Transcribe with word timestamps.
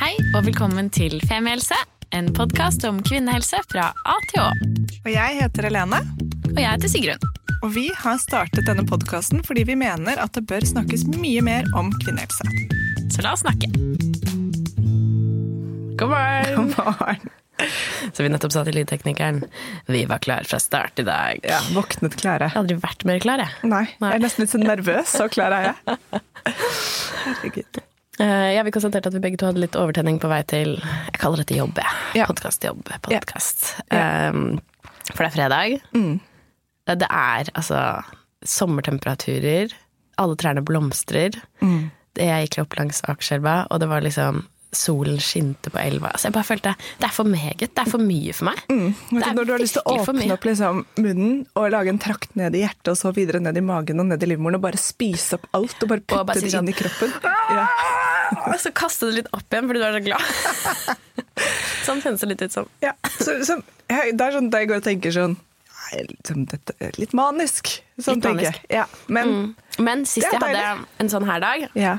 Hei 0.00 0.14
og 0.34 0.46
velkommen 0.46 0.88
til 0.92 1.18
Femihelse, 1.28 1.76
en 2.16 2.30
podkast 2.34 2.84
om 2.88 3.00
kvinnehelse 3.04 3.60
fra 3.70 3.90
A 4.08 4.16
til 4.30 4.42
Å. 4.42 4.46
Og 5.04 5.10
jeg 5.12 5.36
heter 5.42 5.68
Helene, 5.68 6.00
Og 6.50 6.58
jeg 6.58 6.68
heter 6.70 6.90
Sigrun. 6.92 7.26
og 7.62 7.74
vi 7.74 7.90
har 7.96 8.16
startet 8.18 8.64
denne 8.66 8.86
podkasten 8.88 9.42
fordi 9.44 9.66
vi 9.68 9.76
mener 9.76 10.16
at 10.22 10.32
det 10.32 10.46
bør 10.48 10.64
snakkes 10.64 11.04
mye 11.12 11.42
mer 11.44 11.68
om 11.76 11.92
kvinnehelse. 12.00 12.48
Så 13.12 13.24
la 13.26 13.34
oss 13.36 13.44
snakke. 13.44 13.68
God 16.00 16.08
morgen! 16.08 16.72
Morgen. 16.78 17.36
Så 18.16 18.24
vi 18.24 18.30
nettopp 18.32 18.54
sa 18.54 18.64
til 18.64 18.78
lydteknikeren 18.78 19.42
vi 19.92 20.06
var 20.08 20.22
klar 20.24 20.48
fra 20.48 20.56
start 20.62 21.02
i 21.02 21.04
dag. 21.04 21.44
Ja, 21.44 21.60
våknet 21.76 22.16
klare. 22.16 22.48
Jeg 22.48 22.56
har 22.56 22.62
aldri 22.64 22.78
vært 22.80 23.04
mer 23.04 23.20
klar, 23.20 23.44
jeg. 23.44 23.52
Nei, 23.68 23.84
Nei. 24.00 24.14
jeg 24.14 24.22
er 24.22 24.24
nesten 24.24 24.46
litt 24.46 24.54
så 24.54 24.62
nervøs, 24.64 25.12
så 25.12 25.28
klar 25.28 25.52
er 25.58 25.68
jeg. 25.68 25.98
Herregud. 27.26 27.84
Eh, 28.20 28.52
ja, 28.52 28.64
vi 28.66 28.72
konstaterte 28.74 29.08
at 29.08 29.16
vi 29.16 29.22
begge 29.24 29.40
to 29.40 29.48
hadde 29.48 29.62
litt 29.62 29.76
overtenning 29.80 30.18
på 30.20 30.28
vei 30.28 30.42
til 30.48 30.74
Jeg 30.76 31.20
kaller 31.22 31.40
dette 31.40 31.56
jobb, 31.56 31.78
jeg. 31.80 32.20
Ja. 32.20 32.26
Podkastjobb. 32.28 32.82
Podkast. 33.06 33.70
Ja. 33.88 34.28
Um, 34.28 34.58
for 35.10 35.24
det 35.24 35.30
er 35.30 35.36
fredag. 35.38 35.78
Mm. 35.96 36.18
Det 36.90 37.08
er 37.08 37.50
altså 37.54 37.80
sommertemperaturer. 38.44 39.72
Alle 40.20 40.36
trærne 40.36 40.62
blomstrer. 40.66 41.38
Mm. 41.64 41.88
Jeg 42.20 42.48
gikk 42.48 42.64
opp 42.64 42.76
langs 42.76 43.00
Akerselva, 43.08 43.62
og 43.70 43.80
det 43.80 43.88
var 43.90 44.04
liksom 44.04 44.44
Solen 44.70 45.16
skinte 45.18 45.66
på 45.74 45.80
elva. 45.82 46.12
Altså 46.14 46.28
jeg 46.28 46.34
bare 46.36 46.46
følte 46.46 46.74
Det 46.78 47.08
er 47.08 47.14
for 47.14 47.26
meget. 47.26 47.72
Det 47.74 47.82
er 47.82 47.88
for 47.90 48.02
mye 48.04 48.34
for 48.36 48.46
meg. 48.52 48.60
Mm. 48.70 48.92
Når 49.18 49.48
du 49.48 49.50
har 49.50 49.62
lyst 49.62 49.74
til 49.80 49.82
å 49.82 49.96
åpne 49.98 50.28
opp 50.30 50.46
liksom, 50.46 50.84
munnen 51.00 51.40
og 51.58 51.72
lage 51.74 51.90
en 51.90 51.98
trakt 51.98 52.36
ned 52.38 52.54
i 52.54 52.62
hjertet, 52.62 52.92
og 52.92 53.00
så 53.00 53.10
videre 53.16 53.42
ned 53.42 53.58
i 53.58 53.64
magen 53.66 53.98
og 53.98 54.06
ned 54.12 54.22
i 54.22 54.30
livmoren, 54.30 54.60
og 54.60 54.66
bare 54.68 54.78
spise 54.78 55.40
opp 55.40 55.48
alt 55.58 55.82
og 55.82 55.90
bare 55.90 56.04
putte 56.06 56.22
bare 56.28 56.44
si 56.44 56.46
det 56.46 56.54
sånn, 56.54 56.70
i 56.70 56.76
kroppen. 56.76 57.18
Ja. 57.50 57.66
Og 58.46 58.56
så 58.62 58.70
kaste 58.76 59.08
det 59.10 59.20
litt 59.20 59.30
opp 59.36 59.46
igjen 59.54 59.68
fordi 59.70 59.80
du 59.82 59.86
er 59.86 59.96
så 59.96 60.02
glad. 60.04 61.04
sånn 61.86 62.02
kjennes 62.04 62.22
det 62.24 62.28
litt 62.32 62.42
ut 62.46 62.54
som. 62.54 62.68
Ja. 62.84 62.92
Så, 63.18 63.36
så, 63.46 63.56
det 63.90 64.20
er 64.26 64.34
sånn 64.36 64.50
at 64.50 64.58
jeg 64.60 64.70
går 64.70 64.82
og 64.82 64.86
tenker 64.86 65.14
sånn 65.14 65.36
liksom, 65.90 66.44
dette 66.50 66.74
er 66.78 66.94
Litt 67.00 67.14
manisk. 67.18 67.72
Sånn 67.98 68.20
Litt 68.20 68.28
manisk. 68.28 68.60
Ja. 68.70 68.84
Men 69.08 69.54
Men 69.82 70.04
sist 70.06 70.26
jeg 70.28 70.36
hadde 70.38 70.52
deilig. 70.54 70.86
en 71.02 71.10
sånn 71.12 71.26
her 71.26 71.42
dag 71.42 71.64
ja. 71.74 71.96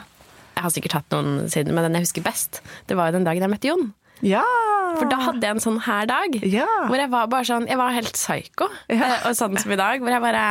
Jeg 0.56 0.66
har 0.68 0.74
sikkert 0.76 0.96
hatt 1.00 1.14
noen 1.16 1.50
siden, 1.50 1.74
men 1.74 1.88
den 1.88 1.96
jeg 1.98 2.06
husker 2.06 2.24
best, 2.26 2.60
det 2.88 2.96
var 3.00 3.10
jo 3.10 3.16
den 3.18 3.26
dagen 3.26 3.42
jeg 3.42 3.50
møtte 3.50 3.70
Jon. 3.72 3.88
Ja! 4.22 4.44
For 5.00 5.08
da 5.10 5.18
hadde 5.24 5.48
jeg 5.48 5.56
en 5.56 5.64
sånn 5.64 5.80
her 5.88 6.06
dag. 6.10 6.36
Ja. 6.46 6.68
Hvor 6.86 7.00
jeg 7.00 7.10
var 7.10 7.30
bare 7.32 7.48
sånn 7.48 7.64
Jeg 7.72 7.80
var 7.80 7.94
helt 7.96 8.12
psyko. 8.14 8.68
Ja. 8.92 9.00
Eh, 9.08 9.30
Og 9.32 9.38
sånn 9.40 9.56
som 9.58 9.72
i 9.74 9.80
dag, 9.80 10.04
hvor 10.04 10.12
jeg 10.14 10.22
bare 10.22 10.44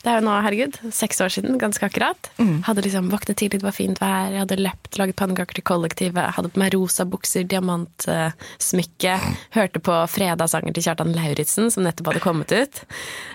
Det 0.00 0.08
er 0.08 0.16
jo 0.16 0.24
nå, 0.24 0.32
herregud, 0.40 0.76
seks 0.96 1.18
år 1.20 1.28
siden, 1.28 1.58
ganske 1.60 1.84
akkurat. 1.84 2.30
Mm. 2.40 2.62
Hadde 2.64 2.80
liksom 2.86 3.10
våknet 3.12 3.36
tidlig, 3.36 3.58
det 3.60 3.66
var 3.66 3.74
fint 3.76 3.98
vær, 4.00 4.30
jeg 4.32 4.40
hadde 4.40 4.56
løpt, 4.56 4.96
laget 4.96 5.16
pannekaker 5.20 5.58
til 5.58 5.66
kollektivet, 5.68 6.30
hadde 6.38 6.48
på 6.54 6.60
meg 6.62 6.72
rosa 6.72 7.04
bukser, 7.04 7.44
diamantsmykke, 7.50 9.16
hørte 9.58 9.82
på 9.84 9.98
fredagssanger 10.08 10.72
til 10.76 10.86
Kjartan 10.86 11.12
Lauritzen, 11.16 11.68
som 11.74 11.84
nettopp 11.84 12.12
hadde 12.14 12.22
kommet 12.24 12.54
ut. 12.56 12.80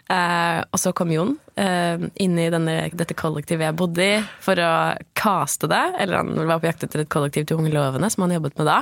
Eh, 0.09 0.59
og 0.73 0.81
så 0.81 0.93
kom 0.97 1.13
Jon 1.13 1.35
eh, 1.61 2.01
inn 2.25 2.39
i 2.41 2.49
denne, 2.53 2.79
dette 2.97 3.13
kollektivet 3.17 3.67
jeg 3.69 3.77
bodde 3.79 4.09
i, 4.17 4.19
for 4.43 4.57
å 4.65 4.71
caste 5.17 5.69
det. 5.71 5.83
Eller 6.01 6.21
han 6.23 6.33
var 6.49 6.61
på 6.63 6.69
jakt 6.71 6.87
etter 6.87 7.05
et 7.05 7.13
kollektiv 7.13 7.45
til 7.49 7.61
Unge 7.61 7.73
Lovende, 7.77 8.09
som 8.13 8.25
han 8.25 8.33
jobbet 8.39 8.57
med 8.57 8.69
da. 8.73 8.81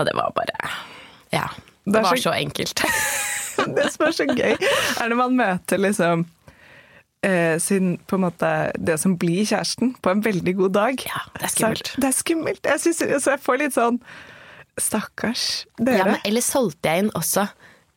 Og 0.00 0.08
det 0.08 0.16
var 0.16 0.32
bare 0.36 0.72
Ja. 1.32 1.48
Det, 1.84 1.92
Det 1.98 2.02
var 2.02 2.16
så- 2.16 2.30
så 2.30 2.32
enkelt. 2.32 2.80
Det 3.76 3.90
som 3.92 4.06
er 4.06 4.12
så 4.16 4.24
gøy, 4.26 4.56
er 4.56 5.08
når 5.10 5.16
man 5.18 5.36
møter 5.36 5.78
liksom 5.78 6.24
eh, 7.22 7.58
sin 7.58 7.96
på 8.06 8.16
en 8.18 8.24
måte 8.26 8.50
Det 8.78 8.98
som 9.00 9.16
blir 9.16 9.44
kjæresten, 9.46 9.94
på 10.02 10.10
en 10.10 10.22
veldig 10.22 10.56
god 10.58 10.72
dag. 10.72 11.02
Ja, 11.06 11.20
det 11.38 11.42
er 11.44 11.48
Så 11.48 11.56
skummelt. 11.56 11.94
det 11.98 12.08
er 12.08 12.16
skummelt. 12.18 12.62
Jeg, 12.64 12.80
synes, 12.80 13.24
så 13.24 13.30
jeg 13.36 13.40
får 13.40 13.58
litt 13.58 13.74
sånn 13.74 14.00
Stakkars 14.80 15.66
dere. 15.78 15.98
Ja, 15.98 16.04
men 16.14 16.22
eller 16.24 16.40
solgte 16.44 16.88
jeg 16.88 17.04
inn 17.04 17.10
også 17.18 17.48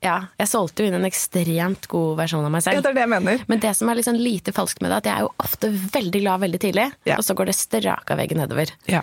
Ja, 0.03 0.17
jeg 0.37 0.49
solgte 0.51 0.83
jo 0.83 0.89
inn 0.91 0.97
en 0.99 1.07
ekstremt 1.07 1.87
god 1.89 2.17
versjon 2.19 2.43
av 2.45 2.51
meg 2.51 2.61
Ja, 2.61 2.73
selv. 2.73 2.83
det 2.83 2.89
er 2.91 2.93
det 2.97 3.01
jeg 3.05 3.09
mener. 3.15 3.45
Men 3.47 3.59
det 3.63 3.71
som 3.77 3.89
er 3.89 4.01
sånn 4.05 4.19
lite 4.21 4.51
falskt 4.53 4.81
med 4.83 4.91
det, 4.91 4.97
at 5.01 5.07
jeg 5.09 5.15
er 5.15 5.23
jo 5.25 5.31
ofte 5.41 5.69
veldig 5.95 6.21
glad 6.21 6.41
veldig 6.43 6.59
tidlig, 6.61 6.91
Ja. 7.07 7.15
og 7.17 7.23
så 7.25 7.33
går 7.33 7.45
det 7.49 7.55
strak 7.55 8.11
av 8.11 8.17
veggen 8.19 8.37
nedover. 8.37 8.69
Ja. 8.91 9.01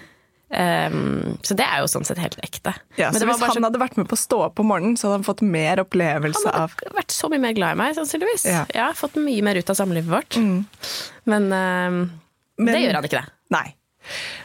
Um, 0.52 1.38
så 1.40 1.56
det 1.56 1.64
er 1.64 1.80
jo 1.80 1.88
sånn 1.88 2.04
sett 2.04 2.18
helt 2.20 2.36
ekte. 2.44 2.74
Ja, 3.00 3.08
Men 3.08 3.16
så 3.16 3.22
det 3.22 3.28
var 3.30 3.38
Hvis 3.38 3.46
han 3.54 3.56
så, 3.56 3.64
hadde 3.70 3.80
vært 3.80 3.96
med 3.96 4.08
på 4.10 4.18
å 4.18 4.20
stå 4.20 4.40
opp 4.50 4.60
om 4.60 4.68
morgenen, 4.68 4.98
så 5.00 5.08
hadde 5.08 5.22
han 5.22 5.24
fått 5.24 5.40
mer 5.46 5.80
opplevelse 5.80 6.44
av 6.44 6.52
han 6.52 6.66
av 6.66 6.74
hadde 6.76 6.96
vært 6.98 7.14
så 7.16 7.30
mye 7.32 7.40
mer 7.40 7.54
glad 7.56 7.72
i 7.72 7.80
meg, 7.80 7.94
sannsynligvis. 7.96 8.44
Ja. 8.52 8.64
Har 8.90 8.98
fått 8.98 9.16
mye 9.16 9.44
mer 9.46 9.56
ut 9.56 9.72
av 9.72 9.78
samlivet 9.80 10.12
vårt. 10.12 10.36
Men, 11.24 11.48
um, 11.52 12.02
Men- 12.58 12.74
det 12.74 12.82
gjør 12.84 13.00
han 13.00 13.08
ikke, 13.08 13.22
det. 13.22 13.38
Nei. 13.56 13.74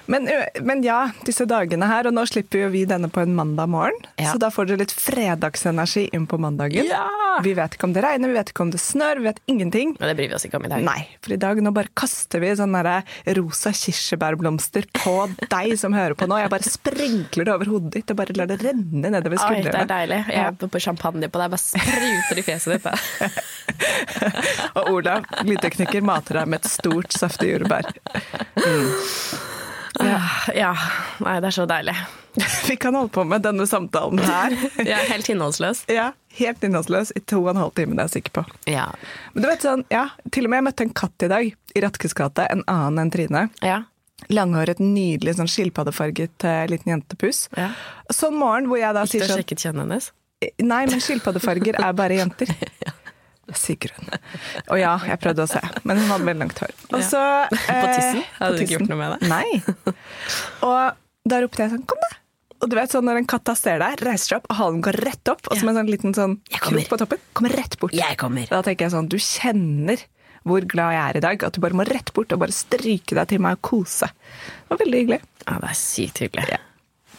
Men, 0.07 0.27
men 0.63 0.83
ja, 0.85 1.09
disse 1.27 1.45
dagene 1.49 1.87
her, 1.89 2.07
og 2.07 2.13
nå 2.15 2.23
slipper 2.29 2.65
jo 2.65 2.69
vi 2.71 2.85
denne 2.87 3.09
på 3.11 3.23
en 3.23 3.33
mandag 3.35 3.67
morgen, 3.73 3.97
Ja. 4.17 4.31
så 4.31 4.39
da 4.39 4.49
får 4.53 4.69
dere 4.69 4.83
litt 4.85 4.93
fredagsenergi 4.95 6.07
inn 6.15 6.27
på 6.29 6.39
mandagen. 6.39 6.87
Ja! 6.87 7.05
Vi 7.43 7.51
vet 7.53 7.75
ikke 7.77 7.85
om 7.85 7.93
det 7.93 8.01
regner, 8.01 8.31
vi 8.31 8.37
vet 8.39 8.49
ikke 8.53 8.63
om 8.65 8.71
det 8.73 8.79
snør, 8.81 9.19
vi 9.21 9.27
vet 9.27 9.41
ingenting. 9.51 9.91
Men 9.99 10.09
det 10.09 10.15
bryr 10.17 10.31
vi 10.31 10.37
oss 10.37 10.45
ikke 10.47 10.57
om 10.57 10.65
i 10.65 10.71
dag. 10.71 10.81
Nei, 10.87 11.01
for 11.21 11.35
i 11.35 11.39
dag 11.41 11.59
nå 11.61 11.73
bare 11.75 11.91
kaster 11.97 12.41
vi 12.41 12.49
sånne 12.57 12.95
rosa 13.37 13.73
kirsebærblomster 13.75 14.87
på 14.97 15.13
deg 15.53 15.75
som 15.77 15.93
hører 15.93 16.15
på 16.17 16.25
nå. 16.29 16.39
Jeg 16.41 16.53
bare 16.53 16.65
sprinkler 16.71 17.49
det 17.49 17.53
over 17.53 17.69
hodet 17.75 17.93
ditt 17.99 18.13
og 18.15 18.19
bare 18.21 18.37
lar 18.37 18.49
det 18.49 18.57
renne 18.63 19.11
nedover 19.13 19.37
Oi, 19.47 19.59
det 19.67 19.75
er 19.75 19.89
deilig. 19.89 20.21
Jeg 20.33 20.45
er 20.47 20.71
på 20.73 20.81
champagne 20.81 21.29
på 21.29 21.41
deg, 21.43 21.53
bare 21.53 21.61
spruter 21.61 22.41
i 22.41 22.45
fjeset 22.47 22.77
ditt. 22.77 22.87
Og 24.77 24.89
Olav, 24.95 25.27
lydtekniker, 25.45 26.01
mater 26.05 26.41
deg 26.41 26.49
med 26.49 26.63
et 26.63 26.71
stort, 26.71 27.13
saftig 27.13 27.53
jordbær. 27.53 27.91
Ja. 30.01 30.71
Nei, 31.23 31.35
det 31.41 31.49
er 31.49 31.55
så 31.55 31.65
deilig. 31.69 31.95
Vi 32.67 32.75
kan 32.77 32.95
holde 32.95 33.09
på 33.13 33.23
med 33.25 33.41
denne 33.45 33.65
samtalen 33.67 34.19
her. 34.21 34.53
Er 34.83 35.09
helt 35.11 35.29
innholdsløs. 35.33 35.85
Ja, 35.99 36.11
Helt 36.37 36.61
innholdsløs 36.61 37.09
i 37.17 37.21
to 37.25 37.39
og 37.41 37.47
en 37.55 37.57
halv 37.63 37.71
time, 37.73 37.95
det 37.97 38.03
er 38.03 38.09
jeg 38.11 38.19
sikker 38.19 38.33
på. 38.35 38.43
Ja. 38.69 38.83
Men 39.33 39.41
du 39.41 39.47
vet 39.49 39.63
sånn, 39.65 39.81
ja, 39.89 40.03
Til 40.29 40.45
og 40.45 40.51
med 40.53 40.59
jeg 40.59 40.65
møtte 40.67 40.85
en 40.85 40.91
katt 40.99 41.25
i 41.25 41.29
dag, 41.31 41.47
i 41.49 41.81
Ratkes 41.81 42.13
gate. 42.17 42.45
En 42.53 42.61
annen 42.69 43.01
enn 43.07 43.13
Trine. 43.15 43.47
Ja. 43.65 43.79
Langhåret, 44.33 44.77
nydelig 44.83 45.33
sånn 45.39 45.49
skilpaddefarget 45.49 46.45
eh, 46.45 46.63
liten 46.69 46.93
jentepus. 46.93 47.47
Ja. 47.57 47.71
Sånn 48.13 48.37
morgen 48.37 48.69
hvor 48.69 48.77
jeg 48.81 48.93
da 48.93 49.07
Gikk 49.07 49.15
sier 49.15 49.31
sånn 49.31 49.41
sjekket 49.41 49.65
kjønnet 49.65 49.85
hennes? 49.87 50.11
Nei, 50.61 50.83
men 50.91 51.01
skilpaddefarger 51.01 51.79
er 51.81 51.97
bare 51.97 52.21
jenter. 52.21 52.53
Sigrun. 53.55 54.09
Og 54.71 54.79
ja, 54.81 54.97
jeg 55.07 55.19
prøvde 55.23 55.45
å 55.45 55.49
se, 55.49 55.61
men 55.87 55.97
hun 56.01 56.09
hadde 56.11 56.25
veldig 56.27 56.41
langt 56.43 56.59
hår. 56.59 56.73
Og 56.91 56.99
Ja. 56.99 57.07
så, 57.07 57.21
På 57.53 57.73
eh, 57.73 57.93
tissen? 57.95 58.23
Hadde 58.39 58.57
du 58.57 58.63
ikke 58.65 58.75
gjort 58.79 58.89
noe 58.91 58.97
med 58.99 59.13
det? 59.15 59.29
Nei. 59.31 59.93
Og 60.67 61.29
da 61.31 61.39
ropte 61.43 61.63
jeg 61.63 61.71
sånn, 61.75 61.85
kom 61.87 62.01
da! 62.03 62.13
Og 62.57 62.71
du 62.71 62.75
vet 62.75 62.89
sånn 62.89 63.05
når 63.05 63.19
en 63.21 63.27
katt 63.29 63.51
ser 63.59 63.77
deg, 63.83 63.99
reiser 64.01 64.31
seg 64.31 64.37
opp, 64.39 64.47
og 64.49 64.57
halen 64.57 64.81
går 64.81 64.97
rett 65.05 65.29
opp, 65.29 65.43
og 65.51 65.57
som 65.59 65.67
Ja. 65.69 65.73
en 65.75 65.77
sånn 65.83 65.91
liten 65.93 66.13
sånn 66.17 66.37
krok 66.49 66.87
på 66.89 66.97
toppen, 66.97 67.19
kommer 67.37 67.53
rett 67.55 67.77
bort. 67.79 67.93
Jeg 67.93 68.17
kommer. 68.17 68.47
Da 68.49 68.63
tenker 68.65 68.87
jeg 68.87 68.91
sånn, 68.95 69.07
du 69.09 69.17
kjenner 69.21 70.01
hvor 70.47 70.61
glad 70.65 70.93
jeg 70.95 71.03
er 71.11 71.17
i 71.17 71.19
dag, 71.19 71.43
at 71.43 71.53
du 71.53 71.59
bare 71.61 71.75
må 71.77 71.85
rett 71.85 72.11
bort 72.15 72.31
og 72.33 72.39
bare 72.39 72.51
stryke 72.55 73.13
deg 73.13 73.27
til 73.27 73.39
meg 73.43 73.57
og 73.59 73.61
kose. 73.61 74.07
Det 74.07 74.69
var 74.71 74.77
veldig 74.79 75.01
hyggelig. 75.03 75.21
Ja, 75.45 75.59
det 75.59 75.69
er 75.69 75.75
sykt 75.75 76.17
hyggelig. 76.23 76.57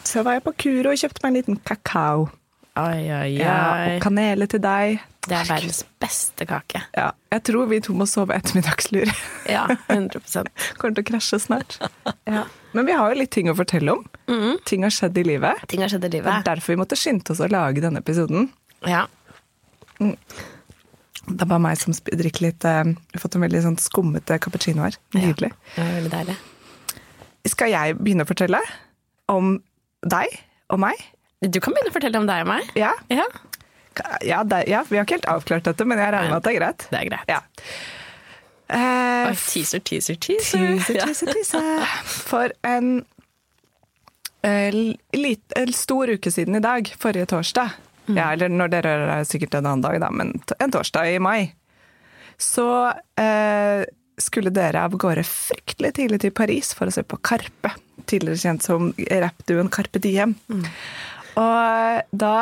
Så 0.03 0.23
var 0.25 0.33
jeg 0.33 0.43
på 0.43 0.53
Kuro 0.57 0.89
og 0.91 0.97
kjøpte 0.97 1.23
meg 1.23 1.29
en 1.29 1.37
liten 1.39 1.59
kakao. 1.63 2.29
Ai, 2.75 3.07
ai, 3.09 3.37
ai. 3.37 3.37
Ja, 3.39 3.95
og 3.95 4.01
kanele 4.01 4.47
til 4.49 4.59
deg. 4.63 4.99
Det 5.27 5.35
er 5.35 5.47
verdens 5.49 5.81
beste 5.99 6.45
kake. 6.47 6.79
Ja, 6.95 7.09
jeg 7.33 7.43
tror 7.49 7.67
vi 7.69 7.81
to 7.83 7.93
må 7.97 8.05
sove 8.09 8.33
ettermiddagslur. 8.37 9.09
Ja, 9.55 9.65
100 9.91 10.21
Kommer 10.79 10.95
til 10.95 11.03
å 11.03 11.07
krasje 11.11 11.39
snart. 11.43 11.79
Ja. 12.29 12.45
Men 12.77 12.85
vi 12.85 12.93
har 12.93 13.09
jo 13.11 13.17
litt 13.17 13.31
ting 13.33 13.49
å 13.49 13.55
fortelle 13.57 13.95
om. 13.97 14.03
Ting 14.69 14.83
har 14.85 14.93
skjedd 14.93 15.17
i 15.17 15.23
livet. 15.25 15.63
Ting 15.71 15.81
har 15.81 15.89
skjedd 15.89 16.05
i 16.05 16.09
Det 16.13 16.19
er 16.19 16.21
livet. 16.21 16.45
derfor 16.45 16.75
vi 16.75 16.79
måtte 16.83 16.97
skynde 16.99 17.33
oss 17.33 17.41
å 17.41 17.47
lage 17.49 17.81
denne 17.81 17.99
episoden. 18.03 18.51
Ja. 18.85 19.07
Det 19.99 21.41
er 21.41 21.49
bare 21.49 21.61
meg 21.61 21.77
som 21.81 21.93
drikker 21.97 22.45
litt 22.45 22.65
uh, 22.69 22.91
fått 23.19 23.35
en 23.37 23.43
veldig 23.45 23.63
sånn 23.65 23.79
skummete 23.81 24.37
cappuccino 24.41 24.85
her. 24.85 24.95
Nydelig. 25.17 25.49
Det 25.75 25.81
var 25.83 25.91
veldig 25.97 26.13
deilig. 26.13 26.37
Skal 27.49 27.73
jeg 27.73 27.97
begynne 27.99 28.25
å 28.25 28.29
fortelle 28.29 28.61
om 29.33 29.55
deg 30.05 30.37
og 30.73 30.81
meg? 30.85 31.01
Du 31.41 31.57
kan 31.63 31.73
begynne 31.73 31.89
å 31.91 31.97
fortelle 31.97 32.21
om 32.21 32.29
deg 32.29 32.45
og 32.45 32.51
meg. 32.53 32.69
Ja, 32.77 32.93
Ja, 33.09 33.25
ja, 34.25 34.43
det, 34.43 34.63
ja 34.71 34.83
vi 34.89 34.97
har 34.99 35.05
ikke 35.07 35.17
helt 35.19 35.29
avklart 35.31 35.67
dette, 35.69 35.85
men 35.87 35.99
jeg 36.01 36.13
regner 36.13 36.29
med 36.33 36.37
at 36.39 36.47
det 36.47 36.53
er 36.53 36.59
greit. 36.59 36.87
det 36.91 36.99
er 37.01 37.09
greit. 37.09 37.31
Ja. 37.31 37.41
Eh, 38.69 39.31
teaser, 39.49 39.81
teaser, 39.81 40.15
teaser, 40.21 40.65
teaser. 40.77 40.99
teaser, 41.05 41.33
tise. 41.33 41.61
For 42.29 42.53
en 42.69 42.91
eh, 44.45 44.81
lit, 45.17 45.43
en 45.57 45.73
stor 45.73 46.13
uke 46.15 46.31
siden 46.31 46.59
i 46.59 46.63
dag, 46.63 46.91
forrige 47.01 47.29
torsdag, 47.33 47.77
Mm. 48.09 48.17
ja, 48.17 48.31
eller 48.33 48.49
når 48.49 48.69
dere 48.73 48.89
hører 48.89 49.09
det, 49.11 49.27
sikkert 49.29 49.53
en 49.59 49.67
annen 49.69 49.83
dag, 49.85 49.99
da, 50.01 50.07
men 50.09 50.31
en 50.57 50.71
torsdag 50.73 51.11
i 51.13 51.19
mai, 51.21 51.51
så 52.41 52.93
eh, 53.21 53.83
skulle 54.17 54.49
dere 54.49 54.81
av 54.87 54.95
gårde 54.97 55.21
fryktelig 55.27 55.91
tidlig 55.99 56.17
til 56.23 56.33
Paris 56.33 56.71
for 56.73 56.89
å 56.89 56.95
se 56.95 57.03
på 57.05 57.19
Karpe, 57.21 57.69
tidligere 58.09 58.41
kjent 58.41 58.65
som 58.65 58.89
rappduoen 58.97 59.69
Carpe 59.69 60.01
Diem. 60.01 60.33
Mm. 60.49 60.65
Og 61.37 62.17
da 62.23 62.33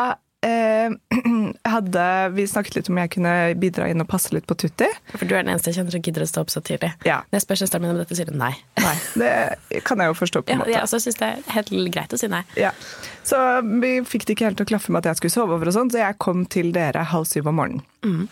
eh, 0.47 0.95
hadde, 1.67 2.05
vi 2.35 2.45
snakket 2.49 2.75
litt 2.79 2.89
om 2.91 2.97
jeg 3.01 3.11
kunne 3.15 3.33
bidra 3.61 3.88
inn 3.91 4.01
og 4.03 4.07
passe 4.11 4.33
litt 4.35 4.47
på 4.49 4.55
Tutti. 4.59 4.88
For 5.13 5.25
du 5.25 5.33
er 5.35 5.44
den 5.45 5.53
eneste 5.53 5.71
jeg 5.71 5.79
kjenner 5.79 5.95
som 5.97 6.03
gidder 6.07 6.25
å 6.25 6.29
stå 6.31 6.44
opp 6.45 6.53
så 6.53 6.61
tidlig. 6.65 6.91
Ja. 7.07 7.19
Når 7.29 7.39
jeg 7.39 7.45
spør 7.45 7.61
søsteren 7.63 7.85
min 7.85 7.94
om 7.95 8.01
dette, 8.01 8.17
sier 8.19 8.31
hun 8.31 8.39
nei. 8.41 8.53
Nei, 8.81 8.95
det 9.21 9.83
kan 9.88 10.01
jeg 10.03 10.11
jo 10.13 10.17
forstå 10.19 10.44
på 10.44 10.51
en 10.53 10.57
Ja, 10.57 10.63
måte. 10.63 10.73
jeg 10.75 10.83
også 10.88 10.99
syns 11.05 11.19
det 11.21 11.29
er 11.31 11.55
helt 11.57 11.71
greit 11.95 12.13
å 12.13 12.19
si 12.21 12.29
nei. 12.31 12.44
Ja. 12.59 12.73
Så 13.27 13.39
vi 13.81 13.95
fikk 14.07 14.25
det 14.27 14.38
ikke 14.38 14.49
helt 14.49 14.59
til 14.61 14.67
å 14.69 14.71
klaffe 14.75 14.91
med 14.95 15.03
at 15.05 15.11
jeg 15.13 15.21
skulle 15.23 15.35
sove 15.38 15.57
over 15.57 15.67
og 15.71 15.75
sånn, 15.77 15.91
så 15.94 16.03
jeg 16.03 16.19
kom 16.23 16.45
til 16.49 16.71
dere 16.75 17.03
halv 17.13 17.27
syv 17.29 17.50
om 17.51 17.59
morgenen. 17.59 18.29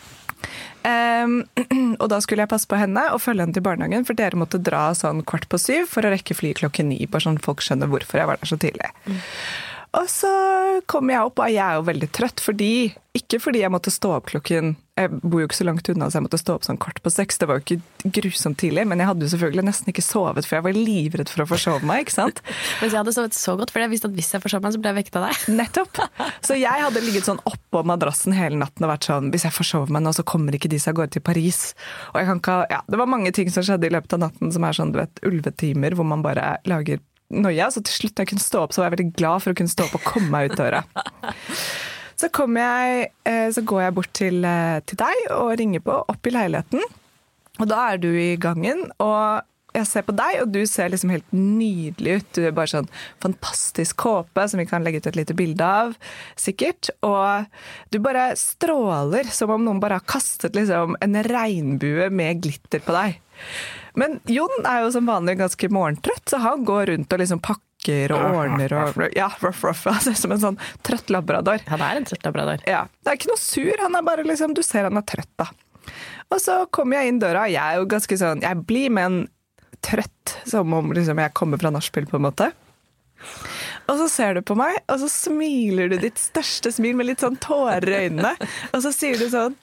Em, 0.85 1.39
og 2.01 2.07
da 2.11 2.19
skulle 2.21 2.43
jeg 2.45 2.51
passe 2.51 2.67
på 2.69 2.77
henne 2.77 3.01
og 3.15 3.21
følge 3.23 3.45
henne 3.45 3.55
til 3.55 3.63
barnehagen, 3.65 4.05
for 4.05 4.17
dere 4.17 4.37
måtte 4.37 4.59
dra 4.61 4.87
sånn 4.97 5.23
kvart 5.25 5.47
på 5.49 5.57
syv 5.61 5.87
for 5.89 6.05
å 6.05 6.11
rekke 6.13 6.37
flyet 6.37 6.59
klokken 6.61 6.91
ni, 6.91 6.99
bare 7.09 7.25
sånn 7.25 7.39
folk 7.41 7.63
skjønner 7.65 7.89
hvorfor 7.89 8.21
jeg 8.21 8.29
var 8.29 8.41
der 8.41 8.51
så 8.51 8.59
tidlig. 8.61 8.91
Og 9.95 10.11
så 10.11 10.31
kom 10.91 11.11
jeg 11.11 11.23
opp, 11.23 11.39
og 11.39 11.51
jeg 11.51 11.63
er 11.63 11.79
jo 11.79 11.87
veldig 11.87 12.11
trøtt, 12.15 12.43
fordi 12.43 12.71
ikke 13.15 13.39
fordi 13.39 13.61
jeg 13.61 13.71
måtte 13.71 13.93
stå 13.93 14.09
opp 14.17 14.25
klokken 14.27 14.73
Jeg 14.99 15.11
bor 15.23 15.39
jo 15.39 15.47
ikke 15.47 15.55
så 15.55 15.67
langt 15.67 15.87
unna, 15.91 16.09
så 16.11 16.17
jeg 16.19 16.25
måtte 16.25 16.39
stå 16.39 16.55
opp 16.57 16.65
sånn 16.67 16.79
kvart 16.79 17.01
på 17.03 17.11
seks. 17.11 17.39
Det 17.39 17.47
var 17.47 17.59
jo 17.59 17.63
ikke 17.63 18.11
grusomt 18.15 18.57
tidlig, 18.59 18.85
men 18.87 18.99
jeg 18.99 19.09
hadde 19.09 19.25
jo 19.25 19.31
selvfølgelig 19.33 19.65
nesten 19.67 19.91
ikke 19.91 20.03
sovet, 20.03 20.47
for 20.47 20.57
jeg 20.57 20.65
var 20.65 20.77
livredd 20.77 21.31
for 21.31 21.43
å 21.43 21.47
forsove 21.49 21.87
meg, 21.87 22.05
ikke 22.05 22.15
sant? 22.15 22.39
Mens 22.81 22.91
jeg 22.91 22.99
hadde 22.99 23.15
sovet 23.15 23.35
så 23.35 23.55
godt, 23.59 23.73
for 23.75 23.83
jeg 23.83 23.91
visste 23.91 24.11
at 24.11 24.15
hvis 24.15 24.31
jeg 24.35 24.43
forsov 24.43 24.63
meg, 24.63 24.75
så 24.75 24.81
ble 24.83 24.91
jeg 24.91 24.99
vekket 24.99 25.19
av 25.19 25.27
deg. 25.27 25.41
Nettopp. 25.59 26.01
Så 26.47 26.59
jeg 26.59 26.85
hadde 26.85 27.03
ligget 27.03 27.27
sånn 27.27 27.41
oppå 27.47 27.83
madrassen 27.87 28.35
hele 28.35 28.59
natten 28.61 28.87
og 28.87 28.93
vært 28.93 29.07
sånn 29.09 29.31
Hvis 29.33 29.47
jeg 29.47 29.55
forsover 29.55 29.91
meg 29.91 30.05
nå, 30.05 30.15
så 30.15 30.23
kommer 30.27 30.55
ikke 30.55 30.71
de 30.71 30.79
seg 30.79 30.95
av 30.95 31.01
gårde 31.01 31.17
til 31.17 31.25
Paris. 31.27 31.61
Og 32.13 32.21
jeg 32.21 32.31
kan 32.31 32.43
ikke 32.43 32.59
Ja, 32.71 32.83
det 32.87 32.99
var 32.99 33.11
mange 33.11 33.35
ting 33.35 33.51
som 33.51 33.67
skjedde 33.67 33.89
i 33.89 33.95
løpet 33.95 34.15
av 34.15 34.23
natten 34.27 34.51
som 34.55 34.67
er 34.67 34.75
sånn, 34.75 34.95
du 34.95 35.01
vet, 35.01 35.23
ulvetimer 35.27 35.95
hvor 35.95 36.07
man 36.07 36.23
bare 36.23 36.55
lager 36.67 37.03
noia. 37.33 37.71
Så 37.73 37.83
til 37.85 37.99
slutt 37.99 38.15
da 38.15 38.25
jeg 38.25 38.33
kunne 38.33 38.45
stå 38.45 38.63
opp, 38.65 38.75
så 38.75 38.81
var 38.81 38.89
jeg 38.89 38.97
veldig 38.97 39.17
glad 39.17 39.43
for 39.43 39.53
å 39.53 39.59
kunne 39.59 39.73
stå 39.73 39.87
opp 39.87 39.97
og 39.99 40.07
komme 40.07 40.31
meg 40.33 40.51
ut 40.51 40.59
døra. 40.59 40.85
Så, 42.15 42.29
jeg, 42.31 43.07
eh, 43.27 43.49
så 43.51 43.61
går 43.67 43.81
jeg 43.81 43.93
bort 43.97 44.11
til, 44.15 44.37
eh, 44.47 44.77
til 44.87 44.99
deg 45.01 45.25
og 45.35 45.49
ringer 45.59 45.81
på, 45.83 45.97
opp 46.07 46.29
i 46.29 46.31
leiligheten. 46.31 46.85
Og 47.59 47.67
da 47.67 47.81
er 47.91 47.99
du 47.99 48.07
i 48.07 48.37
gangen, 48.39 48.85
og 49.03 49.43
jeg 49.75 49.87
ser 49.89 50.05
på 50.07 50.15
deg, 50.15 50.39
og 50.41 50.51
du 50.55 50.61
ser 50.69 50.91
liksom 50.91 51.11
helt 51.11 51.27
nydelig 51.35 52.19
ut. 52.19 52.29
Du 52.37 52.45
er 52.47 52.55
bare 52.55 52.71
sånn 52.71 52.89
fantastisk 53.23 53.99
kåpe, 54.05 54.47
som 54.47 54.61
vi 54.61 54.67
kan 54.69 54.85
legge 54.85 55.01
ut 55.03 55.09
et 55.11 55.19
lite 55.19 55.35
bilde 55.37 55.67
av, 55.67 55.95
sikkert. 56.39 56.91
Og 57.05 57.47
du 57.91 57.99
bare 58.03 58.29
stråler, 58.39 59.27
som 59.35 59.51
om 59.51 59.65
noen 59.67 59.81
bare 59.83 59.99
har 59.99 60.07
kastet 60.07 60.55
liksom 60.55 60.95
en 61.03 61.19
regnbue 61.27 62.07
med 62.15 62.43
glitter 62.45 62.83
på 62.85 62.95
deg. 62.95 63.19
Men 63.99 64.19
Jon 64.31 64.65
er 64.67 64.83
jo 64.85 64.91
som 64.95 65.07
vanlig 65.09 65.37
ganske 65.39 65.69
morgentrøtt, 65.71 66.25
så 66.29 66.41
han 66.43 66.65
går 66.67 66.91
rundt 66.91 67.13
og 67.15 67.21
liksom 67.21 67.41
pakker 67.43 68.11
og 68.15 68.39
ordner 68.41 68.73
og 68.79 69.03
Ja, 69.15 69.29
ruff, 69.43 69.61
ruff. 69.63 69.83
Han 69.91 70.01
ser 70.01 70.15
ut 70.17 70.21
som 70.23 70.33
en 70.33 70.41
sånn 70.41 70.55
trøtt 70.85 71.11
labrador. 71.13 71.61
Han 71.69 71.83
er 71.85 71.99
en 71.99 72.07
trøtt 72.09 72.25
labrador. 72.25 72.63
Ja, 72.65 72.87
Det 73.03 73.11
er 73.11 73.19
ikke 73.19 73.29
noe 73.29 73.41
sur, 73.41 73.75
han 73.83 73.95
er 73.95 74.07
bare 74.07 74.25
liksom 74.25 74.55
Du 74.57 74.63
ser 74.65 74.87
han 74.89 74.97
er 74.97 75.05
trøtt, 75.05 75.29
da. 75.37 75.45
Og 76.33 76.41
så 76.41 76.63
kommer 76.73 76.97
jeg 76.97 77.13
inn 77.13 77.19
døra, 77.21 77.45
jeg 77.51 77.61
er 77.61 77.77
jo 77.77 77.85
ganske 77.91 78.17
sånn 78.17 78.41
Jeg 78.41 78.63
blir 78.65 78.89
med 78.89 79.05
en 79.11 79.19
trøtt, 79.85 80.37
som 80.49 80.73
om 80.73 80.89
liksom 80.97 81.19
jeg 81.21 81.33
kommer 81.37 81.61
fra 81.61 81.69
nachspiel, 81.69 82.07
på 82.09 82.17
en 82.17 82.25
måte. 82.25 82.47
Og 83.85 83.99
så 83.99 84.07
ser 84.09 84.33
du 84.33 84.41
på 84.41 84.55
meg, 84.57 84.79
og 84.89 84.97
så 85.03 85.09
smiler 85.11 85.91
du 85.91 85.99
ditt 86.01 86.17
største 86.17 86.71
smil 86.73 86.97
med 86.97 87.11
litt 87.11 87.21
sånn 87.21 87.37
tårer 87.37 87.85
i 87.85 87.99
øynene. 88.07 88.33
Og 88.73 88.81
så 88.81 88.91
sier 88.95 89.21
du 89.21 89.29
sånn 89.29 89.53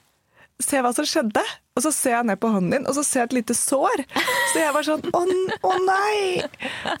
Se 0.63 0.79
hva 0.79 0.93
som 0.95 1.03
skjedde. 1.09 1.41
Og 1.73 1.81
så 1.81 1.89
ser 1.89 2.11
jeg 2.13 2.25
ned 2.29 2.37
på 2.37 2.49
hånden 2.53 2.69
din, 2.75 2.83
og 2.85 2.93
så 2.93 3.01
ser 3.01 3.23
jeg 3.23 3.29
et 3.31 3.35
lite 3.39 3.55
sår. 3.57 4.03
Så 4.51 4.59
jeg 4.61 4.73
var 4.75 4.85
sånn 4.85 5.07
Å, 5.09 5.21
å 5.65 5.71
nei! 5.81 6.43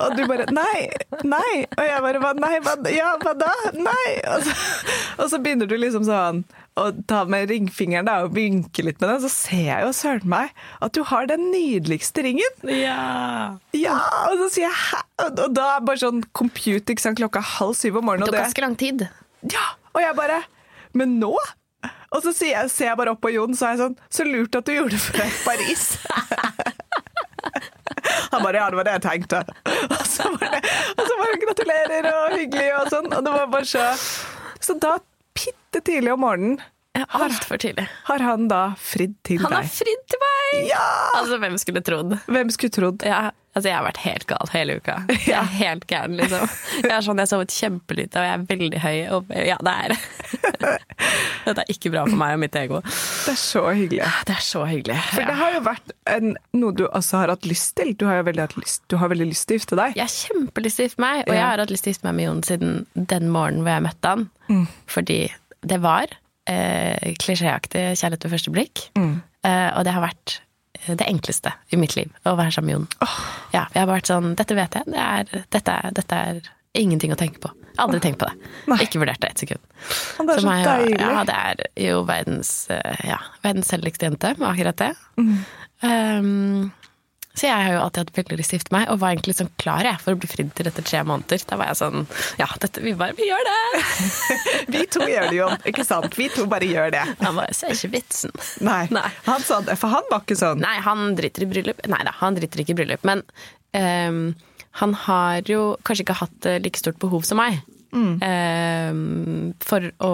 Og 0.01 0.15
du 0.17 0.23
bare 0.25 0.47
Nei! 0.49 0.87
Nei! 1.29 1.59
Og 1.77 1.83
jeg 1.85 2.01
bare 2.07 2.21
hva, 2.23 2.31
Nei, 2.41 2.55
hva, 2.65 2.73
ja, 2.89 3.11
hva 3.21 3.35
da? 3.37 3.51
Nei! 3.77 4.09
Og 4.33 4.47
så, 4.47 4.55
og 5.19 5.29
så 5.29 5.39
begynner 5.45 5.69
du 5.69 5.75
liksom 5.77 6.07
sånn 6.09 6.41
å 6.73 6.87
ta 7.05 7.19
med 7.29 7.51
ringfingeren 7.53 8.07
da, 8.09 8.15
og 8.25 8.33
vinke 8.33 8.81
litt 8.81 8.97
med 8.97 9.11
den. 9.11 9.21
Så 9.21 9.29
ser 9.29 9.67
jeg 9.67 9.85
jo 9.85 9.91
søren 9.93 10.25
meg 10.33 10.49
at 10.81 10.97
du 10.97 11.03
har 11.05 11.29
den 11.29 11.51
nydeligste 11.53 12.25
ringen. 12.25 12.55
Ja. 12.65 13.59
Ja! 13.77 13.99
Og 14.31 14.41
så 14.41 14.47
sier 14.55 14.71
jeg 14.71 14.79
hæ? 14.89 15.03
Og 15.27 15.43
og 15.45 15.53
da 15.53 15.67
er 15.75 15.85
bare 15.85 16.01
sånn 16.01 16.23
compute, 16.33 16.95
ikke 16.95 17.05
sant, 17.05 17.21
klokka 17.21 17.45
halv 17.59 17.77
syv 17.77 18.01
om 18.01 18.09
morgenen. 18.09 18.25
Det 18.25 18.33
tok 18.39 18.47
ganske 18.49 18.65
lang 18.65 18.79
tid. 18.81 19.05
ja, 19.53 19.67
og 19.93 20.01
jeg 20.01 20.17
bare 20.17 20.41
Men 20.97 21.19
nå? 21.21 21.35
Og 22.13 22.21
så 22.21 22.45
jeg, 22.45 22.69
ser 22.69 22.91
jeg 22.91 22.97
bare 22.99 23.11
opp 23.15 23.23
på 23.23 23.31
Jon, 23.33 23.55
så 23.57 23.67
er 23.67 23.71
jeg 23.73 23.79
sånn 23.81 23.95
Så 24.13 24.25
lurt 24.27 24.57
at 24.59 24.67
du 24.67 24.71
gjorde 24.75 24.93
det 24.93 25.01
før 25.01 25.29
Paris. 25.47 25.85
Han 28.33 28.43
bare 28.43 28.59
ja, 28.59 28.67
det 28.69 28.79
var 28.79 28.87
det 28.87 28.93
jeg 28.97 29.05
tenkte. 29.05 29.41
Og 29.87 30.05
så 30.09 30.29
bare 31.19 31.41
gratulerer 31.43 32.09
og 32.11 32.37
hyggelig 32.37 32.69
og 32.79 32.85
sånn. 32.93 33.09
Og 33.09 33.25
det 33.25 33.33
var 33.33 33.51
bare 33.53 33.69
så 33.69 33.85
Så 34.63 34.77
da, 34.81 34.93
bitte 35.37 35.81
tidlig 35.85 36.13
om 36.13 36.23
morgenen, 36.23 36.55
Altfor 36.93 37.57
tidlig. 37.57 37.87
har 38.05 38.21
han 38.21 38.47
da 38.51 38.75
fridd 38.77 39.15
til 39.25 39.41
Han 39.41 39.55
har 39.55 39.65
fridd 39.65 40.03
til 40.11 40.19
meg! 40.21 40.67
Ja! 40.69 40.83
Altså, 41.17 41.39
hvem 41.41 41.55
skulle 41.57 41.81
trodd? 41.81 42.13
Hvem 42.29 42.51
skulle 42.53 42.73
trodd? 42.75 43.01
Ja, 43.07 43.31
altså 43.57 43.71
jeg 43.71 43.77
har 43.79 43.85
vært 43.87 44.01
helt 44.03 44.25
gal 44.29 44.51
hele 44.53 44.75
uka. 44.77 44.99
Jeg 45.25 45.33
er 45.39 45.49
helt 45.57 45.87
gæren, 45.89 46.19
liksom. 46.19 46.45
Jeg 46.83 46.91
er 46.93 47.05
sånn, 47.07 47.21
jeg 47.23 47.31
sovet 47.31 47.55
kjempelite, 47.55 48.21
og 48.21 48.27
jeg 48.27 48.35
er 48.37 48.45
veldig 48.51 48.81
høy. 48.83 48.99
Og 49.17 49.33
ja, 49.33 49.57
det 49.65 49.73
er 49.73 49.95
Dette 51.47 51.65
er 51.65 51.73
ikke 51.73 51.91
bra 51.95 52.05
for 52.05 52.19
meg 52.21 52.37
og 52.37 52.43
mitt 52.45 52.55
ego. 52.61 52.83
Det 52.85 53.33
er 53.33 53.41
så 53.41 53.65
hyggelig. 53.73 54.05
Det 54.29 54.37
er 54.37 54.45
så 54.45 54.63
hyggelig. 54.69 55.01
For 55.15 55.33
det 55.33 55.37
har 55.41 55.57
jo 55.57 55.65
vært 55.65 55.93
en, 56.13 56.33
noe 56.61 56.77
du 56.77 56.85
også 56.87 57.23
har 57.23 57.33
hatt 57.33 57.49
lyst 57.49 57.73
til. 57.79 57.95
Du 57.97 58.05
har 58.09 58.21
jo 58.21 58.29
veldig, 58.29 58.49
lyst, 58.61 58.85
du 58.93 58.99
har 59.01 59.09
veldig 59.13 59.31
lyst 59.33 59.49
til 59.49 59.57
å 59.57 59.61
gifte 59.63 59.79
deg. 59.81 59.97
Jeg 59.97 60.05
har 60.05 60.13
kjempelyst 60.13 60.77
til 60.77 60.85
å 60.85 60.91
gifte 60.91 61.07
meg, 61.09 61.25
og 61.25 61.33
jeg 61.39 61.45
har 61.49 61.63
hatt 61.65 61.73
lyst 61.73 61.87
til 61.87 61.93
å 61.93 61.97
gifte 61.97 62.09
meg 62.09 62.19
med 62.21 62.29
Jon 62.29 62.43
siden 62.51 62.75
den 63.13 63.31
morgenen 63.33 63.65
hvor 63.65 63.73
jeg 63.79 63.87
møtte 63.89 64.13
han. 64.13 64.27
Mm. 64.51 64.67
Fordi 64.93 65.19
det 65.73 65.79
var 65.83 66.19
eh, 66.49 67.13
klisjéaktig 67.23 67.85
kjærlighet 67.99 68.25
ved 68.27 68.33
første 68.35 68.53
blikk. 68.53 68.87
Mm. 68.97 69.21
Eh, 69.43 69.69
og 69.77 69.83
det 69.87 69.93
har 69.95 70.03
vært 70.05 70.37
eh, 70.81 70.95
det 70.99 71.07
enkleste 71.07 71.53
i 71.71 71.79
mitt 71.79 71.95
liv, 71.99 72.11
å 72.27 72.35
være 72.39 72.51
sammen 72.55 72.71
med 72.71 72.77
Jon. 72.77 72.87
Ja, 73.53 73.65
jeg 73.73 73.81
har 73.81 73.87
bare 73.87 73.97
vært 73.99 74.11
sånn 74.11 74.33
Dette 74.39 74.55
vet 74.57 74.75
jeg. 74.79 74.89
Det 74.93 74.99
er, 75.07 75.45
dette, 75.53 75.77
er, 75.79 75.95
dette 75.99 76.19
er 76.29 76.41
ingenting 76.79 77.13
å 77.13 77.19
tenke 77.19 77.39
på. 77.43 77.51
Aldri 77.81 77.99
tenkt 78.03 78.19
på 78.21 78.27
det. 78.29 78.51
Nei. 78.69 78.77
Ikke 78.85 78.99
vurdert 79.01 79.21
det 79.23 79.31
et 79.33 79.41
sekund. 79.45 79.61
Det 80.19 80.29
er 80.35 80.39
Som 80.41 80.49
så 80.51 80.57
jo- 80.59 80.65
deilig. 80.69 80.99
Ja, 81.01 81.23
det 81.25 81.35
er 81.41 81.63
jo 81.87 82.03
verdens, 82.05 82.51
eh, 82.69 83.03
ja, 83.09 83.17
verdens 83.45 83.71
heldigste 83.73 84.05
jente 84.09 84.35
med 84.37 84.47
akkurat 84.51 84.77
det. 84.83 84.91
Mm. 85.17 85.35
Um, 85.83 86.71
så 87.33 87.47
jeg 87.47 87.65
har 87.65 87.73
jo 87.73 87.79
alltid 87.81 88.03
hatt 88.03 88.17
veldig 88.19 88.37
lyst 88.37 88.51
til 88.53 88.55
å 88.55 88.59
gifte 88.61 88.73
meg, 88.75 88.83
og 88.93 88.99
var 89.01 89.15
egentlig 89.15 89.33
sånn 89.39 89.49
klar 89.61 89.87
jeg, 89.87 89.97
for 90.03 90.13
å 90.13 90.19
bli 90.21 90.29
fridd 90.29 90.51
til 90.53 90.69
etter 90.69 90.85
tre 90.85 91.01
måneder. 91.09 91.41
Da 91.49 91.57
var 91.57 91.71
jeg 91.71 91.79
sånn 91.81 92.03
Ja, 92.37 92.47
dette, 92.61 92.83
vi 92.85 92.93
bare 92.99 93.15
vi 93.17 93.25
gjør 93.31 93.47
det! 93.49 93.57
Vi 94.73 94.85
to 94.93 95.07
gjør 95.09 95.27
det 95.31 95.37
jo, 95.39 95.47
ikke 95.69 95.85
sant? 95.87 96.13
Vi 96.17 96.29
to 96.33 96.45
bare 96.49 96.67
gjør 96.69 96.93
det. 96.93 97.03
Han 97.23 97.35
bare 97.39 97.53
ser 97.57 97.73
ikke 97.75 97.91
vitsen. 97.97 98.31
Nei. 98.65 98.85
Nei. 98.93 99.07
Han 99.27 99.43
sa 99.45 99.59
det, 99.65 99.75
for 99.81 99.91
han 99.93 100.05
var 100.11 100.23
ikke 100.23 100.37
sånn. 100.39 100.61
Nei, 100.63 100.77
han 100.85 101.13
driter 101.17 101.45
i 101.45 101.49
bryllup. 101.49 101.81
Nei 101.89 102.01
da, 102.07 102.13
han 102.21 102.37
driter 102.37 102.63
ikke 102.63 102.73
i 102.75 102.79
bryllup. 102.79 103.03
Men 103.09 103.21
um, 103.75 104.23
han 104.81 104.95
har 105.05 105.49
jo 105.49 105.61
kanskje 105.85 106.05
ikke 106.07 106.17
hatt 106.21 106.47
eh, 106.49 106.61
like 106.63 106.79
stort 106.81 106.97
behov 107.01 107.25
som 107.27 107.37
meg. 107.41 107.59
ehm, 108.25 109.51
for 109.61 109.85
å 110.01 110.13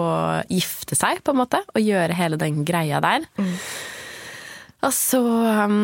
gifte 0.52 0.96
seg, 0.98 1.22
på 1.24 1.32
en 1.32 1.40
måte. 1.40 1.62
Og 1.72 1.80
gjøre 1.80 2.16
hele 2.18 2.36
den 2.40 2.60
greia 2.68 3.00
der. 3.00 3.24
Og 4.84 4.92
så, 4.96 5.22
ehm, 5.48 5.78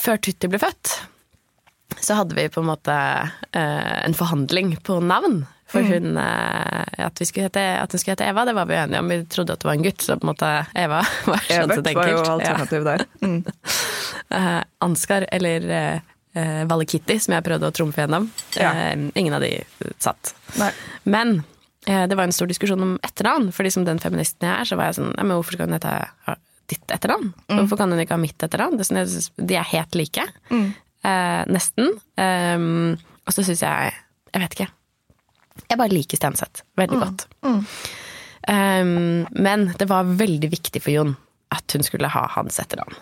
før 0.00 0.20
Tutti 0.22 0.50
ble 0.50 0.60
født, 0.62 0.94
så 2.00 2.20
hadde 2.20 2.36
vi 2.36 2.48
på 2.52 2.62
en 2.62 2.70
måte 2.70 2.94
eh, 2.94 3.98
en 4.04 4.16
forhandling 4.16 4.76
på 4.86 4.98
navn. 5.04 5.44
For 5.66 5.82
hun, 5.82 6.14
eh, 6.16 7.04
at, 7.06 7.20
vi 7.20 7.26
skulle 7.26 7.48
hete, 7.48 7.62
at 7.80 7.92
hun 7.92 7.98
skulle 7.98 8.14
hete 8.14 8.28
Eva, 8.30 8.44
det 8.46 8.54
var 8.54 8.68
vi 8.70 8.76
enige 8.78 9.00
om. 9.02 9.08
Vi 9.10 9.24
trodde 9.30 9.56
at 9.56 9.62
det 9.62 9.66
var 9.66 9.78
en 9.78 9.86
gutt, 9.86 10.02
så 10.02 10.14
på 10.18 10.26
en 10.26 10.30
måte 10.30 10.50
Eva 10.78 11.00
var 11.30 11.42
sånn 11.42 11.64
Evert 11.64 11.80
sett 11.80 11.98
var 11.98 12.12
jo 12.12 12.20
alternativ 12.36 12.90
der. 12.90 13.08
Mm. 13.24 13.40
Eh, 14.32 14.62
Ansgar 14.82 15.22
eller 15.34 15.64
eh, 15.70 16.62
Valle 16.66 16.86
Kitty, 16.88 17.14
som 17.22 17.36
jeg 17.36 17.44
prøvde 17.46 17.68
å 17.68 17.74
trumfe 17.74 18.00
gjennom. 18.02 18.24
Ja. 18.58 18.72
Ingen 19.14 19.36
av 19.36 19.44
de 19.44 19.50
satt. 20.02 20.32
Nei. 20.58 20.72
Men 21.04 21.36
det 21.86 22.16
var 22.18 22.24
en 22.26 22.34
stor 22.34 22.50
diskusjon 22.50 22.82
om 22.82 22.96
etternavn. 23.06 23.52
Fordi 23.54 23.70
som 23.70 23.84
den 23.86 24.00
feministen 24.02 24.48
jeg 24.48 24.64
er, 24.64 24.66
så 24.66 24.78
var 24.78 24.90
jeg 24.90 24.98
sånn 24.98 25.12
«Nei, 25.12 25.28
men 25.28 25.38
Hvorfor 25.38 25.54
skal 25.54 25.70
hun 25.70 25.76
hete 25.78 25.94
ditt 26.70 26.90
etternavn? 26.90 27.32
Hvorfor 27.50 27.78
kan 27.80 27.90
hun 27.92 28.00
ikke 28.02 28.16
ha 28.16 28.20
mitt 28.22 28.42
etternavn? 28.42 28.76
Det 28.78 28.86
er 28.90 29.06
sånn, 29.06 29.46
De 29.46 29.54
er 29.58 29.68
helt 29.72 29.94
like. 29.94 30.24
Eh, 31.06 31.42
nesten. 31.52 31.92
Um, 32.18 32.96
og 33.26 33.34
så 33.34 33.44
syns 33.46 33.62
jeg 33.62 33.92
Jeg 34.32 34.42
vet 34.42 34.56
ikke. 34.56 34.68
Jeg 35.70 35.78
bare 35.78 35.94
liker 35.94 36.18
Stenseth 36.18 36.62
veldig 36.76 36.98
godt. 37.00 37.26
Um, 38.48 39.26
men 39.32 39.72
det 39.78 39.88
var 39.88 40.04
veldig 40.04 40.50
viktig 40.52 40.82
for 40.82 40.92
Jon 40.92 41.14
at 41.54 41.72
hun 41.72 41.82
skulle 41.86 42.10
ha 42.12 42.26
hans 42.36 42.58
etternavn. 42.60 42.94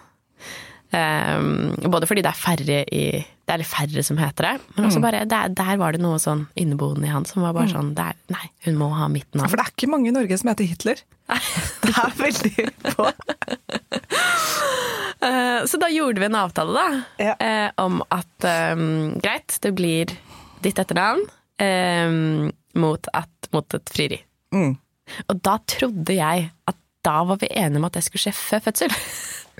Um, 0.95 1.73
både 1.91 2.07
fordi 2.07 2.23
det 2.23 2.31
er 2.31 2.39
færre 2.39 2.77
i 2.87 3.05
Det 3.19 3.51
er 3.51 3.59
litt 3.59 3.67
færre 3.67 4.03
som 4.07 4.19
heter 4.21 4.47
det, 4.47 4.53
men 4.77 4.87
også 4.87 5.01
bare 5.03 5.25
der, 5.27 5.51
der 5.51 5.79
var 5.81 5.97
det 5.97 6.01
noe 6.05 6.21
sånn 6.23 6.45
inneboende 6.61 7.09
i 7.09 7.11
han 7.11 7.27
som 7.27 7.43
var 7.43 7.57
bare 7.57 7.73
sånn 7.73 7.91
det 7.97 8.05
er, 8.13 8.21
Nei, 8.31 8.47
hun 8.69 8.79
må 8.79 8.89
ha 8.95 9.09
mitt 9.11 9.27
navn. 9.35 9.51
For 9.51 9.59
det 9.59 9.67
er 9.67 9.75
ikke 9.75 9.91
mange 9.91 10.13
i 10.13 10.15
Norge 10.15 10.39
som 10.41 10.53
heter 10.53 10.69
Hitler. 10.71 11.03
Det 11.85 11.93
er 11.99 12.15
veldig 12.19 12.67
få. 12.95 13.09
uh, 15.25 15.61
så 15.71 15.81
da 15.83 15.91
gjorde 15.93 16.23
vi 16.23 16.29
en 16.29 16.39
avtale, 16.41 16.77
da. 16.79 17.03
Ja. 17.21 17.35
uh, 17.41 17.85
om 17.85 18.01
at 18.15 18.49
um, 18.77 18.87
greit, 19.25 19.59
det 19.65 19.75
blir 19.77 20.15
ditt 20.65 20.81
etternavn 20.81 21.27
um, 21.61 22.49
mot, 22.81 23.13
at, 23.13 23.51
mot 23.57 23.77
et 23.77 23.93
frieri. 23.93 24.23
Mm. 24.55 24.77
Og 25.29 25.45
da 25.45 25.59
trodde 25.69 26.17
jeg 26.17 26.49
at 26.71 26.81
da 27.05 27.21
var 27.29 27.41
vi 27.41 27.51
enige 27.53 27.81
om 27.81 27.89
at 27.89 27.97
det 27.99 28.05
skulle 28.07 28.25
skje 28.27 28.35
før 28.37 28.67
fødsel. 28.69 28.95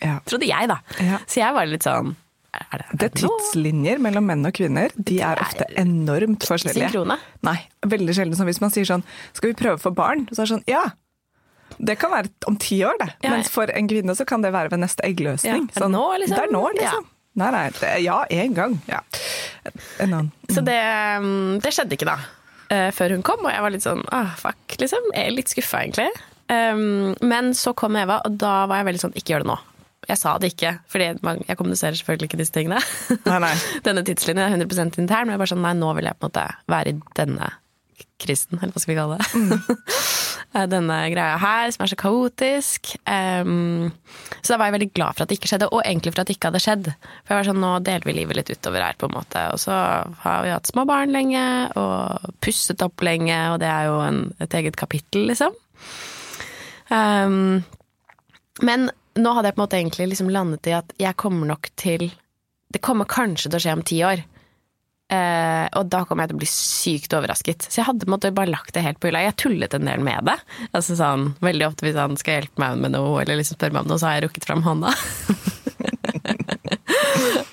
Ja. 0.03 0.19
Trodde 0.29 0.49
jeg, 0.49 0.71
da. 0.71 0.81
Ja. 1.05 1.21
Så 1.29 1.41
jeg 1.43 1.57
var 1.57 1.71
litt 1.71 1.87
sånn 1.87 2.15
er 2.55 2.79
det, 2.79 2.85
er 2.87 2.99
Det 2.99 3.07
er 3.07 3.25
nå? 3.25 3.31
tidslinjer 3.35 4.03
mellom 4.03 4.29
menn 4.31 4.47
og 4.47 4.55
kvinner. 4.55 4.93
De 4.95 5.17
er 5.27 5.41
ofte 5.43 5.67
enormt 5.81 6.45
forskjellige. 6.47 6.87
synkrone. 6.93 7.17
Nei, 7.47 7.57
veldig 7.83 8.15
sjelden. 8.15 8.39
Sånn, 8.39 8.47
hvis 8.47 8.61
man 8.63 8.71
sier 8.75 8.87
sånn 8.87 9.03
Skal 9.35 9.51
vi 9.51 9.57
prøve 9.59 9.81
å 9.81 9.83
få 9.83 9.91
barn? 9.95 10.29
Så 10.31 10.43
er 10.43 10.47
det 10.47 10.53
sånn 10.53 10.69
Ja! 10.71 10.85
Det 11.75 11.97
kan 11.99 12.13
være 12.13 12.31
om 12.47 12.55
ti 12.61 12.77
år, 12.87 12.95
det. 13.01 13.09
Ja. 13.25 13.33
Mens 13.35 13.49
for 13.51 13.71
en 13.73 13.89
kvinne 13.91 14.15
så 14.15 14.27
kan 14.29 14.45
det 14.45 14.53
være 14.55 14.71
ved 14.71 14.85
neste 14.85 15.03
eggløsning. 15.09 15.65
Ja, 15.73 15.75
er 15.75 15.83
det 15.83 15.91
nå, 15.91 16.05
liksom? 16.23 16.37
Det 16.37 16.45
er 16.45 16.53
nå, 16.55 16.63
liksom. 16.77 17.09
Nei, 17.41 17.49
nei. 17.51 17.65
Det, 17.81 17.91
ja, 18.05 18.19
én 18.31 18.55
gang. 18.55 18.77
Ja. 18.87 19.01
En 19.99 20.13
annen. 20.13 20.29
Så 20.55 20.63
det, 20.63 20.77
mm, 21.25 21.57
det 21.65 21.73
skjedde 21.75 21.97
ikke 21.97 22.07
da, 22.07 22.19
eh, 22.71 22.91
før 22.95 23.17
hun 23.17 23.25
kom, 23.27 23.43
og 23.43 23.51
jeg 23.51 23.65
var 23.65 23.75
litt 23.75 23.87
sånn 23.87 24.05
ah, 24.15 24.37
fuck, 24.39 24.77
liksom. 24.79 25.11
Jeg 25.17 25.33
er 25.33 25.35
litt 25.35 25.51
skuffa, 25.51 25.83
egentlig. 25.83 26.07
Um, 26.75 27.15
men 27.25 27.53
så 27.59 27.75
kom 27.77 27.97
Eva, 28.01 28.21
og 28.25 28.37
da 28.41 28.65
var 28.71 28.83
jeg 28.83 28.91
veldig 28.91 29.05
sånn 29.07 29.17
ikke 29.19 29.35
gjør 29.35 29.47
det 29.47 29.53
nå. 29.53 29.59
Jeg 30.05 30.21
sa 30.21 30.35
det 30.37 30.53
ikke, 30.53 30.75
fordi 30.93 31.11
jeg 31.15 31.57
kommuniserer 31.57 31.97
selvfølgelig 31.97 32.29
ikke 32.29 32.41
disse 32.41 32.55
tingene. 32.55 32.81
Nei, 33.25 33.41
nei. 33.47 33.53
Denne 33.87 34.05
tidslinjen 34.07 34.45
er 34.45 34.57
100% 34.59 35.01
intern, 35.01 35.29
men 35.29 35.37
jeg 35.37 35.45
bare 35.45 35.53
sånn 35.55 35.65
nei, 35.65 35.75
nå 35.79 35.93
vil 35.97 36.11
jeg 36.11 36.19
på 36.19 36.29
en 36.29 36.33
måte 36.33 36.49
være 36.75 36.93
i 36.93 36.99
denne 37.17 37.53
krisen, 38.21 38.59
eller 38.61 38.75
hva 38.75 38.83
skal 38.83 38.95
vi 38.95 38.99
kalle 38.99 39.19
det. 39.21 39.31
Denne 40.71 40.97
greia 41.11 41.35
her, 41.43 41.73
som 41.75 41.83
er 41.83 41.91
så 41.91 41.97
kaotisk. 41.99 42.93
Um, 43.11 43.91
så 44.39 44.53
da 44.53 44.61
var 44.61 44.69
jeg 44.69 44.77
veldig 44.77 44.91
glad 44.95 45.17
for 45.17 45.25
at 45.25 45.33
det 45.33 45.41
ikke 45.41 45.51
skjedde, 45.51 45.71
og 45.75 45.83
egentlig 45.83 46.15
for 46.15 46.23
at 46.23 46.31
det 46.31 46.37
ikke 46.37 46.53
hadde 46.53 46.63
skjedd. 46.63 46.91
For 46.93 47.35
jeg 47.35 47.41
var 47.41 47.49
sånn, 47.49 47.63
nå 47.65 47.73
deler 47.87 48.07
vi 48.07 48.17
livet 48.21 48.39
litt 48.39 48.53
utover 48.55 48.87
her, 48.87 48.99
på 49.01 49.09
en 49.11 49.17
måte. 49.17 49.43
Og 49.55 49.63
så 49.63 49.75
har 50.23 50.45
vi 50.47 50.53
hatt 50.55 50.71
små 50.71 50.87
barn 50.89 51.15
lenge, 51.15 51.45
og 51.81 52.35
pusset 52.45 52.87
opp 52.87 53.03
lenge, 53.07 53.39
og 53.55 53.59
det 53.65 53.71
er 53.73 53.89
jo 53.91 53.99
en, 54.05 54.21
et 54.45 54.59
eget 54.61 54.79
kapittel, 54.79 55.27
liksom. 55.33 55.57
Um, 56.95 57.65
men 58.63 58.91
nå 59.19 59.33
hadde 59.35 59.51
jeg 59.51 59.57
på 59.57 59.61
en 59.61 59.65
måte 59.65 59.79
egentlig 59.81 60.11
liksom 60.13 60.31
landet 60.35 60.69
i 60.71 60.77
at 60.77 60.95
jeg 61.01 61.19
kommer 61.19 61.49
nok 61.49 61.71
til 61.79 62.09
Det 62.75 62.83
kommer 62.83 63.07
kanskje 63.07 63.51
til 63.51 63.59
å 63.59 63.63
skje 63.63 63.75
om 63.77 63.83
ti 63.87 64.01
år. 64.03 64.23
Uh, 65.13 65.69
og 65.79 65.91
da 65.93 66.01
kommer 66.09 66.25
jeg 66.25 66.33
til 66.33 66.39
å 66.39 66.41
bli 66.41 66.49
sykt 66.51 67.15
overrasket. 67.15 67.67
Så 67.69 67.79
jeg 67.81 67.87
hadde 67.87 68.07
på 68.07 68.09
en 68.09 68.15
måte 68.17 68.33
bare 68.35 68.51
lagt 68.51 68.75
det 68.75 68.83
helt 68.83 68.99
på 68.99 69.11
hylla. 69.11 69.23
Jeg 69.23 69.37
tullet 69.43 69.77
en 69.77 69.87
del 69.87 70.03
med 70.03 70.27
det. 70.27 70.35
Altså 70.73 70.97
sånn, 70.99 71.29
Veldig 71.45 71.69
ofte 71.69 71.87
hvis 71.87 71.99
han 72.01 72.17
skal 72.19 72.41
hjelpe 72.41 72.63
meg 72.63 72.81
med 72.83 72.97
noe, 72.97 73.21
eller 73.23 73.39
liksom 73.39 73.59
spørre 73.61 73.77
meg 73.77 73.85
om 73.85 73.93
noe, 73.93 74.01
så 74.03 74.09
har 74.09 74.19
jeg 74.19 74.27
rukket 74.27 74.49
fram 74.49 74.65
hånda. 74.67 74.95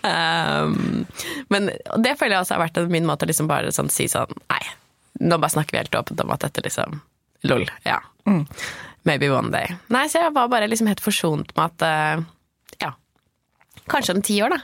um, 0.10 1.06
men 1.54 1.70
det 2.02 2.16
føler 2.18 2.38
jeg 2.38 2.42
også 2.46 2.58
har 2.58 2.64
vært 2.64 2.82
min 2.94 3.10
måte 3.10 3.28
å 3.28 3.32
liksom 3.32 3.52
bare 3.52 3.74
sånn, 3.76 3.92
si 3.94 4.08
sånn 4.10 4.32
Nei, 4.48 4.64
nå 5.22 5.38
bare 5.38 5.54
snakker 5.54 5.76
vi 5.76 5.84
helt 5.84 6.02
åpent 6.02 6.24
om 6.24 6.34
at 6.34 6.48
dette 6.48 6.66
liksom 6.66 7.02
Lol. 7.50 7.66
Ja. 7.86 7.98
Maybe 9.08 9.32
one 9.34 9.50
day. 9.54 9.72
Nei, 9.94 10.06
så 10.12 10.22
jeg 10.26 10.36
var 10.36 10.52
bare 10.52 10.70
liksom 10.70 10.90
helt 10.92 11.02
forsont 11.02 11.56
med 11.58 11.66
at 11.72 11.88
eh, 11.88 12.24
Ja. 12.84 12.94
Kanskje 13.90 14.16
om 14.18 14.22
ti 14.26 14.38
år, 14.46 14.54
da. 14.58 14.62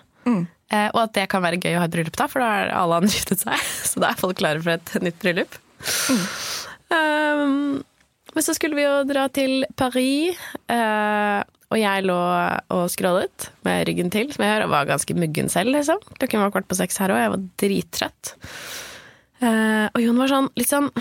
Eh, 0.67 0.89
og 0.91 1.01
at 1.05 1.13
det 1.15 1.27
kan 1.31 1.43
være 1.45 1.59
gøy 1.63 1.77
å 1.77 1.81
ha 1.81 1.87
et 1.87 1.93
bryllup 1.93 2.17
da, 2.19 2.27
for 2.31 2.43
da 2.43 2.47
har 2.51 2.73
alle 2.75 3.01
andre 3.01 3.13
giftet 3.13 3.43
seg. 3.43 3.67
Så 3.89 4.03
da 4.03 4.11
er 4.11 4.19
folk 4.19 4.39
klare 4.41 4.63
for 4.63 4.75
et 4.75 4.95
nytt 5.03 5.19
bryllup. 5.23 5.59
Um, 6.87 7.79
men 8.35 8.45
så 8.45 8.53
skulle 8.53 8.77
vi 8.77 8.85
jo 8.85 9.01
dra 9.07 9.25
til 9.33 9.63
Paris, 9.79 10.37
eh, 10.69 11.39
og 11.67 11.79
jeg 11.79 12.03
lå 12.05 12.17
og 12.75 12.83
scrollet 12.93 13.47
med 13.65 13.87
ryggen 13.89 14.11
til, 14.13 14.29
som 14.31 14.43
jeg 14.45 14.53
gjør, 14.53 14.65
og 14.67 14.73
var 14.75 14.89
ganske 14.91 15.15
muggen 15.17 15.49
selv, 15.51 15.73
liksom. 15.73 16.03
Klokken 16.19 16.43
var 16.43 16.53
kvart 16.53 16.67
på 16.69 16.77
seks 16.77 16.99
her 17.01 17.15
òg, 17.15 17.23
jeg 17.23 17.33
var 17.33 17.47
drittrøtt. 17.63 18.33
Eh, 19.41 19.87
og 19.89 19.99
Jon 20.03 20.21
var 20.21 20.31
sånn 20.31 20.51
litt 20.59 20.69
sånn 20.69 20.91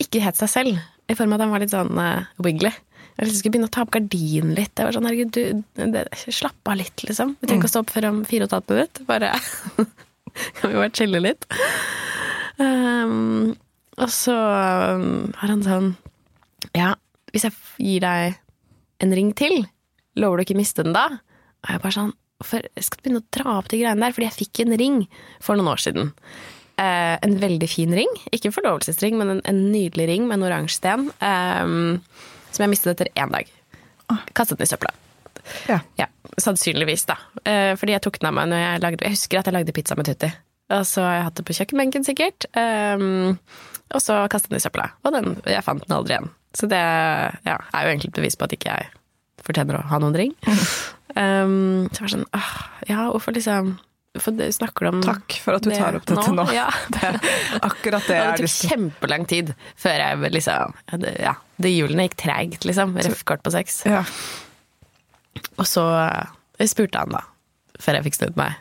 ikke 0.00 0.22
helt 0.24 0.38
seg 0.40 0.52
selv, 0.52 0.84
i 1.10 1.16
form 1.18 1.34
av 1.34 1.40
at 1.40 1.44
han 1.44 1.54
var 1.54 1.64
litt 1.64 1.74
sånn 1.74 1.98
uh, 1.98 2.28
wiggly. 2.42 2.72
Jeg 3.20 3.26
liksom 3.26 3.40
skulle 3.40 3.54
begynne 3.56 3.68
å 3.68 3.74
ta 3.74 3.84
opp 3.84 3.92
gardinen 3.94 4.54
litt. 4.56 4.72
Jeg 4.72 4.86
var 4.86 4.96
sånn, 4.96 5.08
herregud, 5.08 5.32
du, 5.34 5.64
det, 5.92 6.04
slapp 6.32 6.70
av 6.70 6.78
litt, 6.80 7.02
liksom. 7.04 7.34
Vi 7.40 7.48
trenger 7.48 7.60
ikke 7.60 7.68
å 7.68 7.74
stå 7.74 7.82
opp 7.84 7.92
før 7.92 8.06
om 8.08 8.22
fire 8.28 8.46
og 8.46 8.48
et 8.48 8.54
halvt 8.56 8.72
minutt. 8.72 9.00
Bare 9.08 9.32
kan 10.60 10.72
vi 10.72 10.78
bare 10.78 10.94
chille 10.96 11.20
litt. 11.20 11.44
Um, 12.60 13.50
og 14.00 14.14
så 14.14 14.36
um, 14.36 15.04
har 15.40 15.52
han 15.52 15.62
sånn 15.64 15.86
Ja, 16.76 16.90
hvis 17.32 17.46
jeg 17.46 17.56
gir 17.80 18.04
deg 18.04 18.40
en 19.00 19.14
ring 19.16 19.30
til, 19.36 19.62
lover 20.20 20.40
du 20.40 20.44
ikke 20.44 20.56
å 20.56 20.60
miste 20.60 20.84
den 20.84 20.96
da? 20.96 21.06
Og 21.64 21.74
jeg 21.74 21.84
bare 21.84 21.96
sånn 21.96 22.16
for 22.40 22.64
jeg 22.64 22.86
skal 22.86 23.02
begynne 23.02 23.20
å 23.20 23.32
dra 23.36 23.58
opp 23.58 23.68
de 23.68 23.82
greiene 23.82 24.00
der, 24.00 24.14
fordi 24.16 24.28
jeg 24.28 24.38
fikk 24.38 24.62
en 24.64 24.76
ring 24.80 25.02
for 25.44 25.60
noen 25.60 25.74
år 25.74 25.82
siden. 25.82 26.12
Eh, 26.80 27.16
en 27.26 27.36
veldig 27.42 27.68
fin 27.68 27.92
ring. 27.92 28.10
Ikke 28.32 28.48
en 28.48 28.56
forlovelsesring, 28.56 29.18
men 29.20 29.36
en, 29.36 29.42
en 29.48 29.62
nydelig 29.72 30.06
ring 30.08 30.28
med 30.28 30.38
en 30.38 30.48
oransje 30.48 30.78
sten. 30.78 31.08
Eh, 31.20 31.72
som 32.50 32.64
jeg 32.64 32.72
mistet 32.72 32.94
etter 32.94 33.12
én 33.20 33.32
dag. 33.34 33.50
Kastet 34.34 34.58
den 34.58 34.66
i 34.66 34.70
søpla. 34.70 34.94
Ja. 35.68 35.80
Ja, 35.98 36.06
Sannsynligvis, 36.38 37.04
da. 37.08 37.16
Eh, 37.44 37.74
fordi 37.78 37.94
jeg 37.96 38.04
tok 38.04 38.20
den 38.20 38.30
av 38.30 38.36
meg 38.36 38.50
når 38.50 38.62
jeg 38.62 38.82
lagde 38.84 39.06
Jeg 39.06 39.16
husker 39.16 39.40
at 39.40 39.50
jeg 39.50 39.56
lagde 39.56 39.74
pizza 39.74 39.96
med 39.98 40.08
Tutti. 40.08 40.30
Og 40.70 40.86
så 40.86 41.02
har 41.02 41.16
jeg 41.16 41.26
hatt 41.26 41.38
det 41.40 41.44
på 41.48 41.56
kjøkkenbenken, 41.58 42.06
sikkert. 42.06 42.46
Um, 42.54 43.38
og 43.90 44.02
så 44.04 44.20
kastet 44.30 44.52
den 44.52 44.60
i 44.60 44.62
søpla. 44.62 44.86
Og 45.02 45.14
den, 45.16 45.32
jeg 45.50 45.66
fant 45.66 45.82
den 45.82 45.96
aldri 45.96 46.14
igjen. 46.14 46.30
Så 46.54 46.68
det 46.70 46.78
ja, 46.78 47.56
er 47.58 47.82
jo 47.82 47.90
egentlig 47.90 48.12
et 48.12 48.18
bevis 48.20 48.38
på 48.38 48.46
at 48.46 48.54
ikke 48.54 48.76
jeg 48.76 48.90
fortjener 49.42 49.80
å 49.80 49.86
ha 49.90 49.98
noen 50.02 50.18
ring. 50.20 50.34
Um, 51.16 51.88
så 51.90 51.98
jeg 51.98 52.04
var 52.04 52.12
sånn 52.12 52.28
åh, 52.38 52.52
Ja, 52.86 53.08
hvorfor 53.10 53.34
liksom 53.34 53.72
snakker 54.52 54.84
du 54.84 54.88
om 54.88 55.02
Takk 55.02 55.36
for 55.44 55.54
at 55.54 55.62
du 55.62 55.70
tar 55.70 55.94
opp 55.94 56.06
dette 56.06 56.32
nå. 56.34 56.46
Ja. 56.56 56.66
Det, 56.96 57.12
akkurat 57.62 58.06
det 58.08 58.16
Og 58.18 58.26
er 58.26 58.36
det 58.40 58.48
tok 58.48 58.70
kjempelang 58.70 59.26
tid 59.30 59.52
før 59.78 60.02
jeg 60.02 60.32
liksom 60.34 60.74
Ja, 60.90 60.98
det, 61.04 61.14
ja, 61.22 61.34
de 61.62 61.70
hjulene 61.74 62.08
gikk 62.08 62.16
treigt, 62.24 62.64
liksom. 62.66 62.96
Røff 62.98 63.22
på 63.46 63.52
sex. 63.54 63.82
Ja. 63.86 64.02
Og 65.56 65.66
så 65.68 65.84
jeg 66.60 66.72
spurte 66.72 67.00
han, 67.00 67.14
da. 67.14 67.22
Før 67.80 68.00
jeg 68.00 68.08
fikk 68.10 68.18
snudd 68.18 68.36
meg. 68.40 68.58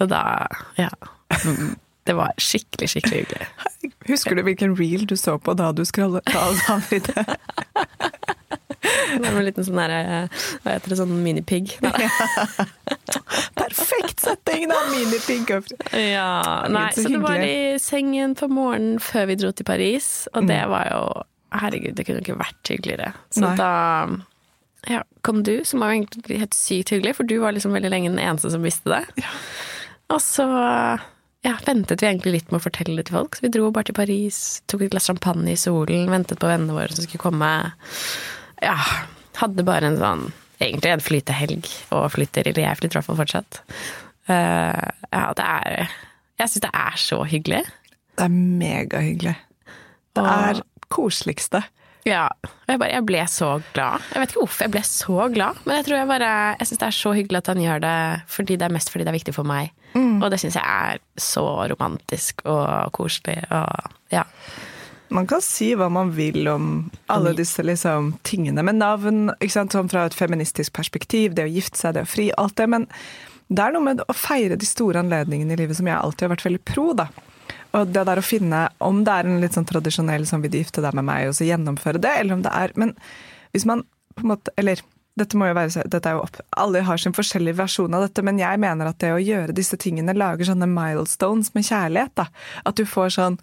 Og 0.00 0.08
da 0.12 0.22
Ja. 0.80 0.90
Det 2.02 2.16
var 2.18 2.32
skikkelig, 2.34 2.88
skikkelig 2.90 3.18
hyggelig. 3.20 3.92
Husker 4.08 4.34
du 4.34 4.42
hvilken 4.42 4.72
reel 4.74 5.04
du 5.06 5.14
så 5.14 5.36
på 5.38 5.52
da 5.54 5.68
du 5.70 5.84
scrollet? 5.86 6.26
av 6.34 6.58
da 6.66 6.80
det? 6.90 7.24
Det 8.82 9.20
var 9.22 9.38
en 9.38 9.46
liten 9.46 9.66
sånn 9.66 9.78
derre 9.78 10.00
Hva 10.64 10.74
heter 10.74 10.90
det, 10.90 10.98
sånn 10.98 11.12
minipig. 11.22 11.76
Perfekt 13.76 14.24
setting, 14.24 14.66
da! 14.70 14.80
Minipink. 14.92 15.52
Ja, 15.96 16.64
nei, 16.72 16.88
så 16.94 17.06
så 17.06 17.14
det 17.14 17.22
var 17.24 17.44
i 17.44 17.78
sengen 17.82 18.36
på 18.38 18.48
morgenen 18.52 19.00
før 19.02 19.30
vi 19.30 19.38
dro 19.40 19.52
til 19.56 19.68
Paris, 19.68 20.10
og 20.32 20.48
det 20.50 20.62
var 20.72 20.88
jo 20.90 21.04
Herregud, 21.52 21.92
det 21.98 22.06
kunne 22.08 22.22
ikke 22.22 22.38
vært 22.40 22.70
hyggeligere. 22.72 23.10
Så 23.28 23.42
Nei. 23.44 23.56
da 23.60 23.72
ja, 24.88 25.02
kom 25.20 25.42
du, 25.44 25.58
som 25.68 25.82
var 25.84 25.92
egentlig 25.92 26.38
helt 26.40 26.56
sykt 26.56 26.94
hyggelig, 26.94 27.18
for 27.18 27.28
du 27.28 27.36
var 27.42 27.52
liksom 27.52 27.74
veldig 27.76 27.90
lenge 27.92 28.12
den 28.14 28.22
eneste 28.22 28.50
som 28.54 28.64
visste 28.64 28.88
det. 28.88 29.26
Og 30.08 30.22
så 30.24 30.46
ja, 31.42 31.56
ventet 31.66 32.02
vi 32.02 32.08
egentlig 32.08 32.36
litt 32.36 32.52
med 32.52 32.60
å 32.60 32.64
fortelle 32.64 32.96
det 32.98 33.08
til 33.10 33.18
folk. 33.18 33.36
Så 33.36 33.46
vi 33.46 33.52
dro 33.54 33.70
bare 33.74 33.90
til 33.90 33.98
Paris, 33.98 34.62
tok 34.70 34.86
et 34.86 34.94
glass 34.94 35.10
champagne 35.10 35.54
i 35.54 35.60
solen, 35.60 36.10
ventet 36.10 36.40
på 36.42 36.50
vennene 36.50 36.76
våre 36.76 36.94
som 36.94 37.06
skulle 37.06 37.22
komme. 37.22 37.50
Ja, 38.62 38.78
hadde 39.40 39.66
bare 39.66 39.90
en 39.90 40.00
sånn 40.00 40.28
Egentlig 40.62 40.92
en 40.92 41.02
flytehelg, 41.02 41.68
og 41.96 42.08
flytter, 42.14 42.48
eller 42.48 42.66
jeg 42.66 42.78
flytter 42.80 42.96
i 42.96 43.00
hvert 43.00 43.10
fall 43.10 43.20
fortsatt. 43.20 43.62
Uh, 44.30 44.88
ja, 45.10 45.24
det 45.34 45.44
er 45.44 45.94
Jeg 46.38 46.50
syns 46.50 46.64
det 46.64 46.74
er 46.78 46.98
så 47.02 47.22
hyggelig. 47.26 47.62
Det 48.12 48.26
er 48.26 48.34
megahyggelig. 48.62 49.36
Det 50.14 50.24
er 50.28 50.60
koseligste. 50.92 51.62
Ja. 52.06 52.26
Jeg, 52.66 52.80
bare, 52.80 52.90
jeg 52.90 53.06
ble 53.06 53.22
så 53.30 53.50
glad. 53.74 54.02
Jeg 54.12 54.22
vet 54.22 54.32
ikke 54.32 54.42
hvorfor 54.42 54.66
jeg 54.66 54.74
ble 54.74 54.82
så 54.86 55.28
glad, 55.34 55.60
men 55.64 55.78
jeg 55.78 55.86
tror 55.86 55.96
jeg 56.00 56.10
bare 56.10 56.32
Jeg 56.58 56.68
syns 56.68 56.80
det 56.80 56.88
er 56.88 56.96
så 56.98 57.12
hyggelig 57.14 57.40
at 57.42 57.50
han 57.52 57.62
gjør 57.62 57.84
det 57.84 57.98
fordi 58.34 58.56
det 58.58 58.66
er 58.66 58.74
mest 58.74 58.90
fordi 58.90 59.06
det 59.06 59.12
er 59.12 59.18
viktig 59.18 59.34
for 59.36 59.48
meg. 59.48 59.72
Og 59.94 60.30
det 60.32 60.40
syns 60.40 60.56
jeg 60.56 60.64
er 60.64 61.00
så 61.20 61.44
romantisk 61.72 62.42
og 62.48 62.92
koselig 62.96 63.38
og 63.50 63.92
ja. 64.12 64.24
Man 65.12 65.26
kan 65.28 65.42
si 65.44 65.74
hva 65.76 65.90
man 65.92 66.14
vil 66.16 66.46
om 66.48 66.68
alle 67.12 67.34
disse 67.36 67.60
liksom, 67.64 68.14
tingene 68.24 68.64
med 68.64 68.78
navn, 68.80 69.26
sant? 69.52 69.74
sånn 69.74 69.90
fra 69.92 70.06
et 70.08 70.16
feministisk 70.16 70.72
perspektiv, 70.76 71.34
det 71.36 71.44
å 71.44 71.52
gifte 71.52 71.80
seg, 71.80 71.98
det 71.98 72.06
å 72.06 72.08
fri, 72.08 72.30
alt 72.40 72.56
det. 72.56 72.68
Men 72.72 72.86
det 73.52 73.66
er 73.66 73.74
noe 73.74 73.84
med 73.90 74.00
å 74.08 74.16
feire 74.16 74.56
de 74.56 74.68
store 74.68 75.02
anledningene 75.02 75.52
i 75.52 75.60
livet 75.60 75.76
som 75.76 75.90
jeg 75.90 75.98
alltid 75.98 76.26
har 76.26 76.32
vært 76.32 76.46
veldig 76.48 76.62
pro. 76.68 76.86
da. 76.96 77.10
Og 77.76 77.92
det 77.92 78.06
der 78.08 78.20
å 78.20 78.24
finne, 78.24 78.62
om 78.84 79.02
det 79.04 79.12
er 79.12 79.28
en 79.28 79.42
litt 79.42 79.56
sånn 79.56 79.68
tradisjonell 79.68 80.24
som 80.28 80.44
vil 80.44 80.52
du 80.52 80.58
gifte 80.60 80.84
deg 80.84 80.96
med 80.96 81.08
meg, 81.08 81.28
og 81.28 81.36
så 81.36 81.48
gjennomføre 81.48 82.00
det, 82.00 82.14
eller 82.20 82.38
om 82.38 82.46
det 82.46 82.52
er 82.56 82.72
Men 82.80 82.96
hvis 83.52 83.68
man 83.68 83.84
på 84.16 84.24
en 84.24 84.32
måte 84.34 84.52
Eller 84.60 84.80
dette 85.16 85.36
må 85.36 85.48
jo 85.48 85.56
være 85.56 85.84
dette 85.92 86.08
er 86.08 86.16
jo 86.16 86.24
opp, 86.24 86.40
Alle 86.56 86.80
har 86.88 86.96
sin 87.00 87.12
forskjellige 87.12 87.58
versjon 87.60 87.94
av 87.94 88.06
dette, 88.06 88.24
men 88.24 88.40
jeg 88.40 88.60
mener 88.60 88.88
at 88.88 88.98
det 89.00 89.12
å 89.12 89.20
gjøre 89.20 89.56
disse 89.56 89.76
tingene 89.76 90.16
lager 90.16 90.48
sånne 90.48 90.68
milestones 90.68 91.52
med 91.52 91.68
kjærlighet. 91.68 92.14
da. 92.16 92.28
At 92.64 92.80
du 92.80 92.84
får 92.88 93.12
sånn 93.18 93.38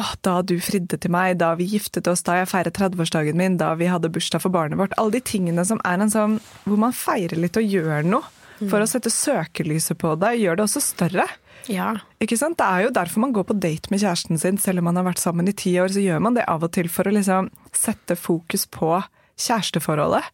Åh, 0.00 0.12
da 0.24 0.38
du 0.40 0.54
fridde 0.64 0.96
til 0.96 1.12
meg, 1.12 1.36
da 1.42 1.50
vi 1.58 1.66
giftet 1.68 2.08
oss, 2.08 2.22
da 2.24 2.38
jeg 2.38 2.48
feiret 2.48 2.78
30-årsdagen 2.78 3.36
min, 3.36 3.58
da 3.60 3.74
vi 3.76 3.90
hadde 3.92 4.08
bursdag 4.12 4.40
for 4.40 4.54
barnet 4.54 4.80
vårt. 4.80 4.94
Alle 5.00 5.18
de 5.18 5.20
tingene 5.20 5.64
som 5.68 5.82
er 5.84 6.00
en 6.00 6.12
sånn 6.12 6.38
Hvor 6.64 6.80
man 6.80 6.96
feirer 6.96 7.36
litt 7.36 7.58
og 7.60 7.66
gjør 7.68 8.08
noe 8.08 8.24
for 8.70 8.78
å 8.78 8.86
sette 8.86 9.10
søkelyset 9.10 9.98
på 9.98 10.14
det, 10.22 10.36
gjør 10.38 10.60
det 10.60 10.64
også 10.68 10.80
større. 10.84 11.26
Ja. 11.70 11.88
Ikke 12.22 12.38
sant? 12.38 12.58
Det 12.60 12.66
er 12.66 12.86
jo 12.86 12.94
derfor 12.94 13.24
man 13.24 13.34
går 13.34 13.46
på 13.48 13.56
date 13.58 13.90
med 13.90 14.02
kjæresten 14.02 14.38
sin, 14.38 14.60
selv 14.62 14.82
om 14.82 14.86
man 14.86 15.00
har 15.00 15.08
vært 15.08 15.22
sammen 15.22 15.50
i 15.50 15.56
ti 15.56 15.74
år. 15.82 15.90
Så 15.92 16.04
gjør 16.04 16.22
man 16.22 16.38
det 16.38 16.46
av 16.50 16.64
og 16.64 16.72
til 16.74 16.88
for 16.92 17.08
å 17.08 17.14
liksom 17.14 17.50
sette 17.74 18.16
fokus 18.18 18.68
på 18.70 18.94
kjæresteforholdet. 19.42 20.30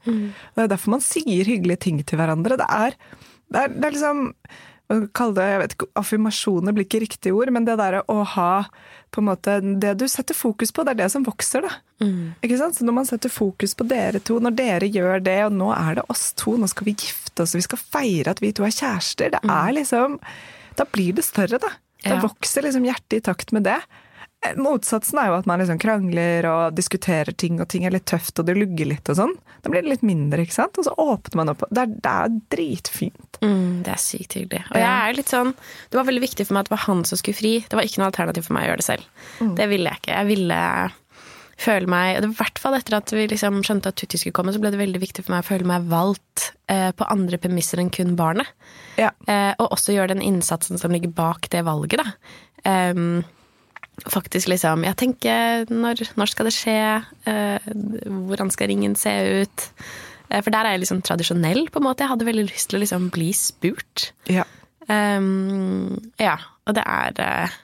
Det 0.55 0.65
er 0.65 0.71
derfor 0.71 0.99
man 0.99 1.05
sier 1.05 1.49
hyggelige 1.49 1.85
ting 1.87 2.03
til 2.05 2.21
hverandre. 2.21 2.59
Det 2.61 2.69
er, 2.69 2.99
det 3.49 3.62
er, 3.65 3.77
det 3.77 3.88
er 3.88 3.97
liksom 3.97 4.27
det, 4.88 5.45
jeg 5.45 5.61
vet 5.61 5.75
ikke, 5.77 5.91
Affirmasjoner 6.00 6.73
blir 6.77 6.87
ikke 6.87 7.03
riktig 7.05 7.33
ord, 7.37 7.50
men 7.53 7.67
det 7.69 7.77
derre 7.81 8.00
å 8.09 8.23
ha 8.25 8.53
på 9.11 9.21
en 9.23 9.29
måte, 9.31 9.59
Det 9.81 9.95
du 9.99 10.07
setter 10.09 10.35
fokus 10.35 10.71
på, 10.73 10.85
det 10.85 10.91
er 10.95 11.00
det 11.05 11.11
som 11.12 11.25
vokser, 11.25 11.62
da. 11.62 11.71
Ikke 12.45 12.59
sant? 12.59 12.77
Så 12.79 12.85
når 12.85 12.95
man 12.95 13.07
setter 13.09 13.29
fokus 13.33 13.75
på 13.75 13.87
dere 13.88 14.21
to, 14.21 14.38
når 14.41 14.55
dere 14.55 14.88
gjør 14.91 15.23
det, 15.25 15.38
og 15.47 15.53
nå 15.53 15.73
er 15.75 15.95
det 15.99 16.05
oss 16.11 16.33
to, 16.38 16.57
nå 16.57 16.69
skal 16.69 16.85
vi 16.85 16.95
gifte 16.95 17.43
oss, 17.43 17.55
vi 17.55 17.65
skal 17.65 17.79
feire 17.79 18.31
at 18.31 18.41
vi 18.45 18.53
to 18.53 18.65
er 18.65 18.75
kjærester, 18.75 19.31
det 19.35 19.41
er 19.45 19.73
liksom 19.73 20.19
Da 20.79 20.85
blir 20.85 21.12
det 21.15 21.25
større, 21.25 21.59
da. 21.59 21.69
Da 22.05 22.15
Ja. 22.15 22.21
vokser 22.23 22.62
liksom 22.62 22.85
hjertet 22.87 23.17
i 23.17 23.21
takt 23.21 23.50
med 23.53 23.65
det. 23.65 23.81
Motsatsen 24.57 25.19
er 25.21 25.31
jo 25.31 25.38
at 25.38 25.49
man 25.50 25.61
liksom 25.61 25.81
krangler 25.83 26.47
og 26.49 26.76
diskuterer 26.78 27.37
ting, 27.37 27.61
og 27.61 27.69
ting 27.73 27.85
er 27.85 27.95
litt 27.95 28.07
tøft, 28.09 28.38
og 28.40 28.49
det 28.49 28.57
lugger 28.57 28.88
litt 28.93 29.11
og 29.12 29.19
sånn. 29.19 29.35
Da 29.64 29.73
blir 29.73 29.85
det 29.85 29.93
litt 29.93 30.07
mindre, 30.07 30.45
ikke 30.45 30.57
sant? 30.57 30.78
Og 30.81 30.87
så 30.87 30.95
åpner 30.97 31.43
man 31.43 31.52
opp. 31.52 31.67
Det 31.69 31.85
er, 31.85 31.97
det 32.07 32.14
er 32.14 32.38
dritfint. 32.55 33.40
Mm, 33.43 33.83
det 33.87 33.93
er 33.95 34.02
sykt 34.02 34.38
hyggelig. 34.38 34.64
Og 34.73 34.81
jeg 34.81 34.88
er 34.88 35.14
litt 35.14 35.31
sånn 35.31 35.52
Det 35.55 35.95
var 35.95 36.09
veldig 36.09 36.23
viktig 36.25 36.47
for 36.49 36.57
meg 36.57 36.64
at 36.64 36.71
det 36.71 36.75
var 36.75 36.87
han 36.88 37.05
som 37.07 37.21
skulle 37.21 37.38
fri. 37.38 37.52
Det 37.62 37.78
var 37.78 37.87
ikke 37.87 38.02
noe 38.02 38.09
alternativ 38.11 38.49
for 38.49 38.57
meg 38.57 38.67
å 38.67 38.73
gjøre 38.73 38.83
det 38.83 38.88
selv. 38.88 39.12
Mm. 39.38 39.52
Det 39.61 39.69
ville 39.71 39.93
jeg 39.93 40.02
ikke. 40.02 40.17
Jeg 40.17 40.31
ville 40.33 40.62
føle 41.59 41.90
meg 41.90 42.21
I 42.23 42.31
hvert 42.38 42.61
fall 42.62 42.76
etter 42.78 42.99
at 43.00 43.12
vi 43.14 43.25
liksom 43.31 43.62
skjønte 43.67 43.90
at 43.90 43.99
Tutti 43.99 44.21
skulle 44.21 44.37
komme, 44.37 44.55
så 44.55 44.62
ble 44.62 44.71
det 44.75 44.81
veldig 44.81 45.00
viktig 45.02 45.25
for 45.26 45.35
meg 45.35 45.43
å 45.43 45.49
føle 45.49 45.67
meg 45.67 45.88
valgt 45.90 46.52
eh, 46.71 46.90
på 46.95 47.09
andre 47.11 47.40
premisser 47.43 47.83
enn 47.83 47.90
kun 47.95 48.14
barnet. 48.19 48.50
Ja. 49.00 49.11
Eh, 49.26 49.50
og 49.59 49.75
også 49.75 49.97
gjøre 49.97 50.14
den 50.14 50.23
innsatsen 50.25 50.78
som 50.78 50.95
ligger 50.95 51.11
bak 51.14 51.50
det 51.50 51.64
valget, 51.67 52.05
da. 52.05 52.14
Em, 52.69 53.25
faktisk 54.07 54.50
liksom 54.52 54.85
Jeg 54.87 54.97
tenker 55.00 55.71
når, 55.73 56.05
når 56.19 56.31
skal 56.31 56.49
det 56.49 56.55
skje? 56.57 56.81
Eh, 57.28 57.71
hvordan 58.28 58.52
skal 58.55 58.71
ringen 58.71 58.97
se 58.99 59.14
ut? 59.43 59.67
Eh, 60.28 60.43
for 60.43 60.52
der 60.55 60.67
er 60.67 60.76
jeg 60.76 60.85
liksom 60.85 61.02
tradisjonell, 61.05 61.67
på 61.73 61.81
en 61.81 61.88
måte. 61.88 62.05
Jeg 62.05 62.12
hadde 62.12 62.28
veldig 62.28 62.47
lyst 62.50 62.71
til 62.71 62.78
å 62.78 62.83
liksom 62.85 63.09
bli 63.14 63.31
spurt. 63.37 64.11
Ja. 64.31 64.45
Um, 64.88 65.99
ja, 66.17 66.38
og 66.64 66.76
det 66.78 66.85
er 66.88 67.19
eh, 67.21 67.57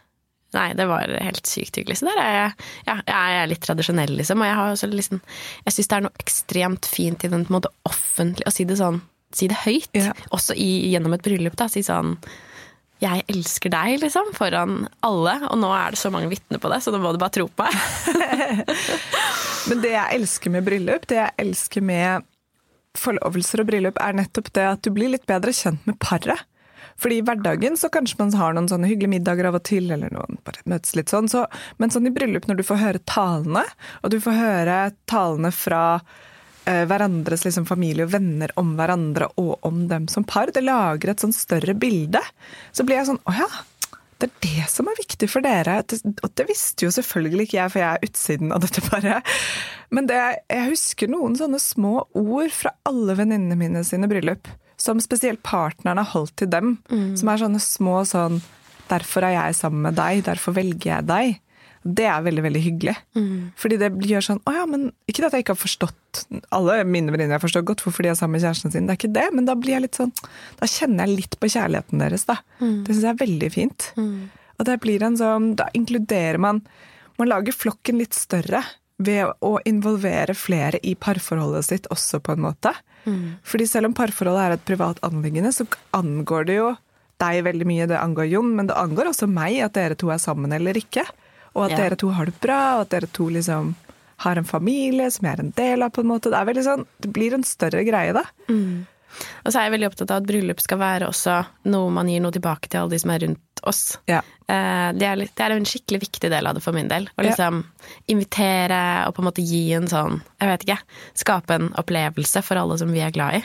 Nei, 0.54 0.68
det 0.78 0.84
var 0.86 1.10
helt 1.10 1.48
sykt 1.50 1.80
hyggelig. 1.80 1.96
Så 1.98 2.06
der 2.06 2.20
er 2.22 2.34
jeg, 2.36 2.50
ja, 2.86 2.94
jeg 3.08 3.38
er 3.40 3.48
litt 3.50 3.64
tradisjonell, 3.64 4.12
liksom. 4.20 4.38
Og 4.38 4.46
jeg 4.46 4.54
har 4.54 4.70
også 4.70 4.88
liksom 4.92 5.18
Jeg 5.64 5.74
syns 5.74 5.88
det 5.90 5.96
er 5.96 6.04
noe 6.04 6.22
ekstremt 6.22 6.86
fint 6.86 7.24
i 7.26 7.30
den 7.32 7.42
på 7.42 7.50
en 7.50 7.56
måte 7.56 7.72
offentlig 7.90 8.46
Å 8.46 8.52
si 8.54 8.66
det 8.68 8.76
sånn, 8.78 9.00
si 9.34 9.48
det 9.50 9.58
høyt. 9.64 9.90
Ja. 9.98 10.12
Også 10.36 10.54
i, 10.54 10.92
gjennom 10.92 11.16
et 11.16 11.24
bryllup, 11.26 11.56
da. 11.58 11.66
Si 11.72 11.82
sånn 11.82 12.14
jeg 13.02 13.24
elsker 13.32 13.72
deg, 13.74 13.98
liksom, 14.04 14.30
foran 14.36 14.84
alle. 15.04 15.34
Og 15.50 15.58
nå 15.60 15.70
er 15.76 15.94
det 15.94 16.00
så 16.00 16.12
mange 16.14 16.30
vitner 16.30 16.60
på 16.62 16.70
det, 16.72 16.80
så 16.84 16.94
nå 16.94 17.00
må 17.02 17.12
du 17.14 17.20
bare 17.20 17.34
tro 17.34 17.48
på 17.48 17.66
meg. 17.66 18.64
Men 19.68 19.82
det 19.82 19.92
jeg 19.94 20.20
elsker 20.20 20.54
med 20.54 20.66
bryllup, 20.66 21.06
det 21.10 21.20
jeg 21.20 21.36
elsker 21.44 21.84
med 21.84 22.26
forlovelser 22.98 23.64
og 23.64 23.70
bryllup, 23.70 24.00
er 24.00 24.16
nettopp 24.16 24.52
det 24.54 24.66
at 24.70 24.82
du 24.86 24.92
blir 24.94 25.10
litt 25.12 25.26
bedre 25.28 25.54
kjent 25.56 25.86
med 25.88 25.98
paret. 26.02 26.44
Fordi 27.00 27.18
i 27.18 27.24
hverdagen 27.26 27.74
så 27.80 27.90
kanskje 27.92 28.20
man 28.20 28.34
har 28.38 28.54
noen 28.54 28.68
sånne 28.70 28.86
hyggelige 28.86 29.16
middager 29.16 29.48
av 29.48 29.58
og 29.58 29.64
til, 29.66 29.88
eller 29.90 30.12
noen 30.14 30.38
bare 30.46 30.62
møtes 30.70 30.94
litt 30.94 31.10
sånn. 31.10 31.26
Så, 31.30 31.42
men 31.82 31.90
sånn 31.90 32.06
i 32.06 32.12
bryllup, 32.14 32.46
når 32.46 32.60
du 32.60 32.66
får 32.68 32.82
høre 32.82 33.02
talene, 33.10 33.64
og 34.02 34.14
du 34.14 34.20
får 34.22 34.38
høre 34.38 34.78
talene 35.10 35.50
fra 35.54 35.82
hverandres 36.64 37.44
liksom, 37.44 37.66
familie 37.68 38.06
og 38.06 38.14
venner 38.14 38.52
om 38.60 38.74
hverandre 38.78 39.28
og 39.40 39.66
om 39.68 39.84
dem 39.90 40.08
som 40.08 40.24
par, 40.24 40.52
det 40.54 40.64
lager 40.64 41.12
et 41.12 41.24
sånn 41.24 41.34
større 41.36 41.76
bilde. 41.76 42.22
Så 42.72 42.86
blir 42.86 43.00
jeg 43.00 43.10
sånn 43.10 43.22
å 43.28 43.34
ja, 43.36 43.48
det 44.20 44.28
er 44.30 44.34
det 44.46 44.66
som 44.72 44.88
er 44.88 44.98
viktig 44.98 45.28
for 45.30 45.44
dere. 45.44 45.80
Og 45.82 46.32
det 46.38 46.46
visste 46.48 46.86
jo 46.86 46.92
selvfølgelig 46.94 47.48
ikke 47.48 47.58
jeg, 47.58 47.72
for 47.72 47.82
jeg 47.82 47.90
er 47.90 48.08
utsiden 48.08 48.54
av 48.54 48.62
dette 48.64 48.84
paret. 48.86 49.32
Men 49.94 50.08
det, 50.08 50.20
jeg 50.50 50.70
husker 50.70 51.10
noen 51.10 51.36
sånne 51.38 51.60
små 51.62 52.06
ord 52.16 52.52
fra 52.54 52.74
alle 52.88 53.16
venninnene 53.18 53.58
mine 53.58 53.84
sine 53.86 54.08
bryllup. 54.10 54.48
Som 54.80 55.02
spesielt 55.02 55.42
partnerne 55.46 56.02
har 56.02 56.14
holdt 56.14 56.36
til 56.40 56.50
dem. 56.50 56.76
Som 57.18 57.30
er 57.30 57.42
sånne 57.44 57.62
små 57.62 58.02
sånn 58.08 58.42
Derfor 58.84 59.24
er 59.24 59.32
jeg 59.32 59.54
sammen 59.56 59.80
med 59.86 59.94
deg, 59.96 60.18
derfor 60.26 60.52
velger 60.58 60.90
jeg 60.90 61.06
deg. 61.08 61.38
Det 61.84 62.06
er 62.08 62.22
veldig, 62.24 62.42
veldig 62.46 62.60
hyggelig. 62.64 62.94
Fordi 63.60 63.76
det 63.76 63.90
gjør 64.08 64.24
sånn 64.24 64.38
Å 64.48 64.52
ja, 64.56 64.62
men 64.66 64.86
Ikke 65.06 65.26
at 65.26 65.34
jeg 65.36 65.44
ikke 65.44 65.52
har 65.52 65.60
forstått 65.60 66.22
Alle 66.56 66.78
mine 66.88 67.12
venninner 67.12 67.36
har 67.36 67.42
forstått 67.42 67.66
godt 67.68 67.82
hvorfor 67.84 68.02
de 68.06 68.08
er 68.08 68.16
sammen 68.16 68.38
med 68.38 68.44
kjæresten 68.46 68.72
sin, 68.72 68.86
det 68.88 68.94
er 68.94 69.00
ikke 69.02 69.12
det, 69.12 69.26
men 69.36 69.44
da 69.44 69.54
blir 69.54 69.74
jeg 69.76 69.84
litt 69.84 69.98
sånn 69.98 70.12
Da 70.60 70.68
kjenner 70.70 71.04
jeg 71.04 71.18
litt 71.18 71.36
på 71.42 71.50
kjærligheten 71.52 72.00
deres, 72.00 72.24
da. 72.24 72.38
Det 72.86 72.94
syns 72.94 73.04
jeg 73.04 73.12
er 73.12 73.20
veldig 73.26 73.50
fint. 73.52 73.90
Og 74.58 74.64
det 74.68 74.78
blir 74.80 75.02
en 75.04 75.18
sånn 75.20 75.50
Da 75.60 75.68
inkluderer 75.76 76.38
man 76.40 76.62
Man 77.18 77.28
lager 77.28 77.52
flokken 77.52 77.98
litt 78.00 78.14
større 78.16 78.62
ved 79.04 79.26
å 79.42 79.58
involvere 79.66 80.34
flere 80.38 80.78
i 80.86 80.94
parforholdet 80.94 81.64
sitt 81.66 81.86
også, 81.90 82.20
på 82.22 82.32
en 82.32 82.44
måte. 82.46 82.70
Fordi 83.44 83.66
selv 83.66 83.90
om 83.90 83.94
parforholdet 83.98 84.44
er 84.44 84.52
et 84.54 84.64
privat 84.64 85.00
anliggende, 85.02 85.50
så 85.52 85.66
angår 85.92 86.46
det 86.46 86.54
jo 86.60 86.68
deg 87.20 87.42
veldig 87.44 87.66
mye. 87.66 87.88
Det 87.90 87.98
angår 87.98 88.30
Jon, 88.30 88.54
men 88.56 88.66
det 88.70 88.76
angår 88.78 89.10
også 89.10 89.26
meg 89.28 89.58
at 89.66 89.74
dere 89.74 89.98
to 89.98 90.10
er 90.14 90.22
sammen 90.22 90.54
eller 90.54 90.78
ikke. 90.78 91.02
Og 91.54 91.64
at 91.66 91.70
Ja. 91.70 91.76
dere 91.76 91.96
to 91.96 92.10
har 92.10 92.24
det 92.26 92.40
bra, 92.40 92.76
og 92.76 92.80
at 92.82 92.90
dere 92.90 93.06
to 93.12 93.28
liksom 93.30 93.74
har 94.18 94.36
en 94.38 94.44
familie 94.44 95.10
som 95.10 95.26
jeg 95.26 95.38
er 95.38 95.40
en 95.42 95.50
del 95.56 95.82
av, 95.82 95.90
på 95.92 96.00
en 96.00 96.06
måte. 96.08 96.30
Det 96.30 96.38
er 96.38 96.46
veldig 96.46 96.64
sånn, 96.64 96.86
det 97.00 97.12
blir 97.12 97.34
en 97.34 97.42
større 97.44 97.84
greie, 97.84 98.12
da. 98.12 98.22
Og 99.44 99.52
så 99.52 99.60
er 99.60 99.70
jeg 99.70 99.72
veldig 99.78 99.88
opptatt 99.92 100.10
av 100.10 100.22
at 100.22 100.26
bryllup 100.26 100.60
skal 100.60 100.78
være 100.78 101.06
også 101.06 101.46
noe 101.70 101.90
man 101.90 102.08
gir 102.08 102.20
noe 102.20 102.32
tilbake 102.34 102.66
til 102.68 102.80
alle 102.80 102.90
de 102.90 102.98
som 102.98 103.10
er 103.14 103.20
rundt 103.20 103.60
oss. 103.62 103.98
Ja. 104.10 104.22
Eh, 104.48 104.92
Det 104.92 105.02
er, 105.06 105.16
det 105.16 105.38
er 105.40 105.50
en 105.52 105.64
skikkelig 105.64 106.00
viktig 106.00 106.30
del 106.30 106.46
av 106.46 106.54
det 106.54 106.62
for 106.62 106.72
min 106.72 106.88
del. 106.88 107.06
Å 107.16 107.22
Ja. 107.22 107.30
liksom 107.30 107.64
invitere 108.08 109.06
og 109.06 109.14
på 109.14 109.22
en 109.22 109.28
måte 109.30 109.44
gi 109.46 109.72
en 109.76 109.86
sånn, 109.86 110.20
jeg 110.40 110.48
vet 110.48 110.64
ikke, 110.66 110.78
skape 111.14 111.50
en 111.54 111.68
opplevelse 111.80 112.42
for 112.42 112.56
alle 112.60 112.78
som 112.78 112.90
vi 112.92 113.00
er 113.00 113.10
glad 113.14 113.34
i. 113.40 113.44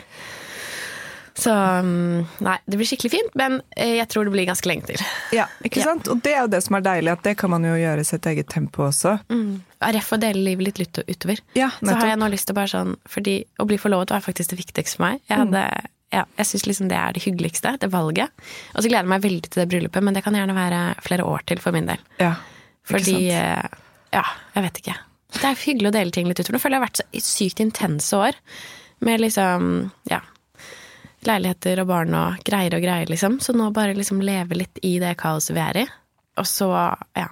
Så 1.40 1.52
mm, 1.54 2.26
nei, 2.44 2.56
det 2.68 2.76
blir 2.76 2.88
skikkelig 2.90 3.10
fint, 3.14 3.30
men 3.40 3.54
eh, 3.76 3.94
jeg 3.96 4.08
tror 4.12 4.26
det 4.28 4.32
blir 4.34 4.44
ganske 4.48 4.68
lenge 4.68 4.84
til. 4.90 5.00
Ja, 5.32 5.46
ikke 5.64 5.80
Ja. 5.80 5.86
sant? 5.88 6.08
Og 6.12 6.20
det 6.24 6.34
er 6.36 6.42
jo 6.44 6.50
det 6.52 6.60
som 6.66 6.76
er 6.76 6.84
deilig, 6.84 7.12
at 7.14 7.22
det 7.24 7.36
kan 7.40 7.50
man 7.54 7.64
jo 7.64 7.72
gjøre 7.80 8.00
i 8.04 8.08
sitt 8.08 8.26
eget 8.28 8.48
tempo 8.52 8.84
også. 8.90 9.14
Mm. 9.32 9.62
RF 9.80 10.10
og 10.12 10.20
dele 10.20 10.42
livet 10.44 10.66
litt 10.68 10.80
ut- 10.98 11.04
utover. 11.08 11.40
Ja, 11.56 11.70
Så 11.80 11.94
har 11.96 12.06
jeg 12.12 12.18
nå 12.20 12.28
lyst 12.30 12.46
til 12.50 12.54
bare 12.58 12.68
sånn 12.68 12.96
Fordi 13.08 13.38
å 13.58 13.66
bli 13.66 13.78
forlovet 13.80 14.10
var 14.12 14.20
faktisk 14.20 14.50
det 14.52 14.58
viktigste 14.60 14.96
for 14.96 15.06
meg. 15.08 15.20
Jeg, 15.30 15.38
Mm. 15.48 15.86
ja, 16.12 16.24
jeg 16.36 16.46
syns 16.46 16.66
liksom 16.66 16.88
det 16.88 16.98
er 16.98 17.12
det 17.12 17.22
hyggeligste, 17.24 17.78
det 17.80 17.90
valget. 17.90 18.28
Og 18.74 18.82
så 18.82 18.88
gleder 18.90 19.06
jeg 19.08 19.12
meg 19.14 19.22
veldig 19.22 19.48
til 19.50 19.62
det 19.64 19.68
bryllupet, 19.70 20.02
men 20.02 20.14
det 20.14 20.24
kan 20.24 20.34
gjerne 20.34 20.54
være 20.54 20.96
flere 21.02 21.24
år 21.24 21.40
til 21.46 21.56
for 21.58 21.72
min 21.72 21.86
del. 21.86 21.98
Ja, 22.18 22.34
ikke 22.84 22.98
Fordi 22.98 23.30
sant? 23.30 23.32
eh, 23.32 23.78
Ja, 24.12 24.24
jeg 24.56 24.64
vet 24.64 24.78
ikke. 24.82 24.96
Det 25.32 25.44
er 25.44 25.54
hyggelig 25.54 25.88
å 25.88 25.92
dele 25.92 26.10
ting 26.10 26.26
litt 26.26 26.40
utover. 26.40 26.58
Nå 26.58 26.60
føler 26.60 26.76
jeg 26.76 26.80
har 26.80 26.88
vært 26.88 27.00
så 27.00 27.22
sykt 27.22 27.60
intense 27.60 28.12
år. 28.12 28.34
Med 29.00 29.20
liksom, 29.20 29.92
ja 30.10 30.20
Leiligheter 31.28 31.80
og 31.82 31.86
barn 31.90 32.14
og 32.16 32.38
greier 32.44 32.74
og 32.78 32.82
greier, 32.82 33.06
liksom. 33.10 33.40
Så 33.40 33.52
nå 33.56 33.70
bare 33.76 33.94
liksom 33.94 34.22
leve 34.24 34.56
litt 34.56 34.78
i 34.82 34.98
det 35.02 35.16
kaoset 35.20 35.54
vi 35.56 35.60
er 35.60 35.76
i. 35.82 35.86
Og 36.40 36.46
så, 36.48 36.70
ja 37.16 37.28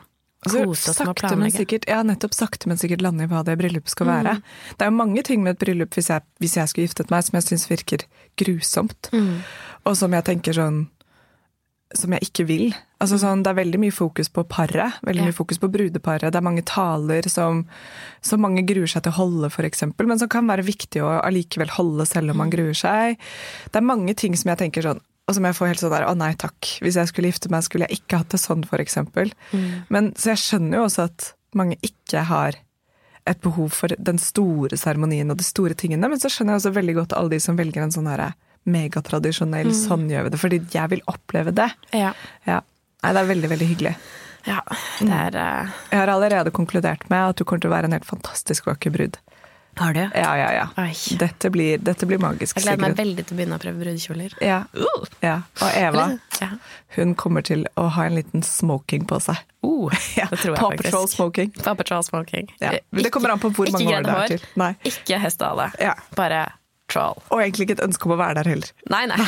Kose 0.48 0.90
oss 0.92 1.00
med 1.00 1.08
å 1.08 1.14
planlegge. 1.18 1.56
sikkert, 1.64 1.88
ja, 1.90 2.02
nettopp 2.06 2.32
sakte, 2.32 2.68
men 2.70 2.78
sikkert 2.78 3.00
lande 3.02 3.24
i 3.24 3.26
hva 3.26 3.40
det 3.44 3.56
bryllupet 3.58 3.90
skal 3.90 4.06
Mm. 4.06 4.12
være. 4.24 4.34
Det 4.78 4.82
er 4.86 4.90
jo 4.90 4.96
mange 4.96 5.22
ting 5.24 5.42
med 5.42 5.56
et 5.56 5.58
bryllup, 5.58 5.90
hvis 5.90 6.08
jeg, 6.08 6.22
hvis 6.40 6.54
jeg 6.56 6.68
skulle 6.68 6.86
giftet 6.86 7.10
meg, 7.10 7.24
som 7.24 7.34
jeg 7.40 7.42
syns 7.48 7.66
virker 7.68 8.04
grusomt. 8.38 9.10
Mm. 9.12 9.40
Og 9.84 9.96
som 9.96 10.12
jeg 10.12 10.24
tenker 10.24 10.52
sånn 10.54 10.88
Som 11.96 12.12
jeg 12.12 12.20
ikke 12.28 12.44
vil. 12.46 12.74
Altså 13.00 13.16
sånn, 13.18 13.42
Det 13.42 13.50
er 13.52 13.64
veldig 13.64 13.78
mye 13.80 13.94
fokus 13.94 14.28
på 14.28 14.42
paret, 14.44 14.98
veldig 15.06 15.22
Mm. 15.22 15.24
Ja. 15.24 15.30
mye 15.30 15.36
fokus 15.38 15.58
på 15.58 15.70
brudeparet. 15.72 16.30
Det 16.32 16.36
er 16.36 16.44
mange 16.44 16.62
taler 16.64 17.22
som, 17.28 17.66
som 18.20 18.40
mange 18.40 18.66
gruer 18.66 18.86
seg 18.86 19.02
til 19.04 19.12
å 19.12 19.16
holde, 19.16 19.46
f.eks., 19.50 19.82
men 19.96 20.18
som 20.18 20.28
kan 20.28 20.46
være 20.46 20.64
viktig 20.66 21.00
å 21.00 21.22
allikevel 21.24 21.70
holde 21.70 22.04
selv 22.06 22.30
om 22.30 22.36
man 22.36 22.50
gruer 22.50 22.74
seg. 22.76 23.16
Det 23.72 23.76
er 23.76 23.80
mange 23.86 24.14
ting 24.14 24.36
som 24.36 24.50
jeg 24.50 24.58
tenker 24.58 24.82
sånn 24.82 25.00
og 25.28 25.34
som 25.34 25.44
jeg 25.44 25.52
får 25.58 25.66
helt 25.68 25.78
sånn 25.80 25.90
der, 25.92 26.06
å 26.08 26.16
nei 26.16 26.32
takk, 26.40 26.56
hvis 26.80 26.94
jeg 26.96 27.06
skulle 27.08 27.28
gifte 27.28 27.50
meg, 27.50 27.62
skulle 27.62 27.84
jeg 27.86 27.98
ikke 28.00 28.16
hatt 28.16 28.30
det 28.30 28.40
sånn, 28.40 28.64
for 28.64 28.78
eksempel. 28.80 29.30
Men 29.90 30.12
så 30.16 30.32
jeg 30.32 30.40
skjønner 30.40 30.78
jo 30.78 30.84
også 30.88 31.04
at 31.04 31.34
mange 31.54 31.76
ikke 31.84 32.22
har 32.24 32.54
et 33.26 33.38
behov 33.42 33.68
for 33.76 33.88
den 33.98 34.16
store 34.16 34.70
seremonien 34.80 35.28
og 35.30 35.36
de 35.36 35.44
store 35.44 35.74
tingene, 35.76 36.08
men 36.08 36.16
så 36.18 36.30
skjønner 36.32 36.56
jeg 36.56 36.62
også 36.62 36.72
veldig 36.80 36.94
godt 36.96 37.12
alle 37.12 37.28
de 37.28 37.40
som 37.44 37.56
velger 37.60 37.82
en 37.82 37.92
sånn 37.92 38.08
her 38.08 38.32
megatradisjonell 38.68 39.72
sånn 39.76 40.08
gjør 40.12 40.28
vi 40.28 40.34
det, 40.34 40.40
fordi 40.42 40.60
jeg 40.74 40.92
vil 40.94 41.04
oppleve 41.10 41.54
det. 41.56 41.70
Ja. 41.96 42.12
Ja. 42.48 42.60
Nei, 43.02 43.12
det 43.14 43.20
er 43.22 43.30
veldig, 43.32 43.52
veldig 43.54 43.68
hyggelig. 43.72 43.94
ja 44.48 44.60
det 44.98 45.14
er 45.14 45.36
uh... 45.38 45.72
Jeg 45.92 46.00
har 46.00 46.10
allerede 46.12 46.50
konkludert 46.54 47.08
med 47.12 47.32
at 47.32 47.38
du 47.38 47.44
kommer 47.44 47.62
til 47.62 47.70
å 47.70 47.76
være 47.76 47.90
en 47.90 47.96
helt 47.98 48.08
fantastisk 48.08 48.66
vakker 48.70 48.94
brud. 48.94 49.18
Har 49.78 49.94
du? 49.94 50.00
Ja, 50.14 50.30
ja, 50.38 50.48
ja. 50.52 50.86
Dette 51.20 51.50
blir, 51.54 51.78
dette 51.78 52.06
blir 52.06 52.18
magisk, 52.18 52.56
Jeg 52.56 52.64
gleder 52.64 52.80
meg 52.82 52.90
sikkert. 52.90 53.04
veldig 53.04 53.24
til 53.28 53.34
å 53.34 53.38
begynne 53.38 53.58
å 53.58 53.62
prøve 53.62 53.78
brudekjoler. 53.84 54.32
Ja. 54.42 54.56
ja. 55.22 55.36
Og 55.62 55.76
Eva, 55.78 56.06
Ja. 56.40 56.48
hun 56.96 57.14
kommer 57.14 57.46
til 57.46 57.62
å 57.78 57.84
ha 57.94 58.06
en 58.08 58.16
liten 58.18 58.42
smoking 58.42 59.06
på 59.06 59.20
seg. 59.22 59.38
Uh, 59.62 59.86
Ja, 60.18 60.26
det 60.32 60.40
tror 60.42 60.56
jeg 60.56 60.58
Paw. 60.64 60.74
Patrol 60.82 61.06
smoking. 61.12 61.52
Paw 61.62 61.78
Patrol 61.78 62.02
smoking. 62.02 62.50
Ja. 62.58 62.72
Men 62.90 63.06
det 63.06 63.12
kommer 63.14 63.36
an 63.36 63.42
på 63.42 63.52
hvor 63.54 63.70
ikke 63.70 63.78
mange 63.78 64.00
år 64.00 64.08
det 64.08 64.16
er 64.16 64.34
til. 64.34 64.48
Nei. 64.58 64.72
Ikke 64.90 65.20
hestehale. 65.22 65.70
Ja. 65.82 65.94
Bare 66.18 66.48
troll. 66.88 67.20
Og 67.30 67.40
egentlig 67.42 67.66
ikke 67.68 67.76
et 67.78 67.84
ønske 67.88 68.08
om 68.08 68.14
å 68.16 68.20
være 68.20 68.40
der 68.42 68.50
heller. 68.54 68.72
Nei, 68.92 69.04
nei. 69.10 69.20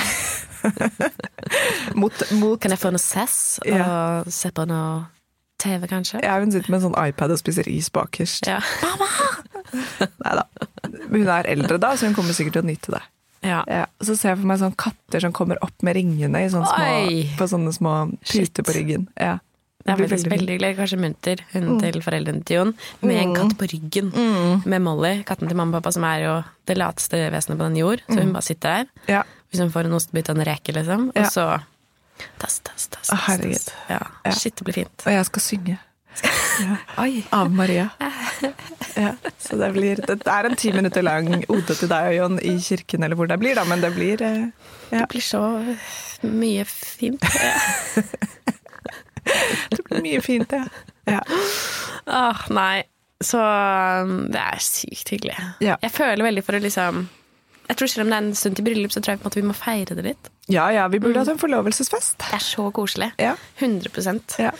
Mot, 1.98 2.12
mot 2.36 2.60
Kan 2.60 2.74
jeg 2.74 2.80
få 2.82 2.90
noe 2.92 3.00
sess 3.02 3.58
og 3.64 3.70
Ja. 3.72 4.24
se 4.30 4.50
på 4.54 4.66
noe 4.68 5.06
TV, 5.60 5.86
kanskje? 5.90 6.20
Ja, 6.24 6.38
hun 6.40 6.52
sitter 6.52 6.70
med 6.72 6.80
en 6.82 6.86
sånn 6.90 6.98
iPad 7.08 7.32
og 7.34 7.40
spiser 7.40 7.68
is 7.68 7.90
bakerst. 7.92 8.46
Ja. 8.48 8.60
Nei 10.24 10.34
da. 10.38 10.44
hun 11.10 11.26
er 11.28 11.48
eldre 11.52 11.76
da, 11.82 11.94
så 11.96 12.08
hun 12.08 12.14
kommer 12.16 12.32
sikkert 12.36 12.56
til 12.58 12.64
å 12.64 12.68
nyte 12.70 12.94
det. 12.96 13.02
Ja. 13.44 13.62
Ja, 13.68 13.84
så 14.04 14.16
ser 14.16 14.34
jeg 14.34 14.40
for 14.42 14.48
meg 14.50 14.60
sånne 14.60 14.76
katter 14.80 15.22
som 15.24 15.32
kommer 15.36 15.60
opp 15.64 15.84
med 15.84 15.96
ringene 15.96 16.42
i 16.44 16.48
sånne 16.52 16.68
små, 16.68 17.20
på 17.40 17.48
sånne 17.48 17.72
små 17.76 17.94
puter 18.24 18.64
på 18.68 18.74
ryggen. 18.76 19.06
Ja. 19.20 19.38
Det 19.96 20.04
er 20.06 20.08
faktisk 20.14 20.30
veldig 20.32 20.54
hyggelig. 20.54 20.70
Kanskje 20.78 20.98
Munter, 21.02 21.42
hunden 21.54 21.80
til 21.82 22.00
foreldrene 22.04 22.44
til 22.46 22.56
Jon, 22.60 22.72
med 23.02 23.16
en 23.22 23.34
katt 23.36 23.56
på 23.60 23.68
ryggen. 23.72 24.12
Med 24.64 24.82
Molly, 24.84 25.12
katten 25.28 25.48
til 25.50 25.56
mamma 25.58 25.76
og 25.76 25.82
pappa, 25.82 25.92
som 25.96 26.04
er 26.08 26.24
jo 26.24 26.34
det 26.70 26.76
lateste 26.78 27.20
vesenet 27.34 27.58
på 27.60 27.66
den 27.68 27.76
jord. 27.80 28.02
Så 28.08 28.18
hun 28.20 28.32
bare 28.36 28.46
sitter 28.46 28.68
der. 28.80 28.90
Ja. 29.08 29.22
Hvis 29.50 29.60
hun 29.64 29.70
får 29.74 29.88
en 29.90 29.98
ostebit 29.98 30.30
og 30.30 30.38
en 30.38 30.46
reke, 30.46 30.72
liksom. 30.76 31.08
Og 31.10 31.16
Ja. 31.22 31.28
så 31.28 31.46
tass, 32.38 32.60
tass, 32.64 32.88
tass. 32.88 33.08
Tass, 33.08 33.20
herregud. 33.26 33.70
Ja. 33.90 34.00
Ja. 34.24 34.30
Shit, 34.36 34.56
det 34.56 34.64
blir 34.68 34.74
fint. 34.82 35.06
Og 35.06 35.12
jeg 35.12 35.24
skal 35.26 35.42
synge. 35.42 35.78
Oi. 36.98 37.24
Av 37.32 37.50
Maria. 37.50 37.88
Ja, 38.96 39.12
så 39.38 39.54
det 39.56 39.68
blir 39.72 40.00
Det 40.02 40.26
er 40.26 40.46
en 40.48 40.56
ti 40.58 40.72
minutter 40.74 41.04
lang 41.06 41.28
ode 41.48 41.74
til 41.78 41.88
deg 41.88 42.08
og 42.08 42.14
Jon 42.16 42.38
i 42.42 42.56
kirken, 42.60 43.04
eller 43.06 43.14
hvor 43.16 43.28
det 43.30 43.36
blir, 43.38 43.54
da, 43.54 43.62
men 43.64 43.80
det 43.80 43.92
blir 43.94 44.20
eh, 44.26 44.48
ja, 44.90 45.04
Det 45.04 45.08
blir 45.12 45.22
så 45.22 45.42
mye 46.26 46.64
fint. 46.66 47.22
Ja. 47.22 48.02
det 49.70 49.82
blir 49.86 50.02
mye 50.04 50.22
fint, 50.24 50.52
ja. 50.52 50.64
ja. 51.08 51.20
Åh, 52.06 52.48
nei. 52.56 52.82
Så 53.20 53.40
um, 53.40 54.28
det 54.32 54.40
er 54.40 54.60
sykt 54.64 55.12
hyggelig. 55.12 55.36
Ja. 55.60 55.76
Jeg 55.82 55.92
føler 55.92 56.24
veldig 56.24 56.44
for 56.46 56.56
å 56.56 56.60
liksom 56.62 57.02
Jeg 57.68 57.76
tror 57.76 57.90
selv 57.92 58.06
om 58.06 58.12
det 58.12 58.16
er 58.16 58.24
en 58.24 58.38
stund 58.38 58.56
til 58.56 58.64
bryllup, 58.66 58.94
så 58.94 59.02
tror 59.02 59.12
jeg 59.12 59.20
på 59.20 59.26
en 59.26 59.30
måte 59.30 59.40
vi 59.42 59.48
må 59.50 59.56
feire 59.56 59.96
det 59.98 60.06
litt. 60.06 60.30
Ja 60.50 60.64
ja, 60.74 60.88
vi 60.90 60.98
burde 61.02 61.20
hatt 61.20 61.30
en 61.30 61.38
forlovelsesfest. 61.38 62.16
Det 62.24 62.32
er 62.34 62.42
så 62.42 62.64
koselig. 62.74 63.12
Ja. 63.20 63.36
100 63.60 64.40
Ja. 64.42 64.50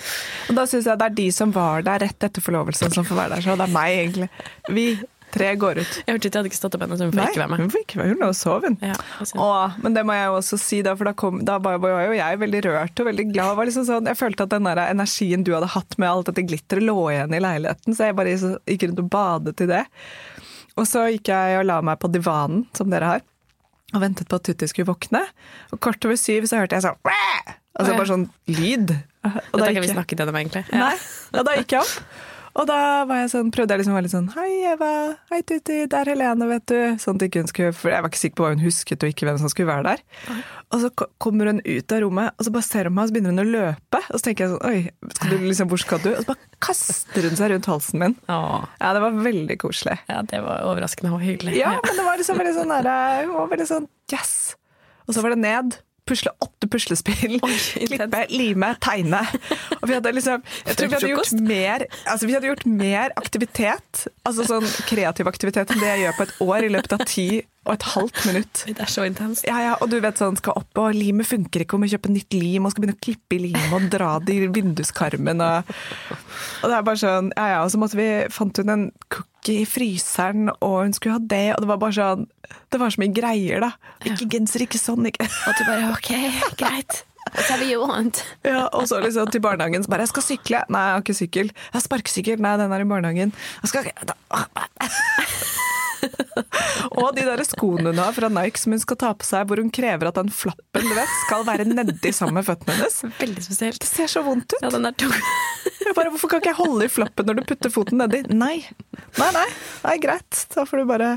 Og 0.49 0.61
da 0.61 0.66
syns 0.70 0.87
jeg 0.87 1.01
det 1.01 1.09
er 1.09 1.16
de 1.16 1.31
som 1.35 1.55
var 1.57 1.83
der 1.87 2.05
rett 2.05 2.29
etter 2.29 2.44
forlovelsen, 2.44 2.92
som 2.94 3.09
får 3.09 3.18
være 3.25 3.35
der. 3.35 3.46
Så 3.49 3.57
det 3.59 3.66
er 3.66 3.75
meg, 3.75 3.96
egentlig. 4.05 4.29
Vi 4.77 4.87
tre 5.34 5.50
går 5.60 5.80
ut. 5.80 5.96
Jeg 6.00 6.14
hørte 6.14 6.28
ikke, 6.28 6.30
jeg 6.30 6.38
hadde 6.40 6.50
ikke 6.50 6.58
stått 6.58 6.76
opp 6.76 6.84
ennå, 6.86 6.98
så 6.98 7.06
hun 7.08 7.14
får 7.14 7.30
ikke 7.30 7.42
være 7.42 7.52
med. 7.52 7.62
hun 7.64 7.72
får 7.74 7.84
ikke 7.84 8.00
være 8.00 8.08
med. 8.08 8.14
Hun 8.16 8.24
lå 8.24 8.30
og 8.32 8.38
sov, 8.38 8.66
hun. 8.66 8.76
Ja. 8.84 8.96
Åh, 9.46 9.78
men 9.84 9.96
det 9.96 10.04
må 10.08 10.16
jeg 10.16 10.28
jo 10.28 10.36
også 10.40 10.58
si, 10.60 10.80
da, 10.86 10.94
for 10.98 11.10
da, 11.10 11.14
kom, 11.24 11.40
da 11.48 11.58
var 11.62 11.80
var 11.82 12.04
jo 12.06 12.18
jeg 12.18 12.40
veldig 12.42 12.62
rørt 12.68 13.02
og 13.02 13.10
veldig 13.10 13.26
glad. 13.32 13.54
Var 13.60 13.70
liksom 13.70 13.86
sånn, 13.88 14.10
jeg 14.10 14.20
følte 14.20 14.46
at 14.46 14.54
den 14.54 14.68
der 14.68 14.82
energien 14.86 15.46
du 15.46 15.52
hadde 15.56 15.72
hatt 15.76 15.98
med 16.00 16.10
alt 16.10 16.30
dette 16.32 16.46
glitteret, 16.48 16.86
lå 16.86 16.98
igjen 17.14 17.36
i 17.36 17.42
leiligheten, 17.42 17.96
så 17.96 18.10
jeg 18.10 18.18
bare 18.18 18.36
gikk 18.36 18.88
rundt 18.88 19.04
og 19.04 19.10
badet 19.12 19.64
i 19.64 19.70
det. 19.70 19.84
Og 20.78 20.86
så 20.88 21.06
gikk 21.12 21.32
jeg 21.32 21.60
og 21.60 21.66
la 21.68 21.80
meg 21.84 22.00
på 22.00 22.10
divanen, 22.12 22.64
som 22.76 22.90
dere 22.92 23.14
har, 23.14 23.26
og 23.90 24.02
ventet 24.04 24.30
på 24.30 24.38
at 24.38 24.46
Tutti 24.46 24.68
skulle 24.70 24.90
våkne. 24.90 25.24
Og 25.74 25.80
kort 25.82 26.04
over 26.06 26.18
syv 26.18 26.46
så 26.50 26.60
hørte 26.62 26.78
jeg 26.78 26.86
sånn! 26.86 27.00
Altså 27.80 27.94
bare 27.94 28.10
sånn 28.10 28.26
lyd. 28.50 28.92
Og 29.24 29.60
Dette 29.60 29.82
vi 29.82 29.90
snakket 29.90 30.22
gjennom, 30.22 30.36
egentlig. 30.40 30.64
Nei, 30.74 30.94
ja, 31.34 31.44
da 31.46 31.56
gikk 31.58 31.74
jeg 31.76 31.84
opp. 31.84 32.20
Og 32.58 32.66
da 32.66 33.04
var 33.06 33.20
jeg 33.22 33.28
sånn, 33.30 33.50
prøvde 33.54 33.70
jeg 33.76 33.80
liksom 33.80 33.92
å 33.94 33.96
være 33.96 34.04
litt 34.08 34.12
sånn 34.14 34.28
Hei, 34.34 34.48
Eva. 34.72 34.88
Hei, 35.30 35.38
Tuti. 35.46 35.76
Det 35.86 35.98
er 36.00 36.08
Helene, 36.10 36.48
vet 36.50 36.64
du. 36.66 36.78
Sånn 36.98 37.14
at 37.20 37.24
ikke 37.28 37.44
hun 37.44 37.50
skulle, 37.50 37.74
for 37.78 37.92
jeg 37.94 38.02
var 38.02 38.10
ikke 38.10 38.20
sikker 38.20 38.38
på 38.40 38.44
hva 38.46 38.50
hun 38.56 38.64
husket, 38.64 39.04
og 39.06 39.12
ikke 39.12 39.28
hvem 39.28 39.38
som 39.38 39.52
skulle 39.52 39.70
være 39.70 39.92
der. 39.92 40.40
Og 40.74 40.82
så 40.82 40.90
kommer 41.22 41.52
hun 41.52 41.60
ut 41.62 41.94
av 41.94 42.02
rommet, 42.02 42.34
og 42.34 42.46
så 42.48 42.52
bare 42.56 42.66
ser 42.66 42.90
hun 42.90 42.96
meg, 42.96 43.04
og 43.06 43.10
så 43.12 43.14
begynner 43.16 43.36
hun 43.36 43.42
å 43.44 43.46
løpe. 43.54 44.00
Og 44.10 44.18
så 44.18 44.26
tenker 44.26 44.44
jeg 44.48 44.52
sånn 44.56 44.66
Oi, 44.66 45.12
skal 45.14 45.30
du 45.30 45.46
liksom, 45.46 45.70
hvor 45.70 45.82
skal 45.84 46.02
du? 46.02 46.08
Og 46.10 46.18
så 46.24 46.28
bare 46.32 46.50
kaster 46.66 47.28
hun 47.30 47.38
seg 47.38 47.52
rundt 47.54 47.70
halsen 47.70 48.02
min. 48.02 48.16
Åh, 48.26 48.66
Ja, 48.82 48.90
det 48.98 49.04
var 49.06 49.20
veldig 49.30 49.58
koselig. 49.62 49.98
ja, 50.10 50.18
det 50.34 50.42
var 50.44 50.66
overraskende 50.72 51.14
og 51.14 51.22
hyggelig. 51.22 51.54
Ja, 51.60 51.76
men 51.86 52.00
det 52.02 52.08
var 52.10 52.18
liksom 52.18 52.40
veldig 52.42 52.56
sånn 52.58 52.74
derre 52.74 52.96
Hun 53.28 53.36
var 53.38 53.52
veldig 53.54 53.68
sånn 53.70 53.86
yes. 54.10 54.34
Og 55.06 55.14
så 55.16 55.22
var 55.24 55.36
det 55.36 55.40
ned. 55.46 55.78
Pusle 56.11 56.33
åtte 56.42 56.66
puslespill. 56.70 57.38
Oi, 57.46 57.57
Klippe, 57.87 58.25
lime, 58.35 58.73
tegne. 58.83 59.20
Og 59.79 59.87
vi 59.87 59.94
hadde 59.96 60.12
liksom 60.16 60.42
Jeg 60.66 60.77
tror 60.77 60.90
vi 60.90 60.96
hadde 60.99 61.12
gjort 61.12 61.35
mer 61.46 61.85
Altså 62.03 62.27
vi 62.27 62.35
hadde 62.37 62.51
gjort 62.51 62.66
mer 62.66 63.14
aktivitet, 63.20 64.05
altså 64.27 64.46
sånn 64.49 64.66
kreativ 64.90 65.31
aktivitet, 65.31 65.70
enn 65.70 65.83
det 65.83 65.92
jeg 65.94 66.05
gjør 66.05 66.18
på 66.18 66.27
et 66.27 66.35
år 66.49 66.66
i 66.66 66.73
løpet 66.75 66.96
av 66.96 67.07
ti 67.09 67.29
og 67.68 67.75
et 67.75 67.87
halvt 67.92 68.20
minutt. 68.29 68.62
Det 68.66 68.85
er 68.85 68.90
så 68.90 69.05
intenst. 69.09 69.46
Ja, 69.49 69.59
ja, 69.64 69.73
og 69.81 69.90
du 69.92 69.99
vet 70.03 70.20
sånn, 70.20 70.38
skal 70.40 70.57
opp, 70.61 70.70
og 70.81 70.96
limet 70.96 71.29
funker 71.29 71.64
ikke, 71.64 71.77
og 71.77 71.85
må 71.85 71.90
kjøpe 71.92 72.12
nytt 72.12 72.37
lim, 72.37 72.64
og 72.64 72.73
skal 72.73 72.87
begynne 72.87 72.96
å 72.96 73.05
klippe 73.05 73.37
i 73.37 73.42
limet 73.49 73.75
og 73.77 73.90
dra 73.92 74.12
det 74.25 74.37
i 74.37 74.49
vinduskarmen, 74.55 75.42
og, 75.44 75.75
og 76.62 76.70
det 76.70 76.79
er 76.79 76.87
bare 76.87 77.03
sånn, 77.03 77.35
ja, 77.37 77.51
ja, 77.55 77.61
og 77.64 77.73
så 77.73 77.83
måtte 77.83 78.01
vi, 78.01 78.09
fant 78.33 78.62
hun 78.62 78.75
en 78.75 78.87
cookie 79.12 79.64
i 79.64 79.68
fryseren, 79.68 80.49
og 80.59 80.79
hun 80.87 80.96
skulle 80.96 81.18
ha 81.18 81.23
det, 81.35 81.46
og 81.57 81.64
det 81.64 81.70
var 81.75 81.85
bare 81.85 81.99
sånn, 81.99 82.27
det 82.73 82.81
var 82.81 82.94
så 82.94 83.03
mye 83.03 83.14
greier 83.14 83.62
da. 83.62 83.70
Ikke 84.09 84.29
genser, 84.33 84.64
ikke 84.64 84.81
sånn, 84.81 85.07
ikke. 85.11 85.29
Og 85.46 85.55
du 85.55 85.62
bare 85.68 85.92
ok, 85.92 86.11
greit. 86.59 87.05
Whatever 87.35 87.66
you 87.68 87.85
want? 87.85 88.25
Ja, 88.42 88.64
og 88.73 88.88
så 88.90 88.99
liksom 89.05 89.31
til 89.31 89.42
barnehagen, 89.44 89.85
så 89.85 89.92
bare, 89.92 90.07
jeg 90.07 90.12
skal 90.14 90.27
sykle. 90.27 90.62
Nei, 90.73 90.83
jeg 90.88 90.96
har 90.96 91.05
ikke 91.05 91.18
sykkel. 91.20 91.53
Jeg 91.53 91.77
har 91.77 91.85
sparkesykkel. 91.85 92.42
Nei, 92.42 92.57
den 92.59 92.75
er 92.75 92.83
i 92.83 92.90
barnehagen. 92.90 93.35
Jeg 93.62 93.70
skal 93.70 93.92
Og 97.00 97.12
de 97.16 97.24
der 97.26 97.42
skoene 97.46 97.92
hun 97.92 98.00
har 98.00 98.14
fra 98.16 98.30
Nike 98.32 98.60
som 98.60 98.74
hun 98.74 98.82
skal 98.82 98.98
ta 99.00 99.12
på 99.16 99.26
seg, 99.26 99.46
hvor 99.48 99.60
hun 99.62 99.70
krever 99.74 100.10
at 100.10 100.18
den 100.18 100.32
flappen 100.34 100.86
du 100.86 100.94
vet, 100.96 101.14
skal 101.26 101.46
være 101.48 101.66
nedi 101.68 102.12
sammen 102.16 102.40
med 102.40 102.48
føttene 102.48 102.76
hennes. 102.78 102.98
Veldig 103.20 103.44
spesielt. 103.46 103.80
Det 103.82 103.90
ser 103.90 104.10
så 104.10 104.24
vondt 104.26 104.56
ut. 104.56 104.60
Ja, 104.62 104.72
den 104.74 104.88
er 104.88 104.96
tung. 104.98 105.14
Jeg 105.80 105.96
bare, 105.96 106.12
hvorfor 106.12 106.30
kan 106.32 106.42
ikke 106.42 106.52
jeg 106.52 106.60
holde 106.60 106.86
i 106.86 106.92
flappen 106.92 107.26
når 107.28 107.40
du 107.40 107.46
putter 107.48 107.72
foten 107.72 108.00
nedi? 108.00 108.22
Nei. 108.30 108.60
Nei, 109.18 109.30
nei. 109.36 109.46
Nei, 109.86 109.96
greit. 110.02 110.44
Da 110.54 110.66
får 110.68 110.82
du 110.82 110.90
bare 110.90 111.14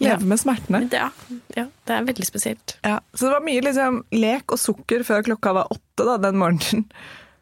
leve 0.00 0.26
med 0.26 0.40
smertene. 0.40 0.82
Ja, 0.92 1.10
ja, 1.56 1.66
det 1.86 1.96
er 1.96 2.06
veldig 2.08 2.26
spesielt. 2.26 2.76
Ja. 2.86 2.98
Så 3.14 3.28
det 3.28 3.34
var 3.34 3.44
mye 3.44 3.64
liksom, 3.64 4.02
lek 4.16 4.54
og 4.54 4.60
sukker 4.60 5.04
før 5.06 5.26
klokka 5.28 5.54
var 5.60 5.72
åtte 5.74 6.06
da, 6.08 6.16
den 6.28 6.40
morgenen. 6.40 6.86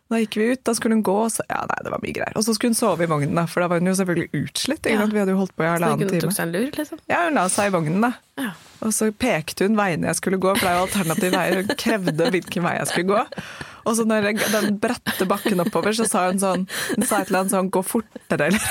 Da 0.08 0.16
gikk 0.22 0.36
vi 0.40 0.46
ut, 0.54 0.60
da 0.64 0.72
skulle 0.72 0.96
hun 0.96 1.02
gå, 1.04 1.14
og 1.26 1.30
så 1.34 1.44
Ja, 1.50 1.58
nei, 1.68 1.78
det 1.84 1.90
var 1.92 2.00
mye 2.00 2.14
greier. 2.16 2.32
Og 2.40 2.44
så 2.46 2.54
skulle 2.56 2.72
hun 2.72 2.78
sove 2.78 3.04
i 3.04 3.08
vognen, 3.10 3.34
da, 3.36 3.44
for 3.50 3.60
da 3.60 3.68
var 3.68 3.82
hun 3.82 3.90
jo 3.90 3.96
selvfølgelig 3.98 4.30
utslitt. 4.40 4.86
Ja. 4.88 5.04
Vi 5.04 5.20
hadde 5.20 5.34
jo 5.34 5.40
holdt 5.42 5.52
på 5.56 5.66
i 5.66 5.68
Så 5.68 5.74
halvannen 5.74 6.00
hun 6.00 6.08
tok 6.14 6.20
time. 6.24 6.32
seg 6.38 6.46
en 6.46 6.54
lur, 6.56 6.70
liksom. 6.78 7.02
Ja, 7.12 7.18
hun 7.26 7.36
la 7.36 7.44
seg 7.52 7.68
i 7.68 7.74
vognen, 7.76 8.00
da. 8.06 8.12
Ja. 8.40 8.50
Og 8.86 8.94
så 8.96 9.10
pekte 9.12 9.66
hun 9.68 9.76
veiene 9.76 10.08
jeg 10.08 10.16
skulle 10.20 10.38
gå, 10.40 10.54
for 10.56 10.64
det 10.64 10.70
er 10.72 10.78
jo 10.78 10.86
alternative 10.86 11.32
veier. 11.42 11.60
Hun 11.60 11.76
krevde 11.84 12.30
hvilken 12.38 12.64
vei 12.68 12.74
jeg 12.78 12.88
skulle 12.92 13.08
gå. 13.18 13.42
Og 13.84 13.96
så 13.96 14.04
når 14.08 14.28
den 14.52 14.78
bratte 14.82 15.26
bakken 15.28 15.60
oppover, 15.64 15.92
så 15.96 16.06
sa 16.08 16.26
hun 16.28 16.40
sånn 16.42 16.64
Hun 16.96 17.06
sa 17.06 17.20
et 17.22 17.28
eller 17.30 17.44
annet 17.44 17.54
sånn 17.54 17.70
'gå 17.70 17.82
fortere', 17.86 18.48
eller 18.48 18.62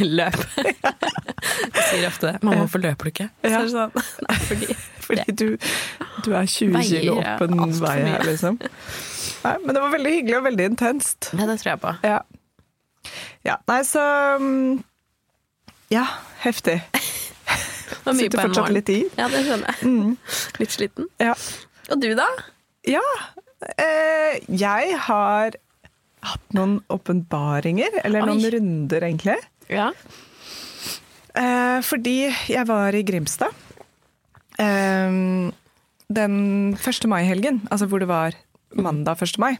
Løp. 0.18 0.38
Jeg 0.56 1.84
sier 1.90 2.06
ofte 2.08 2.32
det. 2.32 2.42
'Mamma, 2.42 2.64
hvorfor 2.64 2.82
løper 2.82 3.04
du 3.04 3.10
ikke?' 3.12 3.28
Ja. 3.46 3.62
sånn, 3.70 3.92
Nei, 4.28 4.38
fordi 4.48 4.76
Fordi 5.06 5.32
du, 5.38 5.46
du 6.26 6.32
er 6.34 6.46
20 6.50 6.82
kilo 6.82 7.18
opp 7.20 7.44
en 7.46 7.60
vei 7.80 7.98
her, 8.02 8.24
liksom. 8.26 8.58
Nei, 9.44 9.54
men 9.62 9.74
det 9.76 9.82
var 9.84 9.92
veldig 9.94 10.12
hyggelig 10.16 10.36
og 10.40 10.44
veldig 10.48 10.64
intenst. 10.72 11.30
Ja, 11.38 11.46
det 11.46 11.60
tror 11.62 11.70
jeg 11.70 11.80
på. 11.84 11.92
Ja. 12.02 12.18
ja. 13.46 13.56
Nei, 13.70 13.80
så 13.86 14.02
mm, 14.42 14.82
Ja, 15.94 16.06
heftig. 16.42 16.80
Det 17.86 18.12
var 18.12 18.14
mye 18.18 18.22
Sitter 18.26 18.38
på 18.38 18.42
en 18.42 18.48
fortsatt 18.50 18.62
morgen. 18.64 18.74
litt 18.74 18.90
i. 18.90 18.98
Ja, 19.18 19.26
det 19.30 19.40
skjønner 19.46 19.78
jeg. 19.78 20.16
Litt 20.60 20.74
sliten. 20.74 21.06
Ja. 21.22 21.34
Og 21.90 22.00
du, 22.02 22.08
da? 22.18 22.26
ja 22.86 23.02
jeg 24.52 24.98
har 25.06 25.56
hatt 26.26 26.56
noen 26.56 26.80
åpenbaringer, 26.92 28.00
eller 28.04 28.24
Oi. 28.24 28.30
noen 28.30 28.50
runder, 28.56 29.06
egentlig. 29.08 29.36
Ja. 29.72 29.90
Eh, 31.36 31.78
fordi 31.84 32.18
jeg 32.48 32.64
var 32.68 32.96
i 32.96 33.02
Grimstad 33.04 33.52
eh, 34.62 35.18
den 36.06 36.36
1. 36.78 37.06
mai-helgen, 37.12 37.60
altså 37.70 37.88
hvor 37.90 38.00
det 38.00 38.08
var 38.08 38.36
mandag 38.76 39.20
1. 39.22 39.38
mai. 39.42 39.54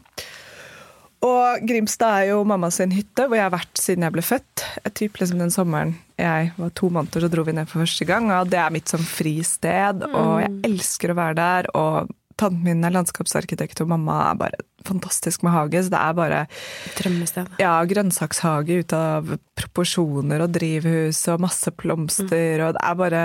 Og 1.25 1.63
Grimstad 1.65 2.21
er 2.21 2.31
jo 2.31 2.43
mamma 2.45 2.69
sin 2.73 2.93
hytte, 2.93 3.25
hvor 3.25 3.39
jeg 3.39 3.47
har 3.47 3.55
vært 3.55 3.79
siden 3.81 4.05
jeg 4.05 4.13
ble 4.13 4.23
født. 4.25 4.65
Jeg 4.83 4.93
typ 4.99 5.17
liksom 5.17 5.41
Den 5.41 5.53
sommeren 5.53 5.95
jeg 6.17 6.51
var 6.57 6.69
to 6.77 6.89
måneder, 6.93 7.25
så 7.25 7.29
dro 7.29 7.43
vi 7.45 7.55
ned 7.57 7.69
for 7.69 7.81
første 7.83 8.05
gang. 8.09 8.29
Og 8.33 8.51
det 8.53 8.59
er 8.61 8.73
mitt 8.73 8.89
sånn 8.89 9.05
fristed, 9.05 10.05
og 10.07 10.43
jeg 10.43 10.53
elsker 10.69 11.13
å 11.13 11.17
være 11.17 11.37
der. 11.37 11.69
Og 11.77 12.13
tanten 12.37 12.63
min 12.65 12.85
er 12.85 12.93
landskapsarkitekt, 12.95 13.81
og 13.83 13.89
mamma 13.91 14.17
er 14.31 14.39
bare 14.39 14.59
fantastisk 14.87 15.43
med 15.43 15.55
hage. 15.55 15.83
Så 15.87 15.91
det 15.93 15.99
er 15.99 16.13
bare 16.17 16.41
Drømmested. 16.99 17.49
ja, 17.59 17.73
grønnsakshage 17.89 18.79
ut 18.83 18.93
av 18.97 19.33
proporsjoner 19.59 20.45
og 20.45 20.53
drivhus 20.55 21.23
og 21.33 21.41
masse 21.43 21.73
blomster, 21.75 22.61
og 22.67 22.77
det 22.77 22.83
er 22.83 22.99
bare 23.01 23.23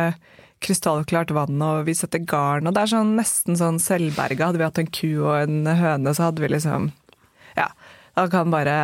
krystallklart 0.62 1.32
vann, 1.34 1.58
og 1.66 1.84
vi 1.88 1.94
setter 1.98 2.22
garn, 2.22 2.68
og 2.70 2.74
det 2.76 2.84
er 2.84 2.92
sånn 2.92 3.16
nesten 3.18 3.56
sånn 3.58 3.80
selvberga. 3.82 4.48
Hadde 4.50 4.60
vi 4.62 4.66
hatt 4.68 4.78
en 4.78 4.90
ku 4.94 5.08
og 5.26 5.34
en 5.42 5.66
høne, 5.66 6.12
så 6.14 6.28
hadde 6.30 6.44
vi 6.44 6.52
liksom 6.54 6.90
Ja, 7.58 7.66
da 8.16 8.28
kan 8.30 8.50
bare 8.52 8.76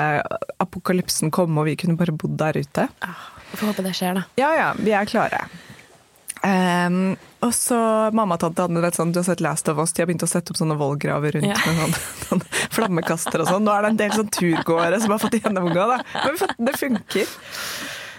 apokalypsen 0.60 1.30
komme, 1.34 1.60
og 1.62 1.68
vi 1.70 1.76
kunne 1.78 1.96
bare 2.00 2.12
bodd 2.18 2.34
der 2.40 2.58
ute. 2.58 2.88
Ah, 3.06 3.28
får 3.54 3.70
håpe 3.70 3.84
det 3.86 3.94
skjer, 3.96 4.18
da. 4.18 4.24
Ja 4.40 4.50
ja, 4.58 4.68
vi 4.76 4.90
er 4.96 5.06
klare. 5.08 5.44
Ehm, 6.46 7.16
og 7.44 7.52
så 7.54 7.78
mamma 8.14 8.36
og 8.36 8.42
tante 8.42 8.64
hadde 8.64 8.82
vet, 8.82 8.96
sånn, 8.98 9.12
du 9.14 9.20
har 9.20 9.26
sett 9.26 9.42
Last 9.44 9.68
of 9.70 9.78
Us, 9.82 9.92
de 9.94 10.02
har 10.02 10.08
begynt 10.10 10.24
å 10.26 10.30
sette 10.30 10.52
opp 10.52 10.58
sånne 10.60 10.76
vollgraver 10.78 11.36
rundt 11.38 11.48
Ja. 11.50 11.58
med 11.66 11.78
sånn, 11.80 11.94
sånn 12.28 12.42
flammekaster 12.74 13.42
og 13.42 13.50
sånn. 13.50 13.66
Nå 13.66 13.74
er 13.74 13.86
det 13.86 13.92
en 13.94 14.00
del 14.02 14.16
sånn 14.16 14.32
turgåere 14.34 15.00
som 15.02 15.14
har 15.14 15.22
fått 15.22 15.38
gjennomgå, 15.40 15.86
da. 15.92 16.00
Men 16.24 16.66
det 16.68 16.74
funker. 16.78 17.34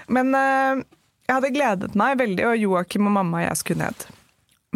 Men 0.09 0.33
uh, 0.35 0.81
jeg 1.27 1.35
hadde 1.35 1.53
gledet 1.55 1.99
meg 1.99 2.17
veldig, 2.21 2.47
og 2.49 2.63
Joakim 2.63 3.09
og 3.11 3.15
mamma 3.19 3.43
og 3.43 3.47
jeg 3.49 3.61
skulle 3.61 3.87
ned. 3.89 4.07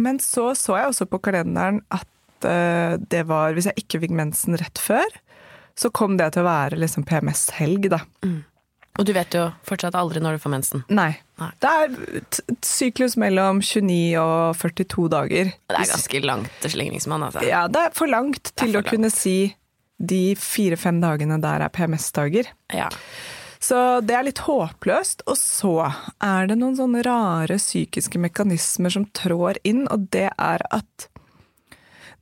Men 0.04 0.18
så 0.22 0.50
så 0.58 0.78
jeg 0.80 0.90
også 0.92 1.06
på 1.10 1.20
kalenderen 1.24 1.82
at 1.94 2.08
uh, 2.46 2.96
det 2.98 3.24
var, 3.30 3.54
hvis 3.56 3.68
jeg 3.70 3.84
ikke 3.84 4.04
fikk 4.06 4.16
mensen 4.16 4.58
rett 4.60 4.80
før, 4.82 5.20
så 5.74 5.90
kom 5.90 6.16
det 6.20 6.32
til 6.36 6.44
å 6.44 6.48
være 6.48 6.78
liksom 6.78 7.02
PMS-helg, 7.08 7.88
da. 7.90 8.04
Og 8.94 9.06
du 9.08 9.10
vet 9.16 9.34
jo 9.34 9.48
fortsatt 9.66 9.96
aldri 9.98 10.22
når 10.22 10.36
du 10.36 10.42
får 10.44 10.52
mensen. 10.52 10.84
Nei. 10.94 11.10
Nei. 11.40 11.50
Det 11.58 11.70
er 11.70 11.94
syklus 12.62 13.16
mellom 13.18 13.58
29 13.64 14.14
og 14.22 14.54
42 14.60 15.08
dager. 15.10 15.50
Det 15.50 15.78
er 15.80 15.90
ganske 15.90 16.20
langt 16.22 16.60
til 16.62 16.74
slingringsmann, 16.76 17.26
altså. 17.26 17.42
Ja, 17.46 17.64
det 17.66 17.88
er 17.88 17.96
for 17.96 18.10
langt 18.10 18.52
til 18.54 18.70
for 18.76 18.84
å 18.84 18.86
kunne 18.86 19.10
si 19.10 19.38
de 19.98 20.34
fire-fem 20.38 21.00
dagene 21.02 21.40
der 21.42 21.66
er 21.66 21.74
PMS-dager. 21.74 22.52
Ja. 22.74 22.86
Så 23.64 23.80
det 24.04 24.14
er 24.14 24.26
litt 24.28 24.44
håpløst. 24.44 25.24
Og 25.30 25.38
så 25.40 25.74
er 26.22 26.50
det 26.50 26.58
noen 26.60 26.78
sånne 26.78 27.02
rare 27.06 27.58
psykiske 27.58 28.20
mekanismer 28.22 28.94
som 28.94 29.08
trår 29.16 29.58
inn, 29.66 29.86
og 29.90 30.06
det 30.14 30.28
er 30.30 30.66
at 30.74 31.08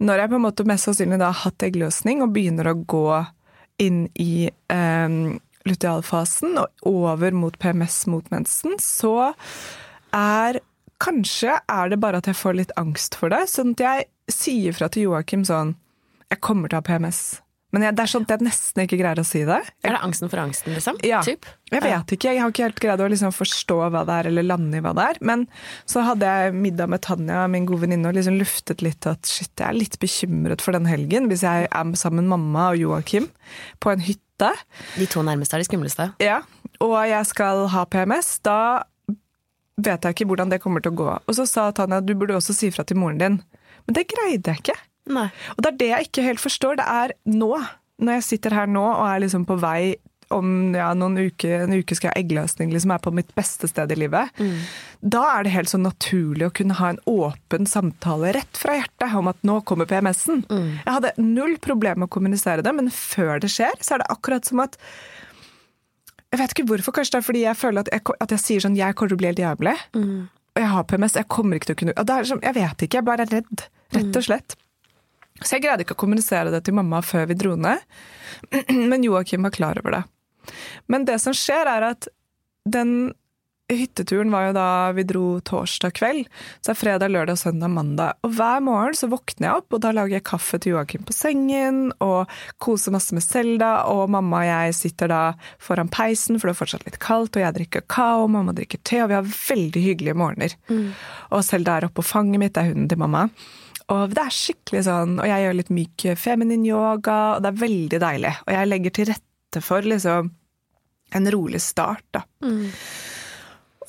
når 0.03 0.25
jeg 0.25 0.33
på 0.33 0.39
en 0.39 0.45
måte 0.49 0.67
mest 0.67 0.89
sannsynlig 0.89 1.21
da 1.21 1.31
har 1.31 1.45
hatt 1.45 1.63
eggløsning 1.63 2.25
og 2.25 2.33
begynner 2.35 2.73
å 2.73 2.79
gå 2.81 3.07
inn 3.83 4.07
i 4.19 4.49
eh, 4.49 5.19
lutealfasen 5.69 6.59
og 6.61 6.89
over 6.89 7.35
mot 7.37 7.59
PMS 7.63 8.05
mot 8.11 8.29
mensen, 8.35 8.79
så 8.83 9.33
er 10.17 10.63
Kanskje 11.03 11.57
er 11.67 11.89
det 11.91 11.97
bare 11.99 12.21
at 12.23 12.29
jeg 12.31 12.39
får 12.39 12.55
litt 12.55 12.73
angst 12.79 13.17
for 13.19 13.33
det, 13.33 13.49
sånn 13.51 13.73
at 13.75 13.81
jeg 13.83 14.05
sier 14.31 14.77
fra 14.77 14.87
til 14.87 15.09
Joakim 15.09 15.43
sånn 15.43 15.75
Jeg 16.31 16.39
kommer 16.47 16.71
til 16.71 16.79
å 16.79 16.83
ha 16.85 16.87
PMS. 16.87 17.42
Men 17.73 17.87
jeg, 17.87 17.97
det 17.97 18.03
er 18.05 18.11
sånn 18.13 18.25
at 18.27 18.33
jeg 18.35 18.45
nesten 18.45 18.83
ikke 18.85 18.99
greier 19.01 19.21
å 19.23 19.25
si 19.25 19.43
det. 19.49 19.59
Er 19.81 19.95
det 19.95 20.01
angsten 20.05 20.29
for 20.29 20.43
angsten, 20.43 20.75
liksom? 20.77 20.99
Ja. 21.09 21.23
Typ? 21.25 21.49
Jeg 21.73 21.81
vet 21.81 22.13
ikke, 22.13 22.35
jeg 22.35 22.43
har 22.43 22.53
ikke 22.53 22.67
helt 22.67 22.83
greid 22.85 23.01
å 23.01 23.07
liksom 23.09 23.33
forstå 23.33 23.79
hva 23.95 24.03
det 24.09 24.17
er, 24.21 24.29
eller 24.29 24.45
lande 24.45 24.77
i 24.77 24.83
hva 24.85 24.93
det 24.99 25.07
er. 25.15 25.21
Men 25.25 25.47
så 25.89 26.05
hadde 26.05 26.29
jeg 26.29 26.53
middag 26.53 26.91
med 26.93 27.01
Tanja, 27.07 27.47
min 27.49 27.65
gode 27.69 27.87
venninne, 27.87 28.11
og 28.11 28.19
liksom 28.19 28.37
luftet 28.37 28.85
litt 28.85 29.09
at 29.09 29.25
shit, 29.25 29.55
jeg 29.57 29.65
er 29.71 29.79
litt 29.79 29.97
bekymret 30.03 30.65
for 30.65 30.77
den 30.77 30.91
helgen, 30.91 31.31
hvis 31.33 31.47
jeg 31.49 31.71
er 31.71 31.97
sammen 31.97 32.27
med 32.27 32.35
mamma 32.35 32.69
og 32.75 32.83
Joakim 32.83 33.31
på 33.81 33.95
en 33.95 34.05
hytte. 34.05 34.53
De 34.99 35.09
to 35.09 35.25
nærmeste 35.25 35.57
er 35.57 35.65
de 35.65 35.71
skumleste. 35.71 36.11
Ja, 36.21 36.43
og 36.85 36.97
jeg 37.09 37.25
skal 37.31 37.65
ha 37.73 37.87
PMS, 37.89 38.35
da 38.45 38.59
vet 39.81 40.05
jeg 40.05 40.19
ikke 40.19 40.29
hvordan 40.29 40.53
det 40.53 40.61
kommer 40.61 40.85
til 40.85 40.93
å 40.93 41.01
gå. 41.01 41.11
Og 41.25 41.37
så 41.41 41.49
sa 41.49 41.71
Tanja 41.73 42.05
du 42.05 42.13
burde 42.19 42.37
også 42.37 42.53
si 42.57 42.69
fra 42.75 42.85
til 42.85 43.01
moren 43.01 43.21
din. 43.23 43.41
Men 43.89 43.97
det 43.97 44.11
greide 44.13 44.53
jeg 44.53 44.61
ikke. 44.61 44.77
Nei. 45.11 45.29
Og 45.57 45.65
det 45.65 45.73
er 45.73 45.79
det 45.81 45.91
jeg 45.91 46.09
ikke 46.11 46.23
helt 46.29 46.43
forstår. 46.43 46.79
Det 46.79 46.87
er 46.87 47.15
nå, 47.27 47.53
når 48.03 48.19
jeg 48.21 48.29
sitter 48.29 48.55
her 48.55 48.71
nå 48.71 48.85
og 48.87 49.05
er 49.09 49.23
liksom 49.25 49.47
på 49.49 49.59
vei 49.63 49.97
om 50.33 50.73
ja, 50.73 50.87
noen 50.97 51.19
uker, 51.29 51.67
en 51.67 51.75
uke 51.77 51.93
skal 51.97 52.09
jeg 52.09 52.15
ha 52.15 52.21
eggløsning, 52.23 52.71
liksom 52.73 52.95
er 52.95 53.01
på 53.05 53.13
mitt 53.13 53.35
beste 53.37 53.69
sted 53.69 53.91
i 53.93 53.99
livet. 54.01 54.31
Da 55.05 55.23
er 55.35 55.45
det 55.45 55.53
helt 55.53 55.69
så 55.69 55.77
naturlig 55.81 56.47
å 56.49 56.55
kunne 56.57 56.77
ha 56.79 56.93
en 56.95 57.01
åpen 57.11 57.69
samtale 57.69 58.33
rett 58.39 58.57
fra 58.57 58.79
hjertet 58.79 59.17
om 59.19 59.29
at 59.29 59.43
nå 59.45 59.59
kommer 59.69 59.89
PMS-en. 59.91 60.45
Jeg 60.49 60.89
hadde 60.89 61.13
null 61.21 61.59
problem 61.61 62.01
med 62.01 62.09
å 62.09 62.15
kommunisere 62.17 62.65
det, 62.65 62.73
men 62.79 62.89
før 62.95 63.43
det 63.45 63.53
skjer, 63.53 63.77
så 63.85 63.99
er 63.99 64.05
det 64.05 64.11
akkurat 64.15 64.49
som 64.49 64.65
at 64.65 64.79
Jeg 66.33 66.41
vet 66.41 66.53
ikke 66.55 66.65
hvorfor, 66.71 66.95
kanskje 66.97 67.13
det 67.13 67.19
er 67.21 67.29
fordi 67.29 67.41
jeg 67.45 67.57
føler 67.61 67.85
at 67.85 67.89
jeg, 67.93 68.01
at 68.25 68.31
jeg 68.33 68.41
sier 68.41 68.63
sånn 68.65 68.77
Jeg 68.79 68.95
kommer 68.97 69.13
til 69.13 69.19
å 69.19 69.21
bli 69.21 69.29
helt 69.35 69.43
jævlig. 69.43 69.75
Og 70.53 70.61
jeg 70.63 70.69
har 70.73 70.85
PMS, 70.89 71.17
jeg 71.21 71.29
kommer 71.29 71.57
ikke 71.57 71.69
til 71.69 71.77
å 71.77 71.81
kunne 71.83 71.93
er 72.17 72.25
sånn, 72.29 72.41
Jeg 72.41 72.57
vet 72.57 72.85
ikke, 72.87 72.97
jeg 73.03 73.05
bare 73.05 73.27
er 73.27 73.35
redd. 73.37 73.67
Rett 73.93 74.17
og 74.17 74.25
slett. 74.25 74.57
Så 75.43 75.57
jeg 75.57 75.67
greide 75.67 75.87
ikke 75.87 75.97
å 75.97 76.03
kommunisere 76.03 76.53
det 76.55 76.65
til 76.67 76.77
mamma 76.79 77.03
før 77.05 77.29
vi 77.31 77.39
dro 77.39 77.57
ned. 77.59 77.83
Men 78.91 79.07
Joakim 79.07 79.47
var 79.47 79.55
klar 79.55 79.81
over 79.83 79.99
det. 79.99 80.05
Men 80.91 81.07
det 81.09 81.19
som 81.23 81.35
skjer, 81.37 81.69
er 81.71 81.93
at 81.93 82.09
den 82.69 83.13
hytteturen 83.73 84.31
var 84.33 84.49
jo 84.49 84.55
da 84.57 84.67
vi 84.97 85.05
dro 85.07 85.25
torsdag 85.45 85.95
kveld. 85.97 86.27
Så 86.61 86.73
er 86.73 86.79
fredag, 86.79 87.13
lørdag, 87.13 87.39
søndag, 87.41 87.73
mandag. 87.73 88.19
Og 88.27 88.35
hver 88.37 88.61
morgen 88.65 88.97
så 88.99 89.09
våkner 89.13 89.49
jeg 89.49 89.63
opp, 89.63 89.69
og 89.73 89.83
da 89.85 89.93
lager 89.97 90.19
jeg 90.19 90.27
kaffe 90.29 90.61
til 90.61 90.75
Joakim 90.75 91.07
på 91.09 91.17
sengen, 91.17 91.81
og 92.05 92.31
koser 92.63 92.95
masse 92.95 93.17
med 93.17 93.25
Selda, 93.25 93.73
og 93.93 94.11
mamma 94.13 94.43
og 94.43 94.49
jeg 94.51 94.77
sitter 94.79 95.13
da 95.13 95.23
foran 95.63 95.91
peisen, 95.93 96.39
for 96.39 96.51
det 96.51 96.57
er 96.57 96.61
fortsatt 96.61 96.87
litt 96.89 97.01
kaldt, 97.03 97.39
og 97.39 97.47
jeg 97.47 97.59
drikker 97.59 97.87
kakao, 97.87 98.29
mamma 98.31 98.55
drikker 98.57 98.83
te, 98.85 99.03
og 99.05 99.13
vi 99.13 99.19
har 99.19 99.33
veldig 99.33 99.87
hyggelige 99.89 100.19
morgener. 100.19 100.57
Og 101.33 101.45
Selda 101.47 101.79
er 101.79 101.89
oppå 101.89 102.05
fanget 102.07 102.43
mitt, 102.43 102.55
det 102.57 102.65
er 102.65 102.75
hunden 102.75 102.91
til 102.93 103.01
mamma. 103.01 103.29
Og 103.91 104.15
det 104.15 104.23
er 104.23 104.37
skikkelig 104.37 104.85
sånn, 104.87 105.19
og 105.19 105.27
jeg 105.27 105.43
gjør 105.45 105.59
litt 105.59 105.73
myk 105.75 106.07
feminin 106.17 106.67
yoga, 106.67 107.19
og 107.37 107.43
det 107.43 107.51
er 107.51 107.63
veldig 107.63 108.01
deilig. 108.03 108.35
Og 108.47 108.53
jeg 108.55 108.69
legger 108.71 108.91
til 108.91 109.11
rette 109.11 109.63
for 109.65 109.83
liksom 109.83 110.31
en 111.13 111.31
rolig 111.35 111.61
start, 111.61 112.05
da. 112.15 112.23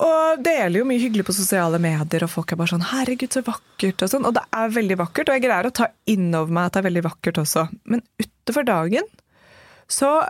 Og 0.04 0.40
deler 0.42 0.80
jo 0.80 0.84
mye 0.88 0.98
hyggelig 0.98 1.24
på 1.28 1.36
sosiale 1.36 1.78
medier, 1.78 2.24
og 2.26 2.30
folk 2.32 2.52
er 2.52 2.56
bare 2.56 2.72
sånn 2.74 2.88
'herregud, 2.90 3.30
så 3.32 3.44
vakkert', 3.46 4.02
og 4.02 4.10
sånn. 4.10 4.26
Og 4.26 4.34
det 4.34 4.42
er 4.52 4.68
veldig 4.74 4.96
vakkert, 4.98 5.28
og 5.28 5.34
jeg 5.38 5.44
greier 5.46 5.66
å 5.66 5.72
ta 5.72 5.86
inn 6.06 6.34
over 6.34 6.52
meg 6.52 6.66
at 6.66 6.72
det 6.72 6.80
er 6.82 6.90
veldig 6.90 7.04
vakkert 7.04 7.38
også. 7.38 7.68
Men 7.84 8.02
utover 8.18 8.64
dagen 8.64 9.04
så 9.88 10.28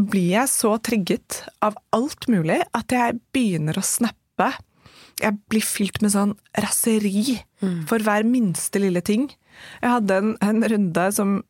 blir 0.00 0.30
jeg 0.38 0.48
så 0.48 0.78
trigget 0.80 1.42
av 1.60 1.76
alt 1.92 2.28
mulig 2.28 2.62
at 2.72 2.88
jeg 2.88 3.20
begynner 3.34 3.76
å 3.76 3.84
snappe. 3.84 4.52
Jeg 5.22 5.38
blir 5.52 5.64
fylt 5.64 6.02
med 6.02 6.12
sånn 6.14 6.34
raseri 6.58 7.38
for 7.88 8.02
hver 8.02 8.26
minste 8.26 8.82
lille 8.82 9.02
ting. 9.06 9.28
Jeg 9.82 9.94
hadde 9.94 10.18
en, 10.18 10.34
en 10.42 10.62
runde 10.72 11.06
som 11.14 11.40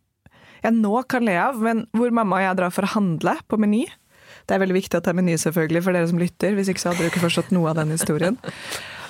jeg 0.63 0.77
nå 0.79 0.95
kan 1.11 1.25
le 1.27 1.35
av, 1.41 1.59
men 1.59 1.87
hvor 1.97 2.13
mamma 2.15 2.39
og 2.39 2.45
jeg 2.45 2.59
drar 2.61 2.75
for 2.75 2.87
å 2.87 2.93
handle 2.95 3.35
på 3.51 3.59
Meny. 3.59 3.87
Det 4.47 4.55
er 4.55 4.63
veldig 4.63 4.77
viktig 4.77 4.99
at 4.99 5.07
det 5.07 5.13
er 5.13 5.19
Meny, 5.19 5.39
selvfølgelig, 5.41 5.83
for 5.87 5.97
dere 5.97 6.11
som 6.11 6.21
lytter. 6.21 6.55
Hvis 6.59 6.71
ikke 6.71 6.83
så 6.83 6.93
hadde 6.93 7.07
du 7.07 7.11
ikke 7.11 7.25
forstått 7.25 7.55
noe 7.55 7.71
av 7.73 7.81
den 7.81 7.95
historien. 7.95 8.39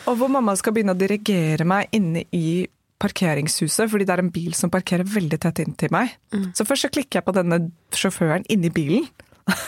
Og 0.09 0.17
hvor 0.21 0.31
mamma 0.33 0.55
skal 0.59 0.75
begynne 0.77 0.95
å 0.97 0.99
dirigere 0.99 1.67
meg 1.69 1.93
inne 1.97 2.25
i 2.35 2.65
parkeringshuset, 3.03 3.91
fordi 3.91 4.07
det 4.07 4.15
er 4.15 4.23
en 4.23 4.33
bil 4.33 4.55
som 4.55 4.71
parkerer 4.71 5.09
veldig 5.09 5.39
tett 5.43 5.61
inntil 5.65 5.93
meg. 5.95 6.15
Så 6.55 6.67
først 6.69 6.87
så 6.87 6.93
klikker 6.95 7.21
jeg 7.21 7.27
på 7.27 7.35
denne 7.37 7.59
sjåføren 7.99 8.47
inni 8.53 8.71
bilen. 8.73 9.09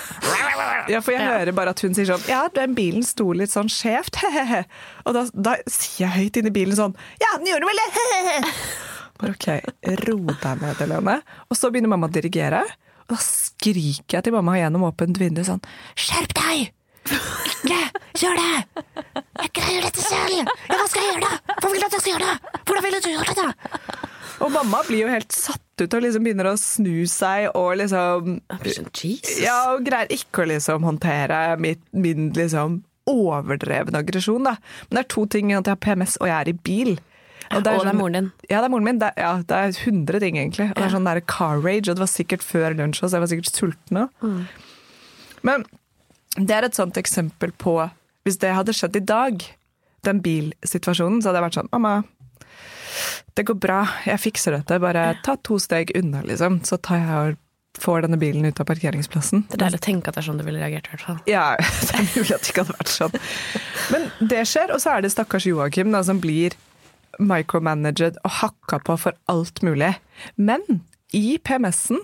Ja, 0.88 1.00
for 1.00 1.14
jeg 1.14 1.24
hører 1.24 1.54
bare 1.56 1.72
at 1.72 1.80
hun 1.80 1.94
sier 1.96 2.06
sånn 2.10 2.24
Ja, 2.28 2.42
den 2.52 2.74
bilen 2.76 3.04
sto 3.06 3.30
litt 3.36 3.52
sånn 3.52 3.70
skjevt, 3.72 4.18
he-he-he. 4.22 4.62
Og 5.08 5.16
da, 5.16 5.24
da 5.32 5.54
sier 5.64 6.04
jeg 6.06 6.12
høyt 6.18 6.40
inni 6.40 6.52
bilen 6.54 6.76
sånn 6.78 6.96
Ja, 7.22 7.32
den 7.38 7.48
gjorde 7.50 7.70
vel 7.70 7.80
det, 7.80 7.88
he-he-he. 7.96 8.54
Bare 9.20 9.34
ok, 9.36 9.48
ro 10.04 10.16
deg 10.28 10.62
ned, 10.62 10.78
Helene. 10.82 11.18
Og 11.48 11.56
så 11.58 11.70
begynner 11.72 11.92
mamma 11.92 12.08
å 12.10 12.14
dirigere. 12.14 12.64
Og 13.04 13.14
da 13.14 13.18
skriker 13.22 14.18
jeg 14.18 14.26
til 14.26 14.34
mamma 14.34 14.56
gjennom 14.58 14.86
åpent 14.88 15.20
vindu 15.20 15.42
sånn 15.46 15.62
Skjerp 15.94 16.34
deg! 16.38 16.72
Ikke 17.04 17.78
gjør 18.16 18.38
det! 18.40 18.84
Jeg 19.44 19.50
greier 19.58 19.84
dette 19.88 20.04
selv! 20.04 20.38
Ja, 20.40 20.78
hva 20.78 20.86
skal 20.88 21.04
jeg 21.04 21.12
gjøre 21.12 21.28
da? 21.28 21.56
Hva 21.60 21.70
vil 21.72 21.82
du 21.82 21.86
at 21.86 21.96
jeg 21.98 22.04
skal 22.04 22.14
gjøre 22.14 22.30
da? 22.30 22.60
Hvordan 22.64 22.86
vil 22.86 22.96
du 22.96 23.10
gjøre 23.12 23.28
det 23.28 23.44
da? 23.44 24.00
Og 24.44 24.50
mamma 24.54 24.80
blir 24.88 25.04
jo 25.04 25.12
helt 25.12 25.36
satt 25.36 25.63
ut 25.82 25.94
og 25.96 26.02
liksom 26.04 26.24
begynner 26.26 26.48
å 26.52 26.56
snu 26.60 27.06
seg 27.10 27.48
og 27.56 27.76
liksom 27.80 28.36
Jesus. 28.62 29.40
Ja, 29.42 29.72
og 29.74 29.84
greier 29.86 30.10
ikke 30.14 30.44
å 30.44 30.48
liksom 30.52 30.84
håndtere 30.86 31.56
mitt, 31.58 31.80
min 31.92 32.30
liksom 32.36 32.82
overdrevne 33.10 33.98
aggresjon, 34.00 34.44
da. 34.46 34.54
Men 34.88 34.96
det 34.98 35.02
er 35.04 35.10
to 35.14 35.26
ting 35.26 35.50
at 35.52 35.66
jeg 35.66 35.74
har 35.74 35.82
PMS 35.84 36.16
og 36.20 36.28
jeg 36.30 36.36
er 36.38 36.52
i 36.52 36.56
bil. 36.66 36.94
Og 37.52 37.62
det 37.62 37.72
er, 37.74 37.78
sånn- 37.84 37.98
moren 38.00 38.12
din. 38.16 38.28
Ja, 38.48 38.60
det 38.62 38.68
er 38.68 38.72
moren 38.72 38.84
min. 38.88 38.98
Det 39.02 39.10
er, 39.10 39.18
ja, 39.20 39.32
det 39.44 39.58
er 39.58 39.74
100 39.84 40.20
ting, 40.22 40.38
egentlig. 40.40 40.70
Og 40.70 40.78
det 40.80 40.86
er 40.86 40.94
sånn 40.94 41.04
der 41.10 41.20
car 41.20 41.60
rage, 41.60 41.90
og 41.90 41.98
det 41.98 42.04
var 42.06 42.12
sikkert 42.14 42.40
før 42.46 42.74
lunsj, 42.78 43.02
så 43.04 43.10
jeg 43.12 43.20
var 43.26 43.32
sikkert 43.34 43.52
sulten 43.52 44.00
òg. 44.06 44.46
Men 45.44 45.66
det 46.40 46.50
er 46.56 46.64
et 46.64 46.74
sånt 46.78 46.96
eksempel 46.96 47.52
på 47.60 47.76
Hvis 48.24 48.38
det 48.40 48.54
hadde 48.56 48.72
skjedd 48.72 48.96
i 48.96 49.04
dag, 49.04 49.42
den 50.08 50.22
bilsituasjonen, 50.24 51.20
så 51.20 51.28
hadde 51.28 51.42
jeg 51.42 51.44
vært 51.50 51.58
sånn 51.60 51.68
Mamma, 51.76 52.04
det 53.34 53.46
går 53.48 53.58
bra, 53.60 53.80
jeg 54.06 54.22
fikser 54.22 54.58
dette. 54.58 54.80
Bare 54.82 55.14
ta 55.24 55.36
to 55.42 55.58
steg 55.62 55.94
unna, 55.98 56.22
liksom. 56.26 56.60
Så 56.66 56.78
tar 56.82 57.00
jeg 57.00 57.16
og 57.34 57.40
får 57.82 58.04
denne 58.04 58.18
bilen 58.20 58.46
ut 58.46 58.60
av 58.62 58.68
parkeringsplassen. 58.68 59.46
Det 59.48 59.58
er 59.58 59.64
deilig 59.64 59.80
å 59.80 59.86
tenke 59.88 60.10
at 60.10 60.16
det 60.16 60.22
er 60.22 60.28
sånn 60.28 60.38
du 60.38 60.44
ville 60.46 60.62
reagert, 60.62 60.86
i 60.88 60.94
hvert 60.94 61.06
fall. 61.08 61.18
Ja, 61.30 61.46
det 61.88 61.98
er 61.98 62.06
mulig 62.12 62.36
at 62.36 62.44
det 62.44 62.52
ikke 62.52 62.64
hadde 62.66 62.78
vært 62.78 62.92
sånn. 62.92 63.18
Men 63.94 64.08
det 64.34 64.44
skjer, 64.50 64.74
og 64.74 64.82
så 64.82 64.94
er 64.94 65.04
det 65.04 65.12
stakkars 65.14 65.48
Joakim 65.50 65.90
da, 65.94 66.04
som 66.06 66.22
blir 66.22 66.56
micromanaged 67.22 68.18
og 68.26 68.36
hakka 68.40 68.80
på 68.86 68.98
for 69.06 69.18
alt 69.30 69.62
mulig. 69.66 69.94
Men 70.36 70.62
i 71.14 71.38
PMS-en 71.42 72.02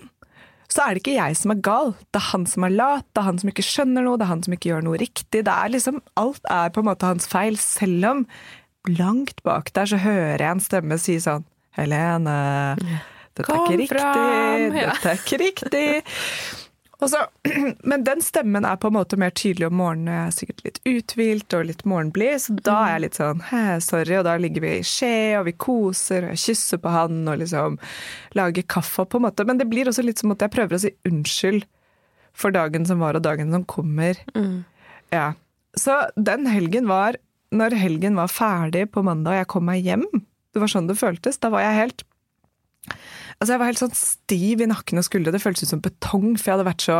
så 0.71 0.85
er 0.85 0.95
det 0.95 1.01
ikke 1.01 1.17
jeg 1.17 1.35
som 1.35 1.51
er 1.51 1.63
gal. 1.65 1.89
Det 2.15 2.21
er 2.21 2.29
han 2.29 2.45
som 2.47 2.63
er 2.63 2.71
lat, 2.71 3.05
det 3.11 3.19
er 3.19 3.27
han 3.27 3.41
som 3.41 3.51
ikke 3.51 3.65
skjønner 3.67 4.05
noe, 4.05 4.19
det 4.19 4.23
er 4.23 4.31
han 4.31 4.43
som 4.45 4.55
ikke 4.55 4.69
gjør 4.69 4.85
noe 4.85 4.99
riktig. 5.01 5.43
Det 5.43 5.51
er 5.51 5.73
liksom, 5.73 5.99
Alt 6.19 6.47
er 6.47 6.71
på 6.71 6.83
en 6.83 6.87
måte 6.87 7.09
hans 7.09 7.27
feil, 7.27 7.59
selv 7.59 8.07
om 8.07 8.23
langt 8.89 9.43
bak 9.43 9.73
der 9.75 9.89
så 9.89 10.01
hører 10.01 10.41
jeg 10.41 10.55
en 10.55 10.63
stemme 10.63 10.97
si 11.01 11.19
sånn 11.21 11.45
Helene, 11.77 12.33
dette 13.37 13.45
er 13.47 13.61
ikke 13.61 13.77
riktig, 13.79 14.71
dette 14.75 15.07
er 15.07 15.21
ikke 15.21 15.37
riktig. 15.39 15.85
Så, 17.09 17.17
men 17.89 18.03
den 18.03 18.21
stemmen 18.21 18.65
er 18.67 18.77
på 18.77 18.91
en 18.91 18.97
måte 18.99 19.17
mer 19.17 19.31
tydelig 19.33 19.69
om 19.71 19.77
morgenen. 19.79 20.11
Jeg 20.11 20.27
er 20.27 20.35
sikkert 20.35 20.63
litt 20.65 20.79
uthvilt 20.85 21.55
og 21.57 21.65
litt 21.69 21.85
morgenblid, 21.89 22.35
så 22.43 22.57
da 22.59 22.75
er 22.83 22.91
jeg 22.93 23.03
litt 23.05 23.19
sånn 23.21 23.45
Hæ, 23.49 23.63
sorry. 23.85 24.17
Og 24.19 24.27
da 24.27 24.35
ligger 24.41 24.65
vi 24.65 24.73
i 24.77 24.85
skje, 24.85 25.15
og 25.39 25.47
vi 25.47 25.55
koser, 25.65 26.27
og 26.27 26.35
jeg 26.35 26.43
kysser 26.43 26.81
på 26.83 26.93
han 26.93 27.23
og 27.23 27.39
liksom 27.41 27.79
lager 28.37 28.67
kaffe 28.75 29.07
på 29.07 29.21
en 29.21 29.25
måte. 29.29 29.47
Men 29.49 29.61
det 29.61 29.69
blir 29.71 29.89
også 29.89 30.05
litt 30.05 30.21
som 30.21 30.35
at 30.35 30.45
jeg 30.45 30.53
prøver 30.53 30.77
å 30.77 30.83
si 30.83 30.93
unnskyld 31.09 31.65
for 32.37 32.53
dagen 32.55 32.85
som 32.87 33.01
var 33.01 33.17
og 33.17 33.25
dagen 33.25 33.49
som 33.55 33.65
kommer. 33.67 34.19
Ja. 35.11 35.31
Så 35.79 35.97
den 36.19 36.45
helgen 36.51 36.91
var 36.91 37.17
Når 37.51 37.75
helgen 37.75 38.15
var 38.19 38.31
ferdig 38.31 38.85
på 38.93 39.03
mandag 39.03 39.35
og 39.35 39.41
jeg 39.41 39.49
kom 39.51 39.67
meg 39.67 39.83
hjem, 39.83 40.05
det 40.51 40.61
var 40.61 40.71
sånn 40.71 40.87
det 40.89 40.99
føltes, 40.99 41.39
da 41.41 41.51
var 41.53 41.65
jeg 41.65 41.79
helt 41.79 42.07
Altså, 43.41 43.53
jeg 43.53 43.59
var 43.61 43.69
helt 43.71 43.81
sånn 43.81 43.97
stiv 43.97 44.61
i 44.61 44.67
nakken 44.69 45.01
og 45.01 45.05
skuldre. 45.05 45.31
Det 45.33 45.41
føltes 45.41 45.65
ut 45.65 45.71
som 45.71 45.81
betong, 45.81 46.35
for 46.37 46.45
jeg 46.45 46.53
hadde 46.55 46.65
vært 46.67 46.83
så 46.85 46.97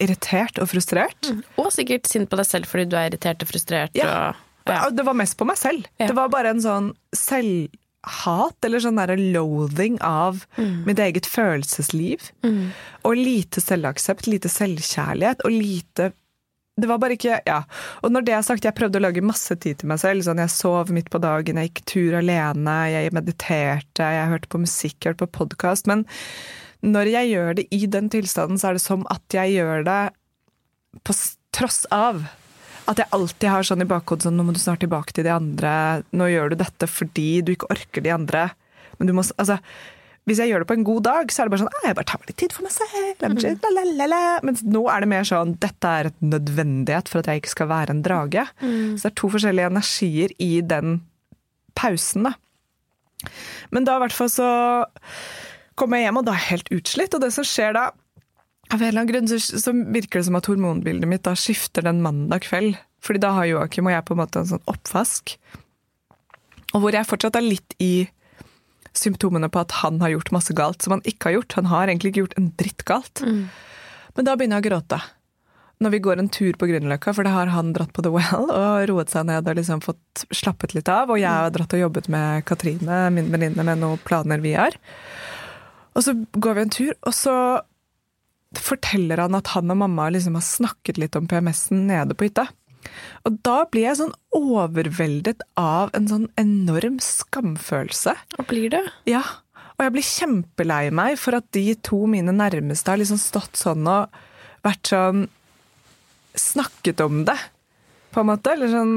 irritert 0.00 0.60
og 0.62 0.70
frustrert. 0.70 1.30
Og 1.60 1.68
sikkert 1.74 2.08
sint 2.08 2.30
på 2.30 2.38
deg 2.40 2.48
selv 2.48 2.68
fordi 2.70 2.86
du 2.88 2.96
er 2.96 3.10
irritert 3.10 3.44
og 3.44 3.50
frustrert. 3.50 3.96
Ja. 3.98 4.32
Og, 4.64 4.72
ja. 4.72 4.82
Det 4.96 5.04
var 5.04 5.16
mest 5.18 5.36
på 5.40 5.46
meg 5.48 5.60
selv. 5.60 5.84
Ja. 6.00 6.08
Det 6.08 6.16
var 6.16 6.32
bare 6.32 6.54
en 6.54 6.62
sånn 6.64 6.88
selvhat, 7.16 8.56
eller 8.64 8.84
sånn 8.84 9.00
derre 9.00 9.18
loathing 9.20 10.00
av 10.04 10.46
mitt 10.88 11.02
eget 11.04 11.28
følelsesliv. 11.28 12.30
Og 13.04 13.20
lite 13.20 13.60
selvaksept, 13.64 14.28
lite 14.32 14.52
selvkjærlighet, 14.52 15.44
og 15.44 15.52
lite 15.52 16.12
det 16.80 16.88
var 16.90 16.98
bare 16.98 17.14
ikke 17.14 17.40
Ja. 17.46 17.62
Og 18.02 18.10
når 18.10 18.24
det 18.26 18.34
er 18.34 18.42
sagt, 18.42 18.64
jeg 18.64 18.74
prøvde 18.74 18.98
å 18.98 19.04
lage 19.04 19.22
masse 19.22 19.54
tid 19.56 19.78
til 19.78 19.88
meg 19.88 20.00
selv. 20.02 20.24
Sånn, 20.26 20.42
jeg 20.42 20.50
sov 20.50 20.90
midt 20.90 21.10
på 21.10 21.20
dagen, 21.22 21.56
jeg 21.56 21.70
gikk 21.70 21.84
tur 21.86 22.18
alene, 22.18 22.76
jeg 22.90 23.14
mediterte, 23.14 24.02
jeg 24.02 24.30
hørte 24.32 24.50
på 24.50 24.62
musikk, 24.64 24.98
jeg 24.98 25.14
hørte 25.14 25.26
på 25.26 25.44
podkast. 25.44 25.86
Men 25.86 26.04
når 26.82 27.12
jeg 27.12 27.30
gjør 27.30 27.54
det 27.60 27.66
i 27.70 27.86
den 27.86 28.10
tilstanden, 28.10 28.58
så 28.58 28.70
er 28.70 28.78
det 28.78 28.84
som 28.84 29.06
at 29.12 29.22
jeg 29.32 29.54
gjør 29.54 29.86
det 29.86 30.00
på 31.04 31.14
tross 31.54 31.84
av 31.94 32.26
at 32.90 33.00
jeg 33.00 33.08
alltid 33.16 33.48
har 33.48 33.64
sånn 33.64 33.80
i 33.80 33.88
bakhodet 33.88 34.26
sånn, 34.26 34.36
nå 34.36 34.44
må 34.44 34.52
du 34.52 34.60
snart 34.60 34.82
tilbake 34.84 35.14
til 35.16 35.24
de 35.24 35.32
andre, 35.32 36.02
nå 36.12 36.26
gjør 36.28 36.52
du 36.52 36.60
dette 36.60 36.88
fordi 36.90 37.40
du 37.40 37.54
ikke 37.54 37.70
orker 37.72 38.04
de 38.04 38.12
andre. 38.12 38.50
Men 38.98 39.08
du 39.08 39.14
må, 39.16 39.24
altså, 39.40 39.56
hvis 40.24 40.40
jeg 40.40 40.48
gjør 40.50 40.62
det 40.64 40.68
på 40.70 40.76
en 40.78 40.86
god 40.86 41.02
dag, 41.04 41.32
så 41.32 41.42
er 41.42 41.46
det 41.46 41.52
bare 41.52 41.62
sånn 41.64 41.74
«Ah, 41.74 41.88
jeg 41.90 41.96
bare 41.98 42.08
tar 42.08 42.20
meg 42.20 42.30
litt 42.30 42.38
tid 42.40 42.54
for 42.56 42.64
meg 42.64 42.72
selv. 42.72 42.92
Mm 43.20 43.36
-hmm. 43.36 43.58
la, 43.60 43.70
la, 43.76 43.82
la, 43.92 44.06
la». 44.08 44.40
Mens 44.42 44.62
nå 44.64 44.82
er 44.88 45.00
det 45.00 45.08
mer 45.08 45.24
sånn 45.28 45.58
dette 45.60 45.88
er 45.88 46.06
et 46.06 46.20
nødvendighet 46.22 47.08
for 47.08 47.18
at 47.18 47.26
jeg 47.26 47.42
ikke 47.42 47.56
skal 47.56 47.68
være 47.68 47.90
en 47.90 48.02
drage. 48.02 48.46
Så 48.96 49.02
det 49.02 49.10
er 49.10 49.20
to 49.20 49.28
forskjellige 49.28 49.66
energier 49.66 50.30
i 50.38 50.60
den 50.60 51.02
pausen, 51.74 52.22
da. 52.22 52.32
Men 53.70 53.84
da 53.84 53.96
i 53.96 54.00
hvert 54.00 54.12
fall 54.12 54.30
så 54.30 54.48
kommer 55.74 55.98
jeg 55.98 56.06
hjem, 56.06 56.16
og 56.16 56.24
da 56.24 56.32
er 56.32 56.40
jeg 56.40 56.50
helt 56.50 56.72
utslitt. 56.72 57.14
Og 57.14 57.20
det 57.20 57.32
som 57.32 57.44
skjer 57.44 57.72
da, 57.74 57.90
av 58.72 58.80
en 58.80 58.88
eller 58.88 59.00
annen 59.00 59.12
grunn 59.12 59.28
så, 59.28 59.38
så 59.38 59.72
virker 59.72 60.20
det 60.20 60.26
som 60.28 60.36
at 60.36 60.46
hormonbildet 60.46 61.08
mitt 61.08 61.24
da 61.26 61.34
skifter 61.34 61.82
den 61.82 62.00
mandag 62.00 62.46
kveld. 62.48 62.78
Fordi 63.04 63.20
da 63.20 63.34
har 63.36 63.44
Joakim 63.44 63.90
og 63.90 63.92
jeg 63.92 64.04
på 64.04 64.14
en 64.14 64.22
måte 64.22 64.40
en 64.40 64.52
sånn 64.54 64.68
oppvask. 64.70 65.36
Og 66.72 66.80
hvor 66.80 66.96
jeg 66.96 67.06
fortsatt 67.06 67.36
er 67.36 67.44
litt 67.44 67.76
i 67.78 68.08
symptomene 68.98 69.50
på 69.52 69.62
at 69.62 69.74
han 69.82 70.00
har 70.02 70.14
gjort 70.14 70.32
masse 70.34 70.54
galt 70.56 70.84
som 70.84 70.96
han 70.96 71.04
ikke 71.08 71.30
har 71.30 71.38
gjort. 71.38 71.58
Han 71.58 71.70
har 71.72 71.88
egentlig 71.88 72.14
ikke 72.14 72.24
gjort 72.24 72.38
en 72.40 72.48
dritt 72.60 72.84
galt. 72.88 73.22
Men 74.14 74.26
da 74.28 74.36
begynner 74.38 74.60
jeg 74.60 74.66
å 74.66 74.70
gråte. 74.70 75.00
Når 75.82 75.90
vi 75.90 75.98
går 76.06 76.20
en 76.22 76.30
tur 76.30 76.54
på 76.54 76.68
Grünerløkka, 76.70 77.12
for 77.16 77.26
det 77.26 77.32
har 77.34 77.50
han 77.50 77.72
dratt 77.74 77.92
på 77.92 78.04
The 78.06 78.12
Well 78.14 78.46
og 78.46 78.84
roet 78.88 79.10
seg 79.10 79.26
ned 79.26 79.48
og 79.50 79.58
liksom 79.58 79.82
fått 79.82 80.22
slappet 80.30 80.76
litt 80.76 80.88
av. 80.88 81.10
Og 81.10 81.18
jeg 81.18 81.28
har 81.28 81.50
dratt 81.54 81.74
og 81.74 81.82
jobbet 81.82 82.08
med 82.14 82.46
Katrine, 82.48 83.08
min 83.14 83.32
venninne, 83.34 83.66
med 83.66 83.82
noen 83.82 84.00
planer 84.06 84.42
vi 84.44 84.54
har. 84.54 84.78
Og 85.94 86.06
så 86.06 86.14
går 86.14 86.54
vi 86.56 86.64
en 86.64 86.74
tur, 86.74 86.92
og 87.02 87.14
så 87.14 87.36
forteller 88.54 89.18
han 89.18 89.34
at 89.34 89.50
han 89.54 89.72
og 89.74 89.80
mamma 89.82 90.06
liksom 90.14 90.38
har 90.38 90.46
snakket 90.46 91.00
litt 91.02 91.18
om 91.18 91.26
PMS-en 91.30 91.88
nede 91.90 92.14
på 92.14 92.28
hytta. 92.28 92.46
Og 93.24 93.38
da 93.46 93.62
blir 93.70 93.88
jeg 93.88 94.00
sånn 94.00 94.14
overveldet 94.34 95.44
av 95.60 95.92
en 95.96 96.08
sånn 96.10 96.28
enorm 96.40 96.98
skamfølelse. 97.02 98.14
Og 98.38 98.48
blir 98.50 98.72
det? 98.74 98.82
Ja, 99.10 99.22
og 99.74 99.86
jeg 99.86 99.94
blir 99.96 100.06
kjempelei 100.06 100.82
meg 100.94 101.16
for 101.20 101.38
at 101.38 101.46
de 101.56 101.66
to 101.86 102.04
mine 102.10 102.34
nærmeste 102.34 102.92
har 102.92 103.00
liksom 103.00 103.18
stått 103.20 103.58
sånn 103.58 103.86
og 103.90 104.20
vært 104.66 104.92
sånn 104.94 105.26
Snakket 106.34 106.98
om 106.98 107.20
det, 107.28 107.36
på 108.10 108.24
en 108.24 108.26
måte. 108.26 108.50
Eller 108.56 108.66
sånn 108.72 108.94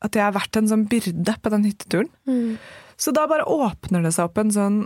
At 0.00 0.16
jeg 0.16 0.24
har 0.24 0.32
vært 0.32 0.56
en 0.56 0.70
sånn 0.70 0.86
byrde 0.88 1.34
på 1.42 1.50
den 1.52 1.66
hytteturen. 1.68 2.08
Så 2.96 3.12
da 3.12 3.26
bare 3.28 3.44
åpner 3.44 4.00
det 4.06 4.14
seg 4.16 4.30
opp 4.30 4.38
en 4.40 4.52
sånn 4.54 4.78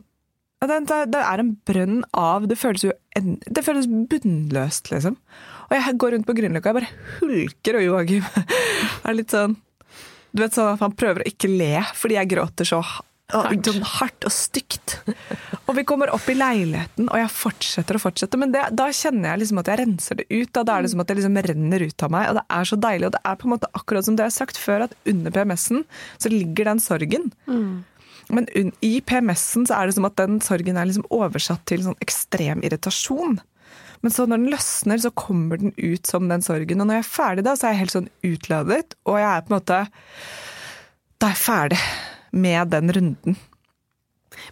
det, 0.69 0.79
det 0.91 0.99
det 1.15 1.21
er 1.25 1.41
en 1.41 1.55
brønn 1.67 2.03
av 2.13 2.45
Det 2.51 2.59
føles 2.61 2.83
jo 2.85 2.93
det 3.17 3.63
føles 3.65 3.87
bunnløst, 3.89 4.91
liksom. 4.93 5.17
Og 5.71 5.77
jeg 5.77 5.97
går 6.03 6.13
rundt 6.17 6.27
på 6.29 6.35
Grünerløkka 6.37 6.73
og 6.73 6.81
bare 6.81 6.91
hulker, 7.21 7.79
og 7.81 7.85
Joakim 7.87 8.27
er 9.09 9.17
litt 9.17 9.33
sånn 9.33 9.57
Du 10.35 10.43
vet 10.43 10.57
sånn 10.57 10.75
at 10.75 10.83
han 10.85 10.93
prøver 10.97 11.25
å 11.25 11.31
ikke 11.31 11.49
le 11.51 11.81
fordi 11.97 12.19
jeg 12.21 12.31
gråter 12.35 12.69
så 12.69 12.83
Hardt. 13.31 13.69
sånn 13.71 13.85
hardt 13.87 14.25
og 14.27 14.33
stygt. 14.35 14.97
Og 15.69 15.77
vi 15.77 15.85
kommer 15.87 16.11
opp 16.11 16.25
i 16.27 16.35
leiligheten, 16.35 17.07
og 17.13 17.15
jeg 17.21 17.31
fortsetter 17.31 17.95
og 17.95 18.03
fortsetter. 18.03 18.41
Men 18.43 18.51
det, 18.51 18.65
da 18.75 18.89
kjenner 18.91 19.31
jeg 19.31 19.43
liksom 19.45 19.61
at 19.63 19.71
jeg 19.71 19.79
renser 19.85 20.19
det 20.19 20.25
ut. 20.33 20.51
Da, 20.51 20.65
da 20.67 20.75
er 20.81 20.83
det 20.83 20.91
som 20.91 21.03
at 21.05 21.07
det 21.13 21.17
liksom 21.21 21.39
renner 21.47 21.85
ut 21.87 22.03
av 22.03 22.11
meg. 22.11 22.25
Og 22.33 22.41
det 22.41 22.43
er 22.57 22.67
så 22.73 22.79
deilig. 22.83 23.07
Og 23.07 23.15
det 23.15 23.21
er 23.31 23.39
på 23.39 23.47
en 23.47 23.53
måte 23.55 23.71
akkurat 23.79 24.09
som 24.09 24.17
det 24.19 24.27
jeg 24.27 24.33
har 24.33 24.35
sagt 24.41 24.59
før, 24.59 24.83
at 24.89 24.97
under 25.15 25.31
PMS-en 25.37 25.85
så 26.19 26.33
ligger 26.35 26.73
den 26.73 26.83
sorgen. 26.83 27.31
Men 28.31 28.49
i 28.85 28.93
PMS-en 29.05 29.67
så 29.69 29.79
er 29.79 29.89
det 29.89 29.97
som 29.97 30.07
at 30.09 30.19
den 30.21 30.41
sorgen 30.45 30.79
er 30.79 30.89
liksom 30.89 31.09
oversatt 31.15 31.65
til 31.71 31.85
sånn 31.85 31.99
ekstrem 32.05 32.65
irritasjon. 32.67 33.41
Men 34.01 34.15
så 34.15 34.25
når 34.25 34.41
den 34.41 34.55
løsner, 34.55 35.01
så 35.03 35.13
kommer 35.13 35.61
den 35.61 35.75
ut 35.77 36.09
som 36.09 36.31
den 36.31 36.45
sorgen. 36.45 36.81
Og 36.81 36.89
når 36.89 37.01
jeg 37.01 37.05
er 37.05 37.11
ferdig 37.11 37.45
da, 37.47 37.55
så 37.57 37.69
er 37.69 37.75
jeg 37.75 37.83
helt 37.83 37.97
sånn 37.97 38.11
utladet, 38.27 38.97
og 39.05 39.21
jeg 39.21 39.29
er 39.29 39.45
på 39.45 39.53
en 39.53 39.59
måte 39.59 39.81
Da 41.21 41.29
er 41.29 41.35
jeg 41.35 41.43
ferdig 41.43 41.81
med 42.33 42.71
den 42.73 42.95
runden. 42.97 43.37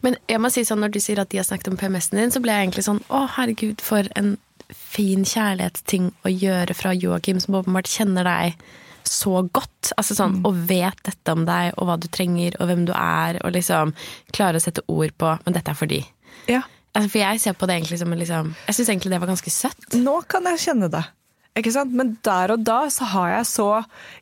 Men 0.05 0.19
jeg 0.29 0.43
må 0.43 0.51
si 0.53 0.65
sånn, 0.67 0.83
når 0.83 0.93
du 0.93 1.01
sier 1.01 1.21
at 1.23 1.31
de 1.33 1.39
har 1.41 1.47
snakket 1.49 1.71
om 1.73 1.79
PMS-en 1.81 2.21
din, 2.21 2.35
så 2.35 2.43
ble 2.45 2.53
jeg 2.53 2.67
egentlig 2.67 2.85
sånn 2.85 3.01
Å, 3.09 3.23
herregud, 3.39 3.81
for 3.85 4.11
en 4.19 4.35
fin 4.69 5.25
kjærlighetsting 5.25 6.11
å 6.29 6.33
gjøre 6.33 6.77
fra 6.77 6.93
Joakim, 6.93 7.41
som 7.41 7.57
åpenbart 7.57 7.89
kjenner 7.89 8.29
deg 8.29 8.69
så 9.11 9.43
godt. 9.55 9.93
Altså 9.97 10.17
sånn, 10.19 10.39
Og 10.47 10.57
vet 10.69 10.99
dette 11.07 11.35
om 11.35 11.45
deg, 11.49 11.73
og 11.77 11.89
hva 11.89 11.99
du 12.01 12.09
trenger, 12.13 12.57
og 12.61 12.71
hvem 12.71 12.87
du 12.89 12.93
er, 12.95 13.41
og 13.45 13.55
liksom 13.57 13.95
klarer 14.37 14.61
å 14.61 14.65
sette 14.65 14.85
ord 14.89 15.15
på 15.19 15.35
Men 15.45 15.57
dette 15.57 15.73
er 15.73 15.79
for 15.79 15.91
de. 15.91 16.03
Ja. 16.49 16.63
Altså, 16.95 17.11
for 17.13 17.21
jeg 17.21 17.41
ser 17.43 17.55
på 17.59 17.67
det 17.69 17.77
egentlig 17.77 17.99
som 18.01 18.15
liksom 18.17 18.55
Jeg 18.67 18.75
syns 18.79 18.89
egentlig 18.89 19.13
det 19.13 19.21
var 19.23 19.31
ganske 19.31 19.53
søtt. 19.53 19.89
Nå 19.95 20.21
kan 20.31 20.47
jeg 20.51 20.65
kjenne 20.65 20.89
det. 20.93 21.05
Ikke 21.59 21.75
sant? 21.75 21.93
Men 21.97 22.17
der 22.27 22.55
og 22.55 22.65
da 22.67 22.81
så 22.93 23.09
har 23.13 23.33
jeg 23.39 23.49
så 23.51 23.69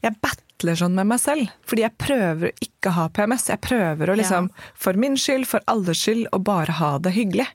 Jeg 0.04 0.16
battler 0.24 0.78
sånn 0.80 0.96
med 0.96 1.10
meg 1.12 1.20
selv. 1.20 1.52
Fordi 1.68 1.84
jeg 1.84 1.98
prøver 2.00 2.50
å 2.50 2.64
ikke 2.64 2.94
ha 2.96 3.06
PMS. 3.12 3.50
Jeg 3.52 3.60
prøver 3.64 4.10
å 4.10 4.16
liksom, 4.16 4.50
for 4.74 4.96
min 4.96 5.18
skyld, 5.20 5.44
for 5.48 5.64
alles 5.68 6.00
skyld, 6.00 6.28
å 6.32 6.40
bare 6.40 6.78
ha 6.78 6.96
det 7.02 7.12
hyggelig. 7.12 7.48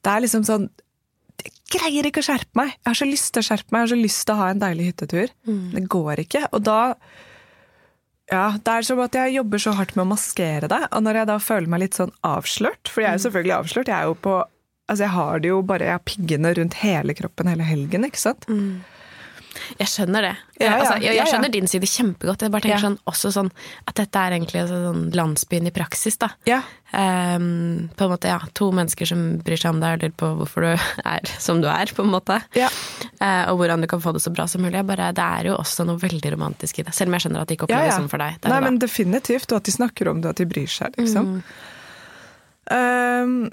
Det 0.00 0.10
er 0.10 0.24
liksom 0.24 0.46
sånn 0.48 0.70
greier 1.70 2.06
ikke 2.08 2.22
å 2.22 2.26
skjerpe 2.26 2.58
meg. 2.58 2.72
Jeg 2.78 2.88
har 2.90 2.98
så 3.00 3.08
lyst 3.08 3.32
til 3.34 3.42
å 3.42 3.46
skjerpe 3.48 3.70
meg, 3.70 3.80
jeg 3.80 3.86
har 3.86 3.92
så 3.94 3.98
lyst 4.00 4.22
til 4.26 4.34
å 4.34 4.40
ha 4.40 4.48
en 4.52 4.62
deilig 4.62 4.86
hyttetur. 4.92 5.34
Det 5.74 5.82
går 5.96 6.22
ikke. 6.26 6.44
Og 6.56 6.64
da 6.66 6.78
ja, 8.30 8.44
Det 8.62 8.70
er 8.76 8.86
som 8.86 9.00
at 9.02 9.16
jeg 9.18 9.34
jobber 9.34 9.58
så 9.58 9.72
hardt 9.74 9.96
med 9.96 10.04
å 10.04 10.10
maskere 10.12 10.68
det. 10.70 10.80
Og 10.94 11.02
når 11.02 11.16
jeg 11.20 11.28
da 11.32 11.38
føler 11.42 11.72
meg 11.72 11.80
litt 11.82 11.98
sånn 11.98 12.12
avslørt, 12.22 12.86
for 12.92 13.02
jeg 13.02 13.10
er 13.10 13.18
jo 13.18 13.24
selvfølgelig 13.26 13.56
avslørt, 13.56 13.90
jeg 13.90 13.98
er 13.98 14.10
jo 14.12 14.16
på 14.28 14.38
Altså 14.90 15.04
jeg 15.04 15.14
har 15.14 15.38
det 15.38 15.50
jo 15.52 15.58
bare, 15.62 15.84
jeg 15.86 15.94
har 15.94 16.02
piggene 16.02 16.50
rundt 16.58 16.74
hele 16.80 17.14
kroppen 17.14 17.46
hele 17.46 17.62
helgen, 17.62 18.02
ikke 18.08 18.18
sant? 18.18 18.42
Jeg 19.78 19.88
skjønner 19.88 20.22
det. 20.28 20.32
Ja, 20.60 20.66
ja. 20.66 20.72
Altså, 20.78 20.96
jeg, 21.02 21.16
jeg 21.16 21.30
skjønner 21.30 21.52
din 21.54 21.68
side 21.70 21.88
kjempegodt. 21.88 22.42
Jeg 22.44 22.52
bare 22.52 22.64
tenker 22.66 22.82
sånn, 22.84 22.98
også 23.08 23.30
sånn 23.32 23.50
at 23.88 23.94
dette 24.00 24.22
er 24.26 24.36
egentlig 24.36 24.64
sånn 24.68 25.06
landsbyen 25.16 25.68
i 25.70 25.72
praksis. 25.74 26.18
da. 26.20 26.28
Ja. 26.48 26.60
Ehm, 26.92 27.88
på 27.96 28.04
en 28.06 28.10
måte, 28.12 28.28
ja, 28.32 28.40
To 28.60 28.70
mennesker 28.74 29.06
som 29.06 29.38
bryr 29.46 29.56
seg 29.60 29.70
om 29.76 29.80
deg 29.80 29.96
og 29.96 30.02
lurer 30.04 30.16
på 30.20 30.30
hvorfor 30.40 30.66
du 30.66 30.70
er 31.04 31.32
som 31.38 31.60
du 31.62 31.68
er. 31.70 31.86
på 31.96 32.04
en 32.04 32.12
måte. 32.12 32.40
Ja. 32.58 32.68
Eh, 33.20 33.44
og 33.50 33.58
hvordan 33.62 33.80
du 33.80 33.88
kan 33.90 34.00
få 34.02 34.12
det 34.16 34.22
så 34.24 34.32
bra 34.34 34.46
som 34.50 34.62
mulig. 34.62 34.82
Bare, 34.86 35.12
det 35.16 35.24
er 35.40 35.50
jo 35.52 35.56
også 35.56 35.86
noe 35.88 36.00
veldig 36.02 36.34
romantisk 36.36 36.78
i 36.80 36.86
det. 36.88 36.94
Selv 36.96 37.08
om 37.12 37.16
jeg 37.18 37.26
skjønner 37.28 37.42
at 37.44 37.48
det 37.48 37.56
ikke 37.58 37.70
Ja, 37.70 37.76
oppleves 37.80 37.94
ja. 37.94 37.98
sånn 38.00 38.10
for 38.12 38.18
deg. 38.24 38.38
Nei, 38.50 38.60
men 38.66 38.78
definitivt. 38.82 39.50
Og 39.52 39.60
at 39.62 39.64
de 39.70 39.72
snakker 39.76 40.10
om 40.12 40.20
det, 40.20 40.34
at 40.34 40.42
de 40.42 40.46
bryr 40.50 40.68
seg, 40.70 40.94
liksom. 40.98 41.40
Um, 42.70 43.50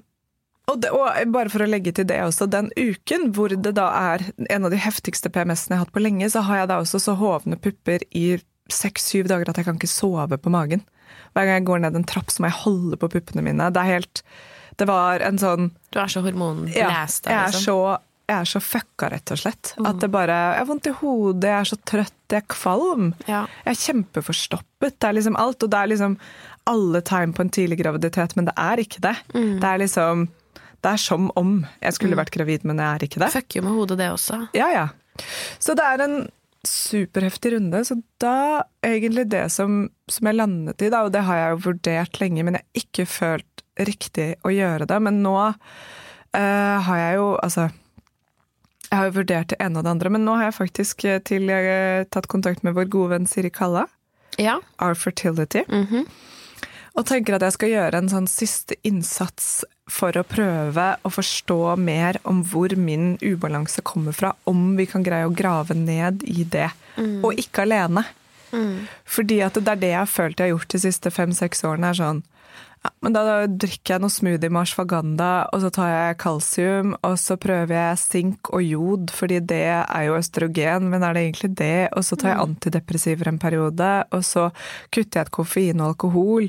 og, 0.67 0.81
det, 0.83 0.91
og 0.91 1.31
bare 1.31 1.51
for 1.51 1.63
å 1.63 1.69
legge 1.69 1.93
til 1.95 2.07
det 2.09 2.19
også, 2.25 2.49
den 2.51 2.69
uken 2.75 3.31
hvor 3.35 3.53
det 3.55 3.71
da 3.77 3.87
er 4.13 4.25
en 4.51 4.67
av 4.67 4.73
de 4.73 4.79
heftigste 4.83 5.31
PMS-ene 5.31 5.75
jeg 5.75 5.79
har 5.79 5.85
hatt 5.85 5.95
på 5.95 6.03
lenge, 6.03 6.27
så 6.33 6.43
har 6.47 6.63
jeg 6.63 6.71
da 6.73 6.81
også 6.83 6.99
så 6.99 7.15
hovne 7.19 7.59
pupper 7.61 8.03
i 8.11 8.27
seks-syv 8.73 9.29
dager 9.31 9.47
at 9.49 9.59
jeg 9.61 9.67
kan 9.67 9.79
ikke 9.79 9.89
sove 9.89 10.39
på 10.41 10.51
magen. 10.51 10.83
Hver 11.31 11.47
gang 11.47 11.61
jeg 11.61 11.67
går 11.69 11.83
ned 11.85 11.95
en 11.95 12.07
trapp, 12.07 12.31
så 12.33 12.43
må 12.43 12.49
jeg 12.51 12.61
holde 12.65 12.99
på 12.99 13.09
puppene 13.13 13.45
mine. 13.45 13.69
Det 13.71 13.83
er 13.83 13.93
helt 13.97 14.23
Det 14.77 14.85
var 14.89 15.23
en 15.25 15.39
sånn 15.41 15.71
Du 15.93 16.01
er 16.01 16.11
så 16.11 16.19
ja, 16.19 16.25
hormonblæst. 16.27 17.29
jeg, 17.29 17.33
er 17.33 17.53
liksom. 17.53 17.63
så, 17.63 17.77
jeg 18.27 18.37
er 18.37 18.49
så 18.51 18.61
fucka, 18.61 19.09
rett 19.13 19.33
og 19.33 19.39
slett. 19.41 19.71
At 19.79 20.01
det 20.03 20.09
bare 20.13 20.35
Jeg 20.35 20.59
har 20.59 20.67
vondt 20.69 20.89
i 20.91 20.95
hodet, 20.99 21.47
jeg 21.47 21.59
er 21.61 21.69
så 21.71 21.79
trøtt, 21.93 22.17
jeg 22.33 22.43
er 22.43 22.49
kvalm. 22.51 23.13
Ja. 23.29 23.45
Jeg 23.63 23.71
er 23.71 23.79
kjempeforstoppet. 23.85 24.99
Det 24.99 25.09
er 25.09 25.15
liksom 25.15 25.39
alt. 25.39 25.63
Og 25.63 25.71
det 25.71 25.79
er 25.79 25.93
liksom 25.93 26.17
alle 26.67 27.01
tegn 27.07 27.31
på 27.33 27.45
en 27.45 27.53
tidlig 27.55 27.79
graviditet, 27.79 28.35
men 28.35 28.49
det 28.49 28.57
er 28.59 28.83
ikke 28.83 28.99
det. 29.07 29.15
Det 29.31 29.71
er 29.71 29.79
liksom 29.85 30.27
Det 30.83 30.93
er 30.93 31.01
som 31.01 31.29
om 31.39 31.59
jeg 31.81 31.97
skulle 31.97 32.17
vært 32.19 32.33
gravid, 32.35 32.65
men 32.67 32.81
jeg 32.81 32.87
er 32.87 33.05
ikke 33.07 33.21
det. 33.23 33.31
Fucker 33.33 33.65
med 33.65 33.75
hodet, 33.75 33.97
det 33.99 34.09
også. 34.13 34.41
Ja, 34.57 34.67
ja. 34.73 34.87
Så 35.57 35.73
det 35.77 35.85
er 35.85 36.03
en 36.05 36.19
superheftig 36.67 37.53
runde. 37.55 37.81
Så 37.85 37.99
da 38.21 38.63
egentlig 38.85 39.27
det 39.31 39.47
som, 39.53 39.87
som 40.11 40.29
jeg 40.29 40.37
landet 40.37 40.83
i, 40.83 40.91
da, 40.93 41.03
og 41.07 41.13
det 41.15 41.25
har 41.27 41.41
jeg 41.41 41.55
jo 41.55 41.63
vurdert 41.69 42.21
lenge, 42.21 42.45
men 42.45 42.59
jeg 42.59 42.65
har 42.65 42.83
ikke 42.83 43.07
følt 43.09 43.65
riktig 43.87 44.29
å 44.45 44.53
gjøre 44.53 44.87
det. 44.89 45.01
Men 45.05 45.21
nå 45.25 45.35
uh, 45.37 46.77
har 46.87 47.03
jeg 47.03 47.19
jo 47.19 47.27
altså 47.35 47.69
jeg 48.87 48.95
har 48.95 49.09
jo 49.09 49.17
vurdert 49.17 49.51
det 49.51 49.57
ene 49.59 49.81
og 49.81 49.83
det 49.83 49.91
andre, 49.91 50.09
men 50.15 50.23
nå 50.23 50.37
har 50.39 50.47
jeg 50.47 50.55
faktisk 50.61 51.03
eh, 51.03 51.17
til, 51.27 51.49
jeg, 51.51 52.05
tatt 52.15 52.29
kontakt 52.31 52.63
med 52.63 52.71
vår 52.77 52.85
gode 52.87 53.17
venn 53.17 53.25
Siri 53.27 53.49
Kalla. 53.51 53.83
Ja. 54.39 54.61
Our 54.79 54.95
Fertility. 54.95 55.65
Mhm. 55.67 56.07
Og 56.97 57.05
tenker 57.05 57.37
at 57.37 57.43
jeg 57.45 57.53
skal 57.53 57.69
gjøre 57.69 57.99
en 58.01 58.09
sånn 58.09 58.27
siste 58.29 58.75
innsats 58.87 59.61
for 59.87 60.17
å 60.17 60.25
prøve 60.27 60.87
å 61.05 61.11
forstå 61.13 61.75
mer 61.79 62.17
om 62.27 62.41
hvor 62.43 62.73
min 62.75 63.15
ubalanse 63.21 63.83
kommer 63.85 64.15
fra, 64.17 64.33
om 64.49 64.73
vi 64.79 64.87
kan 64.89 65.05
greie 65.05 65.27
å 65.27 65.35
grave 65.35 65.77
ned 65.77 66.25
i 66.25 66.43
det. 66.43 66.71
Og 67.21 67.37
ikke 67.37 67.67
alene. 67.67 68.03
Fordi 69.05 69.41
at 69.45 69.59
det 69.59 69.69
er 69.73 69.81
det 69.83 69.93
jeg 69.93 69.99
har 70.01 70.09
følt 70.09 70.39
jeg 70.39 70.49
har 70.49 70.55
gjort 70.55 70.73
de 70.73 70.79
siste 70.79 71.11
fem-seks 71.13 71.63
årene. 71.67 71.91
er 71.91 71.99
sånn 72.01 72.23
ja, 72.87 72.93
men 73.03 73.15
da 73.15 73.23
drikker 73.47 73.95
jeg 73.95 74.03
noe 74.03 74.13
smoothie 74.13 74.51
med 74.51 74.61
ashwagandha, 74.61 75.31
og 75.51 75.63
så 75.63 75.71
tar 75.75 75.89
jeg 75.91 76.19
kalsium, 76.21 76.93
og 77.03 77.17
så 77.19 77.35
prøver 77.41 77.73
jeg 77.75 77.99
sink 77.99 78.51
og 78.55 78.63
jod, 78.63 79.11
fordi 79.15 79.41
det 79.43 79.65
er 79.75 80.05
jo 80.07 80.15
østrogen, 80.15 80.87
men 80.91 81.03
er 81.03 81.17
det 81.17 81.25
egentlig 81.25 81.51
det? 81.59 81.89
Og 81.97 82.05
så 82.07 82.17
tar 82.19 82.33
jeg 82.33 82.43
antidepressiver 82.45 83.31
en 83.31 83.41
periode, 83.41 83.91
og 84.15 84.23
så 84.23 84.47
kutter 84.93 85.19
jeg 85.19 85.27
et 85.27 85.35
koffein 85.35 85.83
og 85.83 85.91
alkohol. 85.91 86.47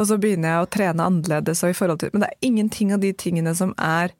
Og 0.00 0.08
så 0.08 0.16
begynner 0.22 0.54
jeg 0.54 0.64
å 0.64 0.70
trene 0.72 1.10
annerledes 1.10 1.60
og 1.66 1.74
i 1.74 1.76
forhold 1.76 2.00
til 2.00 2.12
Men 2.14 2.22
det 2.24 2.30
er 2.30 2.46
ingenting 2.48 2.94
av 2.94 3.02
de 3.02 3.10
tingene 3.12 3.52
som 3.58 3.74
er 3.76 4.14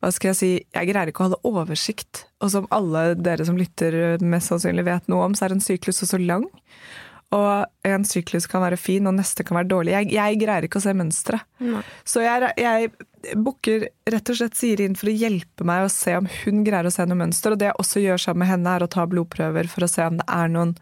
hva 0.00 0.08
skal 0.16 0.30
jeg 0.30 0.38
si, 0.38 0.50
jeg 0.72 0.88
greier 0.88 1.10
ikke 1.10 1.20
å 1.20 1.26
holde 1.28 1.42
oversikt. 1.44 2.24
Og 2.40 2.48
som 2.54 2.66
alle 2.72 3.12
dere 3.20 3.44
som 3.44 3.58
lytter 3.60 4.16
mest 4.24 4.48
sannsynlig 4.48 4.86
vet 4.88 5.10
noe 5.12 5.26
om, 5.28 5.36
så 5.36 5.44
er 5.46 5.54
en 5.54 5.60
syklus 5.60 6.00
også 6.06 6.18
lang. 6.24 6.46
Og 7.30 7.86
en 7.86 8.04
syklus 8.06 8.48
kan 8.50 8.62
være 8.64 8.78
fin, 8.80 9.06
og 9.06 9.14
neste 9.14 9.44
kan 9.46 9.60
være 9.60 9.70
dårlig. 9.70 9.92
Jeg, 9.94 10.08
jeg 10.16 10.38
greier 10.40 10.66
ikke 10.66 10.80
å 10.80 10.82
se 10.82 10.94
mønstre. 10.98 11.38
Så 12.02 12.24
jeg, 12.24 12.48
jeg 12.58 13.36
booker 13.38 13.86
rett 14.10 14.32
og 14.32 14.38
slett 14.40 14.58
Siri 14.58 14.88
inn 14.88 14.96
for 14.98 15.12
å 15.12 15.14
hjelpe 15.14 15.66
meg 15.68 15.86
å 15.86 15.92
se 15.92 16.16
om 16.18 16.26
hun 16.40 16.64
greier 16.66 16.88
å 16.88 16.94
se 16.94 17.06
noe 17.06 17.20
mønster. 17.20 17.54
Og 17.54 17.62
det 17.62 17.70
jeg 17.70 17.78
også 17.78 18.02
gjør 18.02 18.24
sammen 18.24 18.42
med 18.42 18.50
henne, 18.50 18.74
er 18.74 18.86
å 18.86 18.90
ta 18.90 19.06
blodprøver 19.06 19.70
for 19.70 19.86
å 19.86 19.90
se 19.90 20.08
om 20.10 20.18
det 20.18 20.26
er 20.26 20.50
noen 20.50 20.74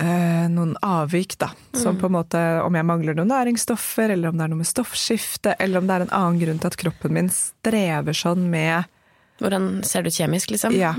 eh, 0.00 0.48
noen 0.52 0.72
avvik, 0.80 1.36
da. 1.42 1.52
Som 1.76 2.00
på 2.00 2.08
en 2.08 2.16
måte 2.16 2.42
om 2.64 2.80
jeg 2.80 2.88
mangler 2.88 3.16
noen 3.18 3.32
næringsstoffer, 3.34 4.16
eller 4.16 4.32
om 4.32 4.40
det 4.40 4.46
er 4.46 4.54
noe 4.54 4.64
med 4.64 4.72
stoffskifte, 4.72 5.56
eller 5.60 5.82
om 5.82 5.88
det 5.88 5.98
er 5.98 6.06
en 6.06 6.16
annen 6.16 6.40
grunn 6.40 6.64
til 6.64 6.72
at 6.72 6.80
kroppen 6.80 7.16
min 7.16 7.32
strever 7.32 8.16
sånn 8.16 8.48
med 8.52 8.88
Hvordan 9.42 9.82
ser 9.84 10.04
det 10.04 10.14
ut 10.14 10.20
kjemisk, 10.20 10.50
liksom? 10.54 10.72
Ja. 10.76 10.94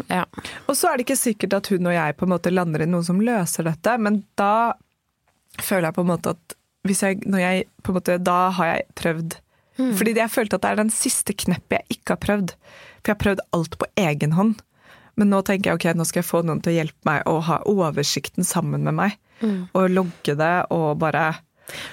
Og 0.68 0.76
så 0.78 0.92
er 0.92 0.98
det 0.98 1.08
ikke 1.08 1.18
sikkert 1.18 1.56
at 1.58 1.72
hun 1.74 1.90
og 1.90 1.96
jeg 1.96 2.18
på 2.20 2.28
en 2.28 2.34
måte 2.36 2.54
lander 2.54 2.84
i 2.86 2.90
noe 2.90 3.06
som 3.06 3.22
løser 3.24 3.66
dette, 3.66 3.96
men 3.98 4.22
da 4.38 4.76
føler 5.58 5.90
jeg 5.90 5.98
på 5.98 6.06
en 6.06 6.12
måte 6.12 6.36
at 6.36 6.58
jeg, 6.88 7.20
når 7.26 7.42
jeg 7.42 7.66
på 7.84 7.92
en 7.92 7.98
måte, 7.98 8.18
Da 8.24 8.50
har 8.56 8.70
jeg 8.70 8.86
prøvd. 8.96 9.34
Fordi 9.78 10.14
jeg 10.16 10.32
følte 10.34 10.56
at 10.58 10.64
det 10.64 10.70
er 10.70 10.80
den 10.80 10.94
siste 10.94 11.34
kneppet 11.38 11.82
jeg 11.82 11.98
ikke 11.98 12.16
har 12.16 12.22
prøvd. 12.24 12.54
For 13.02 13.12
jeg 13.12 13.16
har 13.16 13.24
prøvd 13.26 13.42
alt 13.54 13.78
på 13.78 13.90
egen 13.98 14.32
hånd. 14.38 14.56
Men 15.18 15.30
nå 15.34 15.42
tenker 15.46 15.72
jeg 15.72 15.80
ok, 15.80 15.98
nå 15.98 16.06
skal 16.06 16.22
jeg 16.22 16.30
få 16.30 16.42
noen 16.46 16.62
til 16.62 16.74
å 16.74 16.78
hjelpe 16.78 17.10
meg 17.10 17.28
å 17.30 17.40
ha 17.46 17.60
oversikten 17.70 18.46
sammen 18.48 18.86
med 18.88 18.98
meg. 18.98 19.18
Og 19.78 19.90
logge 19.94 20.34
det 20.38 20.56
og 20.74 20.98
bare 21.02 21.28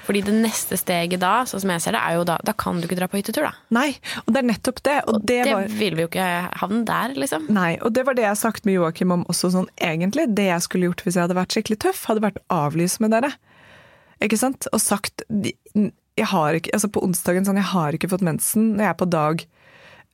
Fordi 0.06 0.22
det 0.26 0.34
neste 0.36 0.78
steget 0.78 1.22
da, 1.22 1.32
sånn 1.48 1.64
som 1.64 1.72
jeg 1.74 1.82
ser 1.84 1.96
det, 1.96 2.02
er 2.06 2.18
jo 2.18 2.26
da 2.28 2.36
Da 2.46 2.54
kan 2.56 2.78
du 2.78 2.86
ikke 2.86 2.98
dra 2.98 3.08
på 3.10 3.18
hyttetur, 3.18 3.48
da. 3.48 3.52
Nei! 3.74 3.96
Og 4.24 4.34
det 4.34 4.42
er 4.42 4.48
nettopp 4.52 4.82
det. 4.86 4.96
Og 5.10 5.18
det, 5.22 5.40
Det 5.48 5.56
var 5.56 5.72
vil 5.80 5.98
vi 5.98 6.04
jo 6.06 6.10
ikke 6.12 6.28
havne 6.60 6.84
der, 6.88 7.16
liksom. 7.18 7.48
Nei, 7.54 7.72
og 7.80 7.94
det 7.96 8.06
var 8.06 8.16
det 8.18 8.26
jeg 8.26 8.32
har 8.32 8.40
sagt 8.40 8.68
med 8.68 8.78
Joakim 8.78 9.14
om 9.16 9.26
også 9.32 9.50
sånn 9.56 9.68
egentlig. 9.82 10.28
Det 10.36 10.46
jeg 10.50 10.66
skulle 10.66 10.90
gjort 10.90 11.04
hvis 11.06 11.18
jeg 11.18 11.26
hadde 11.26 11.38
vært 11.40 11.56
skikkelig 11.56 11.80
tøff, 11.86 12.04
hadde 12.10 12.24
vært 12.24 12.40
avlyse 12.54 13.02
med 13.04 13.14
dere. 13.16 13.34
Ikke 14.22 14.38
sant? 14.40 14.68
Og 14.72 14.82
sagt 14.82 15.24
jeg 16.14 16.30
har 16.30 16.54
ikke, 16.54 16.70
altså 16.76 16.90
På 16.94 17.02
onsdagen 17.02 17.46
sånn, 17.46 17.58
jeg 17.58 17.70
har 17.72 17.96
ikke 17.96 18.10
fått 18.12 18.24
mensen 18.26 18.74
når 18.76 18.86
jeg 18.86 18.92
er 18.92 18.98
på 19.00 19.08
dag 19.10 19.46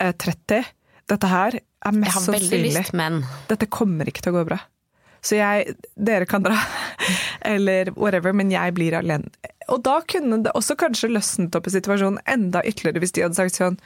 eh, 0.01 0.13
30. 0.17 0.71
Dette 1.11 1.31
her 1.31 1.59
er 1.61 1.97
Jeg 2.07 2.15
har 2.15 2.29
veldig 2.37 2.61
lyst, 2.65 2.93
men 2.97 3.23
Dette 3.51 3.69
kommer 3.73 4.09
ikke 4.09 4.25
til 4.25 4.33
å 4.33 4.41
gå 4.41 4.47
bra. 4.53 4.61
Så 5.21 5.37
jeg 5.37 5.77
Dere 6.01 6.29
kan 6.29 6.45
dra, 6.45 6.57
eller 7.55 7.93
whatever, 7.97 8.35
men 8.37 8.53
jeg 8.53 8.77
blir 8.77 8.97
alene. 8.97 9.31
Og 9.71 9.83
da 9.87 10.01
kunne 10.09 10.41
det 10.45 10.53
også 10.57 10.75
kanskje 10.81 11.13
løsnet 11.13 11.55
opp 11.55 11.69
i 11.69 11.75
situasjonen 11.75 12.23
enda 12.31 12.63
ytterligere 12.67 13.05
hvis 13.05 13.15
de 13.15 13.23
hadde 13.23 13.39
sagt 13.39 13.59
sånn 13.59 13.77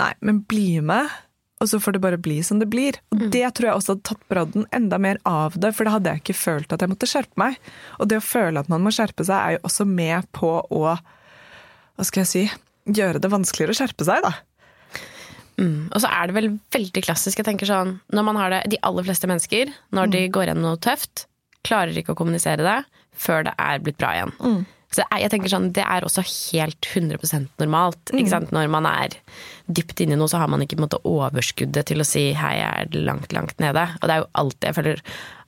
Nei, 0.00 0.12
men 0.24 0.40
bli 0.48 0.78
med, 0.80 1.10
og 1.58 1.70
så 1.70 1.80
får 1.82 1.96
det 1.96 2.02
bare 2.04 2.20
bli 2.22 2.38
som 2.46 2.60
det 2.62 2.68
blir. 2.70 2.96
Og 3.12 3.26
det 3.34 3.44
tror 3.56 3.68
jeg 3.68 3.80
også 3.80 3.96
hadde 3.96 4.06
tatt 4.06 4.26
brodden 4.30 4.68
enda 4.74 5.00
mer 5.02 5.18
av 5.28 5.58
det, 5.58 5.72
for 5.74 5.84
da 5.88 5.96
hadde 5.96 6.14
jeg 6.14 6.22
ikke 6.22 6.38
følt 6.38 6.74
at 6.74 6.84
jeg 6.84 6.92
måtte 6.92 7.10
skjerpe 7.10 7.40
meg. 7.40 7.58
Og 7.98 8.10
det 8.10 8.20
å 8.20 8.24
føle 8.24 8.62
at 8.62 8.70
man 8.72 8.84
må 8.84 8.94
skjerpe 8.94 9.26
seg, 9.26 9.36
er 9.36 9.56
jo 9.56 9.64
også 9.68 9.88
med 9.90 10.30
på 10.36 10.54
å 10.62 10.82
Hva 11.98 12.06
skal 12.06 12.22
jeg 12.22 12.30
si 12.30 12.44
Gjøre 12.88 13.20
det 13.20 13.28
vanskeligere 13.28 13.74
å 13.74 13.76
skjerpe 13.76 14.06
seg, 14.06 14.22
da. 14.24 14.30
Og 15.92 16.02
så 16.02 16.10
er 16.12 16.28
det 16.28 16.36
vel 16.36 16.50
veldig 16.74 17.02
klassisk. 17.02 17.40
Jeg 17.40 17.48
tenker 17.48 17.68
sånn, 17.68 17.96
når 18.14 18.26
man 18.30 18.38
har 18.40 18.54
det, 18.54 18.62
De 18.70 18.80
aller 18.86 19.06
fleste 19.06 19.30
mennesker, 19.30 19.72
når 19.96 20.12
de 20.14 20.24
går 20.34 20.48
gjennom 20.48 20.70
noe 20.70 20.80
tøft, 20.82 21.26
klarer 21.66 21.96
ikke 21.98 22.14
å 22.14 22.18
kommunisere 22.18 22.62
det 22.64 22.80
før 23.18 23.48
det 23.48 23.54
er 23.58 23.80
blitt 23.82 23.98
bra 23.98 24.12
igjen. 24.14 24.34
Så 24.94 25.04
jeg, 25.04 25.28
tenker 25.28 25.50
sånn, 25.52 25.72
Det 25.76 25.84
er 25.84 26.04
også 26.06 26.22
helt 26.24 26.86
100% 26.86 27.48
normalt. 27.60 28.12
Ikke 28.14 28.30
sant? 28.32 28.52
Når 28.54 28.70
man 28.72 28.86
er 28.88 29.16
dypt 29.66 30.00
inni 30.00 30.16
noe, 30.16 30.30
så 30.30 30.40
har 30.40 30.48
man 30.48 30.62
ikke 30.64 30.78
på 30.78 30.80
en 30.80 30.86
måte, 30.86 31.02
overskuddet 31.04 31.90
til 31.90 32.00
å 32.00 32.06
si 32.06 32.32
'hei, 32.32 32.54
jeg 32.56 32.86
er 32.86 33.02
langt, 33.04 33.32
langt 33.32 33.58
nede'. 33.58 33.98
Og 34.00 34.08
det 34.08 34.14
er 34.14 34.22
jo 34.22 34.30
alltid 34.34 34.64
Jeg 34.68 34.74
føler 34.74 35.02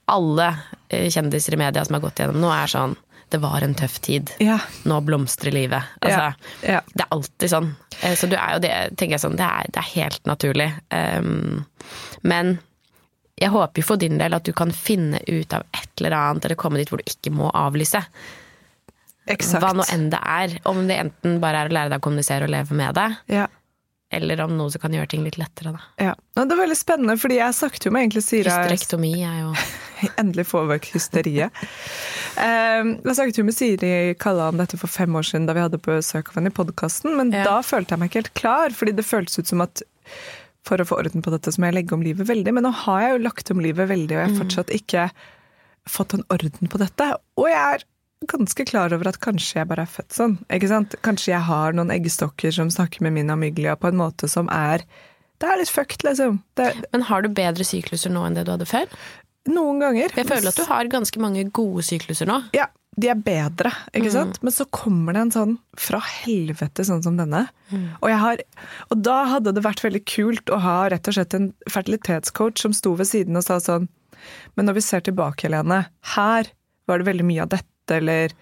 alle 0.08 0.48
eh, 0.90 1.08
kjendiser 1.08 1.54
i 1.54 1.56
media 1.56 1.84
som 1.84 1.94
har 1.94 2.02
gått 2.02 2.20
gjennom 2.20 2.40
noe, 2.40 2.52
er 2.52 2.66
sånn 2.66 2.96
'det 3.30 3.40
var 3.40 3.62
en 3.62 3.74
tøff 3.74 4.00
tid'. 4.00 4.30
Ja. 4.40 4.58
Nå 4.84 5.00
blomstrer 5.06 5.52
livet. 5.54 5.82
Altså, 6.02 6.18
Ja, 6.18 6.32
ja. 6.72 6.80
Det 6.94 7.04
er 7.04 7.10
alltid 7.10 7.50
sånn. 7.50 7.74
Eh, 8.02 8.14
Så 8.16 8.28
du 8.28 8.36
er 8.36 8.52
jo 8.54 8.58
det, 8.58 8.96
tenker 8.96 9.16
jeg 9.16 9.20
sånn, 9.20 9.36
det 9.36 9.46
er, 9.46 9.66
det 9.70 9.76
er 9.78 9.94
helt 9.94 10.24
naturlig. 10.26 10.72
Um, 10.90 11.64
men 12.22 12.58
jeg 13.40 13.50
håper 13.50 13.80
jo 13.80 13.86
for 13.86 13.96
din 13.96 14.18
del 14.18 14.34
at 14.34 14.44
du 14.44 14.52
kan 14.52 14.70
finne 14.72 15.20
ut 15.28 15.52
av 15.54 15.62
et 15.72 15.88
eller 16.00 16.16
annet, 16.16 16.44
eller 16.44 16.56
komme 16.56 16.76
dit 16.76 16.88
hvor 16.90 16.98
du 16.98 17.04
ikke 17.06 17.32
må 17.32 17.50
avlyse. 17.54 18.02
Exakt. 19.30 19.62
Hva 19.62 19.72
nå 19.76 19.84
enn 19.94 20.10
det 20.10 20.18
er. 20.20 20.58
Om 20.68 20.86
det 20.88 20.98
enten 20.98 21.40
bare 21.40 21.62
er 21.64 21.70
å 21.70 21.72
lære 21.76 21.90
deg 21.92 22.00
å 22.00 22.04
kommunisere 22.04 22.44
og 22.48 22.50
leve 22.50 22.74
med 22.74 22.94
det, 22.94 23.08
Ja. 23.28 23.46
Eller 24.10 24.40
om 24.42 24.56
noe 24.58 24.70
som 24.74 24.82
kan 24.82 24.94
gjøre 24.96 25.06
ting 25.12 25.22
litt 25.22 25.36
lettere. 25.38 25.72
Da. 25.76 25.80
Ja. 26.02 26.14
Det 26.34 26.50
er 26.50 26.58
veldig 26.58 26.76
spennende, 26.78 27.14
fordi 27.20 27.36
jeg 27.38 27.54
snakket 27.54 27.86
jo 27.86 27.92
med 27.94 28.02
egentlig 28.08 28.24
Sira 28.26 28.56
Hysterektomi 28.58 29.12
er 29.22 29.36
jo 29.44 29.52
Endelig 30.20 30.46
få 30.48 30.62
vekk 30.70 30.86
hysteriet. 30.94 31.52
Um, 32.40 32.94
jeg 33.04 33.16
snakket 33.18 33.38
jo 33.40 33.44
med 33.44 33.54
Siri 33.56 33.90
Kalla 34.20 34.46
om 34.50 34.56
dette 34.60 34.78
for 34.80 34.88
fem 34.90 35.14
år 35.18 35.26
siden 35.28 35.44
da 35.48 35.54
vi 35.56 35.62
hadde 35.64 35.80
besøk 35.84 36.30
av 36.32 36.38
henne 36.40 36.50
i 36.52 36.56
podkasten, 36.56 37.12
men 37.18 37.32
Ja. 37.34 37.44
da 37.44 37.58
følte 37.66 37.92
jeg 37.94 38.00
meg 38.02 38.10
ikke 38.10 38.22
helt 38.22 38.34
klar, 38.40 38.74
fordi 38.76 38.94
det 38.96 39.04
føltes 39.06 39.38
ut 39.42 39.50
som 39.52 39.60
at 39.66 39.82
for 40.66 40.80
å 40.80 40.86
få 40.88 40.98
orden 41.00 41.22
på 41.24 41.32
dette 41.32 41.52
så 41.52 41.60
må 41.60 41.68
jeg 41.70 41.78
legge 41.78 41.94
om 41.96 42.02
livet 42.04 42.26
veldig, 42.28 42.52
men 42.56 42.66
nå 42.66 42.72
har 42.84 43.04
jeg 43.04 43.12
jo 43.14 43.22
lagt 43.28 43.52
om 43.54 43.60
livet 43.64 43.88
veldig, 43.92 44.16
og 44.16 44.20
jeg 44.24 44.30
har 44.32 44.40
fortsatt 44.40 44.72
ikke 44.76 45.06
fått 45.88 46.16
en 46.18 46.24
orden 46.32 46.68
på 46.72 46.80
dette. 46.82 47.06
Og 47.40 47.48
jeg 47.48 47.60
er 47.60 47.84
ganske 48.28 48.66
klar 48.68 48.92
over 48.92 49.08
at 49.08 49.20
kanskje 49.24 49.60
jeg 49.62 49.68
bare 49.70 49.86
er 49.86 49.90
født 49.90 50.12
sånn. 50.12 50.36
ikke 50.52 50.68
sant? 50.68 50.96
Kanskje 51.06 51.32
jeg 51.32 51.46
har 51.46 51.72
noen 51.76 51.92
eggstokker 51.94 52.52
som 52.52 52.72
snakker 52.72 53.06
med 53.06 53.16
min 53.16 53.32
amyglia 53.32 53.78
på 53.80 53.88
en 53.88 54.00
måte 54.00 54.28
som 54.28 54.50
er 54.52 54.84
Det 55.40 55.48
er 55.48 55.56
litt 55.56 55.72
fucked, 55.72 56.04
liksom. 56.04 56.42
Det, 56.54 56.74
Men 56.92 57.06
har 57.08 57.22
du 57.22 57.30
bedre 57.32 57.64
sykluser 57.64 58.12
nå 58.12 58.26
enn 58.26 58.34
det 58.36 58.44
du 58.44 58.52
hadde 58.52 58.68
før? 58.68 58.90
noen 59.48 59.80
ganger. 59.82 60.12
Jeg 60.16 60.28
føler 60.28 60.50
at 60.50 60.58
du 60.58 60.66
har 60.68 60.90
ganske 60.92 61.22
mange 61.22 61.46
gode 61.56 61.84
sykluser 61.86 62.28
nå. 62.28 62.36
Ja, 62.56 62.66
de 63.00 63.08
er 63.12 63.18
bedre, 63.22 63.72
ikke 63.96 64.12
sant? 64.12 64.40
Men 64.44 64.54
så 64.54 64.66
kommer 64.74 65.16
det 65.16 65.22
en 65.24 65.32
sånn 65.34 65.54
fra 65.80 66.00
helvete, 66.04 66.84
sånn 66.86 67.02
som 67.06 67.16
denne. 67.18 67.46
Og, 67.72 68.08
jeg 68.10 68.20
har, 68.20 68.42
og 68.90 69.02
da 69.06 69.16
hadde 69.30 69.54
det 69.56 69.64
vært 69.64 69.84
veldig 69.86 70.02
kult 70.10 70.52
å 70.52 70.60
ha 70.62 70.76
rett 70.92 71.08
og 71.08 71.16
slett 71.16 71.36
en 71.38 71.50
fertilitetscoach 71.70 72.66
som 72.66 72.76
sto 72.76 72.96
ved 72.98 73.08
siden 73.10 73.38
og 73.38 73.46
sa 73.46 73.60
sånn 73.62 73.88
Men 74.58 74.66
når 74.68 74.76
vi 74.76 74.82
ser 74.84 75.00
tilbake, 75.06 75.46
Helene, 75.46 75.86
her 76.16 76.50
var 76.90 77.00
det 77.00 77.06
veldig 77.06 77.24
mye 77.24 77.44
av 77.46 77.52
dette, 77.54 77.69
eller 77.96 78.34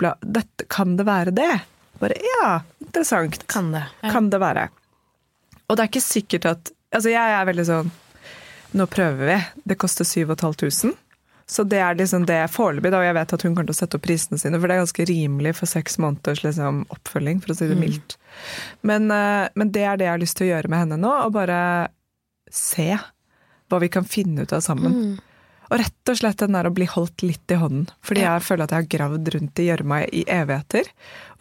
bla, 0.00 0.14
dette, 0.20 0.66
Kan 0.72 0.96
det 0.98 1.06
være 1.08 1.34
det? 1.36 1.52
Bare 2.00 2.16
ja, 2.20 2.60
interessant. 2.84 3.46
Kan 3.48 3.72
det. 3.72 3.86
Ja. 4.00 4.12
Kan 4.12 4.30
det 4.30 4.40
være. 4.42 4.68
Og 5.66 5.76
det 5.76 5.84
er 5.84 5.92
ikke 5.92 6.04
sikkert 6.04 6.50
at 6.52 6.72
Altså, 6.94 7.10
jeg 7.10 7.32
er 7.34 7.48
veldig 7.48 7.64
sånn 7.66 7.88
Nå 8.76 8.84
prøver 8.88 9.28
vi. 9.28 9.36
Det 9.68 9.76
koster 9.80 10.06
7500. 10.06 10.94
Så 11.46 11.62
det 11.64 11.78
er 11.78 11.94
liksom 11.94 12.26
det 12.26 12.40
foreløpig. 12.50 12.90
Og 12.90 13.04
jeg 13.06 13.16
vet 13.16 13.34
at 13.36 13.44
hun 13.46 13.54
kommer 13.54 13.68
til 13.68 13.76
å 13.76 13.78
sette 13.78 13.98
opp 13.98 14.04
prisene 14.04 14.38
sine, 14.40 14.58
for 14.58 14.66
det 14.66 14.76
er 14.76 14.82
ganske 14.82 15.06
rimelig 15.08 15.52
for 15.60 15.70
seks 15.70 15.96
måneders 16.02 16.42
liksom, 16.42 16.82
oppfølging, 16.92 17.38
for 17.42 17.54
å 17.54 17.56
si 17.56 17.68
det 17.70 17.76
mildt. 17.78 18.16
Men, 18.82 19.06
eh, 19.14 19.46
men 19.54 19.70
det 19.72 19.84
er 19.86 20.00
det 20.00 20.08
jeg 20.08 20.12
har 20.12 20.22
lyst 20.24 20.36
til 20.40 20.48
å 20.48 20.50
gjøre 20.50 20.72
med 20.72 20.82
henne 20.82 20.98
nå, 21.00 21.12
og 21.22 21.36
bare 21.38 21.60
se 22.52 22.90
hva 23.70 23.80
vi 23.82 23.90
kan 23.94 24.06
finne 24.06 24.42
ut 24.42 24.54
av 24.54 24.64
sammen. 24.66 25.16
Og 25.70 25.80
rett 25.82 26.12
og 26.12 26.18
slett 26.20 26.40
den 26.42 26.56
der 26.56 26.68
å 26.68 26.74
bli 26.74 26.86
holdt 26.90 27.24
litt 27.26 27.52
i 27.52 27.58
hånden. 27.60 27.88
Fordi 28.06 28.22
jeg 28.22 28.44
føler 28.46 28.66
at 28.66 28.74
jeg 28.74 28.84
har 28.84 28.90
gravd 28.96 29.30
rundt 29.34 29.62
i 29.62 29.68
gjørma 29.68 30.00
i 30.06 30.24
evigheter. 30.30 30.90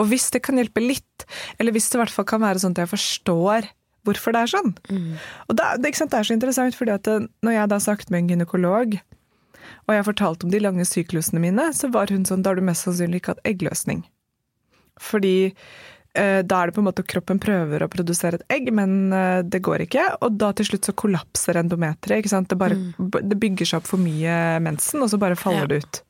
Og 0.02 0.10
hvis 0.12 0.30
det 0.34 0.42
kan 0.46 0.58
hjelpe 0.60 0.84
litt, 0.84 1.28
eller 1.60 1.76
hvis 1.76 1.90
det 1.90 2.00
i 2.00 2.04
hvert 2.04 2.16
fall 2.16 2.30
kan 2.30 2.44
være 2.44 2.64
sånn 2.64 2.76
at 2.78 2.86
jeg 2.86 2.94
forstår 2.96 3.70
hvorfor 4.06 4.36
det 4.36 4.42
er 4.46 4.54
sånn. 4.54 4.74
Og 5.50 5.58
da, 5.58 5.72
det, 5.78 5.90
ikke 5.90 6.04
sant, 6.04 6.14
det 6.14 6.20
er 6.22 6.30
så 6.30 6.38
interessant, 6.38 6.78
fordi 6.78 6.94
at 6.94 7.06
det, 7.08 7.18
når 7.46 7.58
jeg 7.58 7.72
da 7.72 7.80
snakket 7.82 8.12
med 8.14 8.24
en 8.24 8.34
gynekolog, 8.34 8.98
og 9.86 9.94
jeg 9.94 10.06
fortalte 10.06 10.46
om 10.46 10.54
de 10.54 10.62
lange 10.62 10.86
syklusene 10.86 11.42
mine, 11.42 11.70
så 11.74 11.90
var 11.94 12.14
hun 12.14 12.26
sånn, 12.26 12.44
da 12.46 12.54
har 12.54 12.60
du 12.60 12.66
mest 12.66 12.86
sannsynlig 12.86 13.22
ikke 13.22 13.36
hatt 13.36 13.48
eggløsning. 13.50 14.04
Fordi 15.02 15.36
eh, 15.50 15.56
da 16.48 16.62
er 16.64 16.70
det 16.72 16.76
på 16.78 16.82
en 16.84 16.88
måte 16.88 17.04
kroppen 17.06 17.40
prøver 17.44 17.84
å 17.86 17.90
produsere 17.92 18.40
et 18.40 18.46
egg, 18.58 18.72
men 18.74 19.12
eh, 19.14 19.42
det 19.44 19.60
går 19.66 19.84
ikke. 19.86 20.06
Og 20.26 20.38
da 20.40 20.52
til 20.56 20.70
slutt 20.70 20.88
så 20.90 20.94
kollapser 20.98 21.60
endometeret. 21.60 22.22
ikke 22.24 22.32
sant? 22.32 22.50
Det, 22.52 22.58
bare, 22.62 22.78
det 23.22 23.38
bygger 23.42 23.68
seg 23.72 23.82
opp 23.82 23.90
for 23.90 24.02
mye 24.02 24.38
mensen, 24.64 25.04
og 25.04 25.12
så 25.12 25.20
bare 25.22 25.36
faller 25.40 25.66
Ja. 25.66 25.72
det 25.76 25.82
ut. 25.86 26.02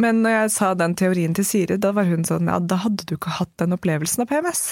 Men 0.00 0.22
når 0.24 0.30
jeg 0.36 0.50
sa 0.54 0.68
den 0.78 0.94
teorien 0.96 1.34
til 1.36 1.44
Siri, 1.44 1.76
da 1.76 1.90
var 1.92 2.06
hun 2.08 2.22
sånn 2.24 2.46
ja, 2.48 2.58
da 2.62 2.76
hadde 2.80 3.04
du 3.10 3.16
ikke 3.18 3.32
hatt 3.40 3.50
den 3.60 3.74
opplevelsen 3.76 4.22
av 4.24 4.30
PMS. 4.30 4.62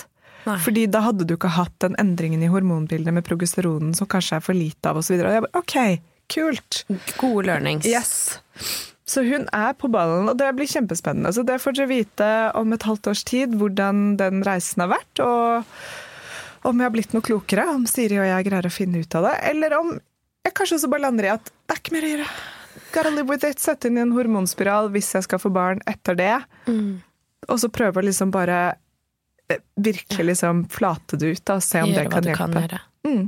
Nei. 0.47 0.55
Fordi 0.65 0.87
da 0.89 1.03
hadde 1.05 1.27
du 1.29 1.35
ikke 1.35 1.51
hatt 1.53 1.75
den 1.85 1.97
endringen 2.01 2.41
i 2.47 2.49
hormonbildet 2.49 3.13
med 3.13 3.27
progesteronen 3.27 3.91
som 3.99 4.07
kanskje 4.09 4.39
er 4.39 4.45
for 4.47 4.57
lite 4.57 4.89
av, 4.89 4.97
osv. 5.03 5.19
Og 5.19 5.35
jeg 5.35 5.45
bare 5.45 5.61
ok, 5.61 5.77
kult. 6.33 6.85
Gode 7.19 7.45
learnings. 7.51 7.85
Yes. 7.91 8.39
Så 9.09 9.25
hun 9.25 9.47
er 9.57 9.73
på 9.79 9.89
ballen, 9.89 10.29
og 10.29 10.37
det 10.37 10.51
blir 10.57 10.69
kjempespennende. 10.69 11.33
Så 11.33 11.45
det 11.49 11.57
får 11.63 11.79
dere 11.79 11.91
vite 11.91 12.29
om 12.59 12.75
et 12.77 12.85
halvt 12.85 13.09
års 13.13 13.25
tid, 13.25 13.57
hvordan 13.57 14.19
den 14.21 14.43
reisen 14.45 14.85
har 14.85 14.93
vært. 14.93 15.23
Og 15.25 16.69
om 16.69 16.77
jeg 16.77 16.85
har 16.85 16.93
blitt 16.93 17.15
noe 17.17 17.25
klokere, 17.25 17.65
om 17.73 17.87
Siri 17.89 18.19
og 18.21 18.29
jeg 18.29 18.49
greier 18.51 18.69
å 18.69 18.75
finne 18.75 19.01
ut 19.01 19.17
av 19.17 19.31
det. 19.31 19.35
Eller 19.49 19.79
om 19.79 19.95
jeg 20.45 20.57
kanskje 20.57 20.79
også 20.79 20.91
bare 20.93 21.07
lander 21.07 21.29
i 21.29 21.33
at 21.33 21.49
det 21.49 21.75
er 21.75 21.81
ikke 21.81 21.97
mer 21.97 22.07
å 22.07 22.13
gjøre. 22.13 22.29
Gotta 22.93 23.13
live 23.15 23.33
with 23.33 23.49
it. 23.49 23.63
Sette 23.63 23.89
inn 23.89 23.99
i 23.99 24.05
en 24.05 24.15
hormonspiral 24.17 24.93
hvis 24.93 25.15
jeg 25.17 25.27
skal 25.27 25.41
få 25.43 25.53
barn 25.55 25.81
etter 25.89 26.19
det. 26.19 26.37
Mm. 26.69 27.01
Og 27.49 27.63
så 27.63 27.73
prøve 27.73 28.01
å 28.03 28.05
liksom 28.05 28.33
bare 28.35 28.61
eh, 29.49 29.65
virkelig 29.81 30.33
liksom 30.33 30.67
flate 30.73 31.17
det 31.21 31.35
ut 31.35 31.45
da, 31.45 31.59
og 31.59 31.65
se 31.65 31.83
om 31.85 31.93
Gjøre 31.93 32.05
det 32.05 32.15
hva 32.15 32.25
du 32.25 32.33
kan 32.37 32.57
gjøre. 32.61 32.81
Mm. 33.09 33.27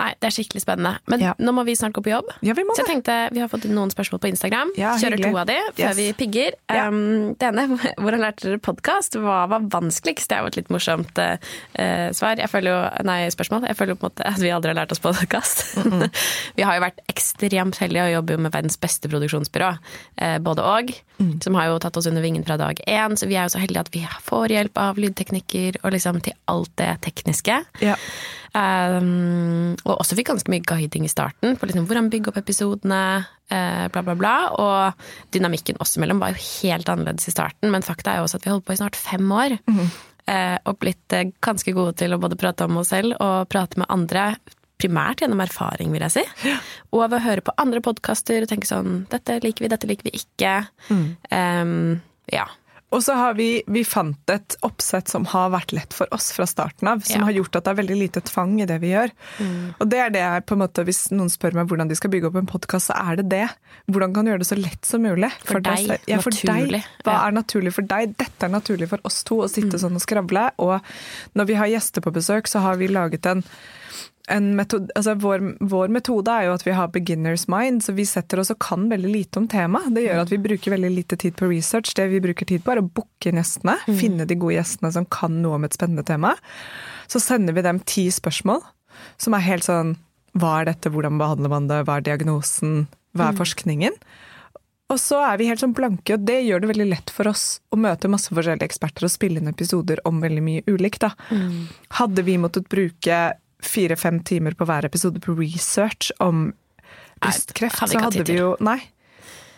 Nei, 0.00 0.14
det 0.16 0.30
er 0.30 0.32
skikkelig 0.32 0.62
spennende. 0.64 0.94
Men 1.12 1.20
Ja. 1.20 1.34
nå 1.38 1.52
må 1.52 1.62
vi 1.68 1.74
snart 1.76 1.92
gå 1.92 2.00
på 2.02 2.08
jobb. 2.10 2.24
Ja, 2.40 2.54
vi 2.56 2.62
må 2.64 2.72
Så 2.74 2.86
jeg 2.86 3.02
tenkte, 3.04 3.16
Vi 3.34 3.40
har 3.42 3.48
fått 3.52 3.66
noen 3.68 3.90
spørsmål 3.92 4.20
på 4.22 4.30
Instagram. 4.32 4.70
Ja, 4.80 4.94
Kjører 4.96 5.18
hyggelig. 5.18 5.32
to 5.32 5.38
av 5.38 5.46
de 5.46 5.58
før 5.76 5.90
Yes. 5.90 5.96
vi 5.96 6.12
pigger. 6.16 6.52
Ja. 6.72 6.86
Um, 6.88 7.34
det 7.34 7.42
ene, 7.50 7.66
hvordan 8.00 8.20
lærte 8.24 8.48
dere 8.48 8.58
podkast? 8.64 9.12
Hva 9.20 9.46
var 9.50 9.60
vanskeligst? 9.60 10.28
Det 10.32 10.38
er 10.38 10.40
jo 10.40 10.46
et 10.46 10.56
litt 10.56 10.70
morsomt 10.72 11.18
uh, 11.20 12.10
svar. 12.16 12.36
Jeg 12.40 12.48
føler 12.48 12.70
jo, 12.72 13.04
nei, 13.04 13.28
spørsmål. 13.28 13.66
Jeg 13.68 13.76
føler 13.76 13.92
jo 13.92 14.00
på 14.00 14.06
en 14.08 14.10
måte 14.10 14.26
at 14.26 14.40
vi 14.40 14.48
aldri 14.48 14.72
har 14.72 14.78
lært 14.80 14.92
oss 14.96 15.00
podkast. 15.04 15.76
vi 16.56 16.62
har 16.64 16.74
jo 16.78 16.84
vært 16.86 17.00
ekstremt 17.12 17.76
heldige 17.82 18.06
og 18.08 18.14
jobber 18.16 18.32
jo 18.38 18.38
med 18.46 18.52
verdens 18.56 18.78
beste 18.80 19.06
produksjonsbyrå, 19.12 19.70
uh, 20.22 20.38
både 20.38 20.64
og, 20.64 20.94
Mm. 21.20 21.36
som 21.44 21.52
har 21.54 21.66
jo 21.68 21.78
tatt 21.78 21.98
oss 21.98 22.06
under 22.08 22.22
vingen 22.24 22.42
fra 22.46 22.56
dag 22.56 22.78
én. 22.88 23.12
Så 23.12 23.26
vi 23.28 23.34
er 23.36 23.44
jo 23.44 23.52
så 23.52 23.60
heldige 23.60 23.80
at 23.80 23.90
vi 23.92 24.00
får 24.24 24.48
hjelp 24.48 24.78
av 24.80 24.96
lydteknikker 24.96 25.76
og 25.84 25.92
liksom 25.92 26.22
til 26.24 26.32
alt 26.48 26.70
det 26.80 26.94
tekniske. 27.04 27.58
Ja. 27.84 27.94
Um, 28.50 29.76
og 29.84 30.00
også 30.00 30.16
fikk 30.18 30.32
ganske 30.32 30.50
mye 30.50 30.64
guiding 30.66 31.04
i 31.06 31.10
starten 31.12 31.54
på 31.54 31.68
liksom 31.68 31.84
hvordan 31.86 32.08
bygge 32.10 32.32
opp 32.32 32.40
episodene, 32.42 33.02
Uh, 33.50 33.88
bla, 33.90 33.98
bla, 34.06 34.14
bla. 34.14 34.34
Og 34.62 35.32
dynamikken 35.34 35.80
oss 35.82 35.96
imellom 35.98 36.20
var 36.22 36.30
jo 36.30 36.38
helt 36.62 36.86
annerledes 36.86 37.26
i 37.26 37.32
starten, 37.34 37.72
men 37.72 37.82
fakta 37.82 38.12
er 38.12 38.20
jo 38.20 38.28
også 38.28 38.38
at 38.38 38.44
vi 38.44 38.50
har 38.52 38.54
holdt 38.54 38.66
på 38.68 38.76
i 38.76 38.78
snart 38.78 38.94
fem 38.94 39.26
år. 39.34 39.56
eh, 40.30 40.56
og 40.70 40.78
blitt 40.78 41.16
uh, 41.18 41.24
ganske 41.42 41.74
gode 41.74 41.96
til 41.98 42.14
å 42.14 42.20
både 42.22 42.38
prate 42.38 42.68
om 42.68 42.78
oss 42.78 42.92
selv 42.94 43.16
og 43.18 43.48
prate 43.50 43.80
med 43.82 43.90
andre. 43.90 44.36
Primært 44.78 45.24
gjennom 45.24 45.42
erfaring, 45.42 45.90
vil 45.90 46.06
jeg 46.06 46.14
si. 46.14 46.54
Og 46.94 47.02
ved 47.10 47.18
å 47.18 47.24
høre 47.24 47.42
på 47.44 47.56
andre 47.58 47.82
podkaster 47.84 48.46
og 48.46 48.48
tenke 48.48 48.70
sånn 48.70 49.02
Dette 49.10 49.40
liker 49.42 49.66
vi, 49.66 49.72
dette 49.74 49.90
liker 49.90 50.06
vi 50.06 50.14
ikke. 50.22 50.54
Um, 51.34 51.98
ja. 52.30 52.46
Og 52.90 53.02
så 53.06 53.14
har 53.14 53.34
vi, 53.38 53.62
vi 53.70 53.84
fant 53.86 54.32
et 54.34 54.56
oppsett 54.66 55.06
som 55.12 55.22
har 55.30 55.50
vært 55.52 55.70
lett 55.76 55.94
for 55.94 56.10
oss 56.14 56.32
fra 56.34 56.42
starten 56.50 56.88
av. 56.90 57.04
Som 57.06 57.20
Ja. 57.20 57.26
har 57.28 57.36
gjort 57.36 57.54
at 57.60 57.64
det 57.64 57.70
er 57.70 57.78
veldig 57.82 57.98
lite 58.00 58.20
tvang 58.26 58.56
i 58.60 58.66
det 58.66 58.80
vi 58.82 58.90
gjør. 58.90 59.12
Og 59.78 59.88
det 59.88 60.00
er 60.02 60.10
det 60.10 60.22
jeg 60.24 60.46
på 60.46 60.56
en 60.56 60.62
måte, 60.64 60.84
Hvis 60.84 61.10
noen 61.14 61.30
spør 61.30 61.54
meg 61.54 61.68
hvordan 61.70 61.88
de 61.88 61.94
skal 61.94 62.10
bygge 62.10 62.26
opp 62.32 62.36
en 62.40 62.46
podkast, 62.50 62.90
så 62.90 62.96
er 62.98 63.16
det 63.22 63.28
det. 63.30 63.48
Hvordan 63.86 64.12
kan 64.14 64.24
du 64.26 64.32
gjøre 64.32 64.42
det 64.42 64.50
så 64.50 64.58
lett 64.58 64.84
som 64.84 65.02
mulig? 65.06 65.30
For 65.44 65.60
deg, 65.60 65.86
selv. 65.86 66.08
Ja, 66.10 66.18
for 66.18 66.30
naturlig. 66.34 66.82
Deg. 66.82 67.04
Hva 67.06 67.18
er 67.28 67.30
naturlig 67.38 67.72
for 67.78 67.82
deg? 67.82 68.16
Dette 68.18 68.42
er 68.48 68.48
naturlig 68.56 68.88
for 68.88 68.98
oss 69.04 69.22
to, 69.22 69.36
å 69.44 69.48
sitte 69.48 69.78
sånn 69.78 69.94
og 69.94 70.02
skravle. 70.02 70.50
Og 70.58 70.80
når 71.38 71.46
vi 71.46 71.54
har 71.54 71.66
gjester 71.70 72.02
på 72.02 72.10
besøk, 72.12 72.48
så 72.50 72.58
har 72.66 72.74
vi 72.76 72.88
laget 72.88 73.24
en 73.26 73.44
metode, 74.38 74.90
altså 74.94 75.16
vår, 75.18 75.42
vår 75.72 75.90
metode 75.92 76.30
er 76.30 76.46
jo 76.46 76.54
at 76.54 76.64
vi 76.66 76.74
har 76.76 76.90
beginners 76.94 77.46
mind, 77.50 77.82
så 77.84 77.94
vi 77.96 78.06
setter 78.06 78.42
oss 78.42 78.52
og 78.54 78.60
kan 78.62 78.86
veldig 78.90 79.10
lite 79.10 79.40
om 79.40 79.48
temaet. 79.50 79.90
Det 79.96 80.04
gjør 80.04 80.22
at 80.22 80.32
vi 80.32 80.40
bruker 80.44 80.74
veldig 80.76 80.90
lite 80.94 81.18
tid 81.20 81.34
på 81.38 81.48
research. 81.50 81.94
Det 81.98 82.06
vi 82.12 82.22
bruker 82.22 82.46
tid 82.46 82.62
på, 82.64 82.74
er 82.74 82.82
å 82.82 82.86
booke 82.86 83.32
gjestene. 83.32 83.76
Finne 83.98 84.28
de 84.28 84.38
gode 84.38 84.58
gjestene 84.58 84.92
som 84.94 85.08
kan 85.10 85.40
noe 85.42 85.58
om 85.58 85.66
et 85.66 85.76
spennende 85.76 86.06
tema. 86.06 86.36
Så 87.10 87.22
sender 87.22 87.56
vi 87.56 87.66
dem 87.66 87.82
ti 87.82 88.06
spørsmål 88.14 88.62
som 89.20 89.34
er 89.36 89.46
helt 89.46 89.66
sånn 89.66 89.96
Hva 90.38 90.60
er 90.60 90.68
dette, 90.68 90.92
hvordan 90.94 91.18
behandler 91.18 91.50
man 91.50 91.66
det, 91.66 91.82
hva 91.88 91.98
er 91.98 92.04
diagnosen, 92.06 92.84
hva 93.18 93.32
er 93.32 93.38
forskningen? 93.40 93.96
Og 94.90 94.98
så 94.98 95.20
er 95.22 95.38
vi 95.38 95.46
helt 95.46 95.62
sånn 95.62 95.74
blanke, 95.74 96.16
og 96.16 96.24
det 96.26 96.40
gjør 96.42 96.62
det 96.62 96.70
veldig 96.72 96.88
lett 96.90 97.12
for 97.14 97.30
oss 97.30 97.60
å 97.70 97.78
møte 97.78 98.10
masse 98.10 98.30
forskjellige 98.34 98.66
eksperter 98.66 99.06
og 99.06 99.12
spille 99.12 99.38
inn 99.38 99.50
episoder 99.50 100.02
om 100.08 100.18
veldig 100.22 100.42
mye 100.42 100.64
ulikt. 100.66 101.06
Da. 101.06 101.12
Hadde 101.98 102.24
vi 102.26 102.34
måttet 102.42 102.66
bruke 102.70 103.20
fire-fem 103.62 104.22
timer 104.24 104.54
på 104.58 104.66
hver 104.68 104.84
episode 104.88 105.20
på 105.22 105.34
research 105.38 106.10
om 106.20 106.50
brystkreft, 107.20 107.76
så 107.90 108.00
hadde 108.00 108.24
vi 108.24 108.38
jo 108.38 108.54
Nei. 108.64 108.78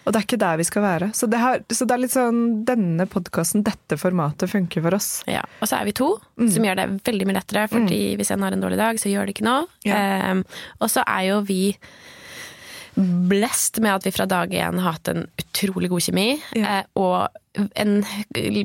Og 0.03 0.11
det 0.11 0.19
er 0.19 0.25
ikke 0.27 0.39
der 0.43 0.57
vi 0.59 0.65
skal 0.67 0.83
være. 0.83 1.07
Så 1.15 1.29
det, 1.31 1.39
har, 1.39 1.61
så 1.71 1.87
det 1.87 1.95
er 1.95 2.01
litt 2.03 2.11
sånn 2.11 2.39
Denne 2.67 3.05
podkasten, 3.07 3.63
dette 3.63 3.95
formatet, 4.01 4.51
funker 4.51 4.83
for 4.83 4.97
oss. 4.99 5.11
Ja, 5.31 5.45
og 5.63 5.69
så 5.71 5.79
er 5.79 5.87
vi 5.87 5.93
to, 5.95 6.09
Mm. 6.41 6.49
som 6.51 6.65
gjør 6.67 6.75
det 6.81 6.87
veldig 7.07 7.27
mye 7.29 7.37
lettere. 7.39 7.69
Fordi 7.71 8.01
hvis 8.19 8.33
en 8.35 8.43
har 8.43 8.51
en 8.57 8.65
dårlig 8.65 8.81
dag, 8.81 8.99
så 8.99 9.13
gjør 9.13 9.29
det 9.31 9.37
ikke 9.37 9.47
noe. 9.47 9.69
Ja. 9.87 10.33
Um, 10.33 10.43
og 10.81 10.91
så 10.91 11.05
er 11.07 11.29
jo 11.29 11.37
vi 11.47 11.77
blest 12.97 13.79
med 13.81 13.95
at 13.95 14.05
vi 14.07 14.13
fra 14.13 14.27
dag 14.29 14.51
én 14.53 14.79
har 14.83 14.97
hatt 14.99 15.09
en 15.09 15.23
utrolig 15.41 15.89
god 15.93 16.03
kjemi. 16.05 16.27
Ja. 16.59 16.81
eh, 16.81 16.85
og 16.99 17.29
en 17.75 18.03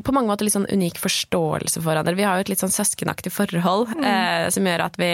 på 0.03 0.13
mange 0.15 0.29
måter 0.31 0.47
litt 0.47 0.53
sånn 0.55 0.69
unik 0.71 0.97
forståelse 1.03 1.81
for 1.81 1.91
hverandre. 1.91 2.15
Vi 2.15 2.23
har 2.23 2.37
jo 2.39 2.45
et 2.45 2.51
litt 2.53 2.61
sånn 2.63 2.71
søskenaktig 2.73 3.31
forhold 3.35 3.91
Mm. 3.97 4.03
eh, 4.05 4.49
som 4.49 4.63
gjør 4.63 4.85
at 4.85 4.95
vi 4.97 5.11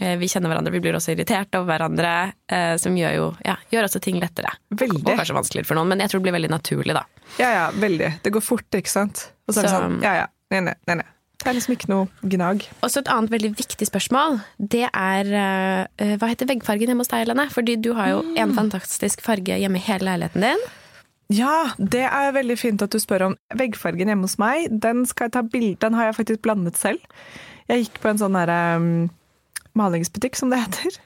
eh, 0.00 0.16
vi 0.18 0.26
kjenner 0.26 0.50
hverandre, 0.50 0.72
vi 0.74 0.80
blir 0.82 0.96
også 0.98 1.14
irritert 1.14 1.54
over 1.54 1.70
hverandre, 1.78 2.32
eh, 2.50 2.76
som 2.82 2.96
gjør 2.98 3.14
jo 3.14 3.26
ja, 3.46 3.54
gjør 3.70 3.86
også 3.86 4.00
ting 4.02 4.18
lettere. 4.18 4.50
Veldig. 4.74 5.04
Og 5.06 5.18
kanskje 5.20 5.36
vanskeligere 5.38 5.66
for 5.70 5.78
noen, 5.78 5.88
men 5.94 6.00
jeg 6.02 6.10
tror 6.10 6.18
det 6.20 6.26
blir 6.30 6.38
veldig 6.40 6.50
naturlig, 6.50 6.94
da. 6.98 7.04
Ja, 7.38 7.50
ja, 7.54 7.70
veldig. 7.70 8.10
Det 8.24 8.32
går 8.34 8.42
fort, 8.42 8.66
ikke 8.74 8.90
sant? 8.90 9.28
Og 9.46 9.54
så 9.54 9.60
er 9.62 9.68
det 9.68 9.74
sånn 9.78 10.00
Ja, 10.02 10.14
ja. 10.24 10.26
Nei, 10.50 10.60
nei, 10.60 10.74
nei. 10.88 10.94
nei. 11.02 11.10
Det 11.44 11.50
er 11.50 11.54
liksom 11.58 11.74
ikke 11.76 11.88
noe 11.90 12.08
gnag. 12.24 12.62
Også 12.86 12.98
et 13.02 13.08
annet 13.12 13.30
veldig 13.30 13.50
viktig 13.58 13.86
spørsmål, 13.86 14.38
det 14.58 14.86
er 14.90 15.28
eh, 15.98 16.16
hva 16.16 16.28
heter 16.30 16.46
veggfargen 16.48 16.88
hjemme 16.88 17.04
hos 17.04 17.10
deg, 17.12 17.26
Helene? 17.26 17.46
Fordi 17.52 17.74
du 17.84 17.92
har 17.98 18.08
jo 18.14 18.22
en 18.40 18.54
fantastisk 18.56 19.20
farge 19.20 19.58
hjemme 19.60 19.76
i 19.76 19.84
hele 19.84 20.06
leiligheten 20.08 20.40
din. 20.46 20.62
Ja, 21.34 21.74
det 21.78 22.04
er 22.06 22.36
veldig 22.36 22.56
fint 22.60 22.84
at 22.84 22.94
du 22.94 23.00
spør 23.02 23.28
om. 23.30 23.36
Veggfargen 23.58 24.10
hjemme 24.10 24.28
hos 24.28 24.38
meg, 24.42 24.68
den 24.70 25.04
skal 25.08 25.28
jeg 25.28 25.36
ta 25.36 25.42
bilde 25.42 25.80
Den 25.82 25.98
har 25.98 26.10
jeg 26.10 26.18
faktisk 26.20 26.44
blandet 26.46 26.78
selv. 26.80 27.02
Jeg 27.70 27.86
gikk 27.86 28.00
på 28.02 28.10
en 28.12 28.20
sånn 28.20 28.36
derre 28.36 28.58
um, 28.78 28.88
malingsbutikk, 29.78 30.36
som 30.38 30.52
det 30.52 30.62
heter. 30.62 30.98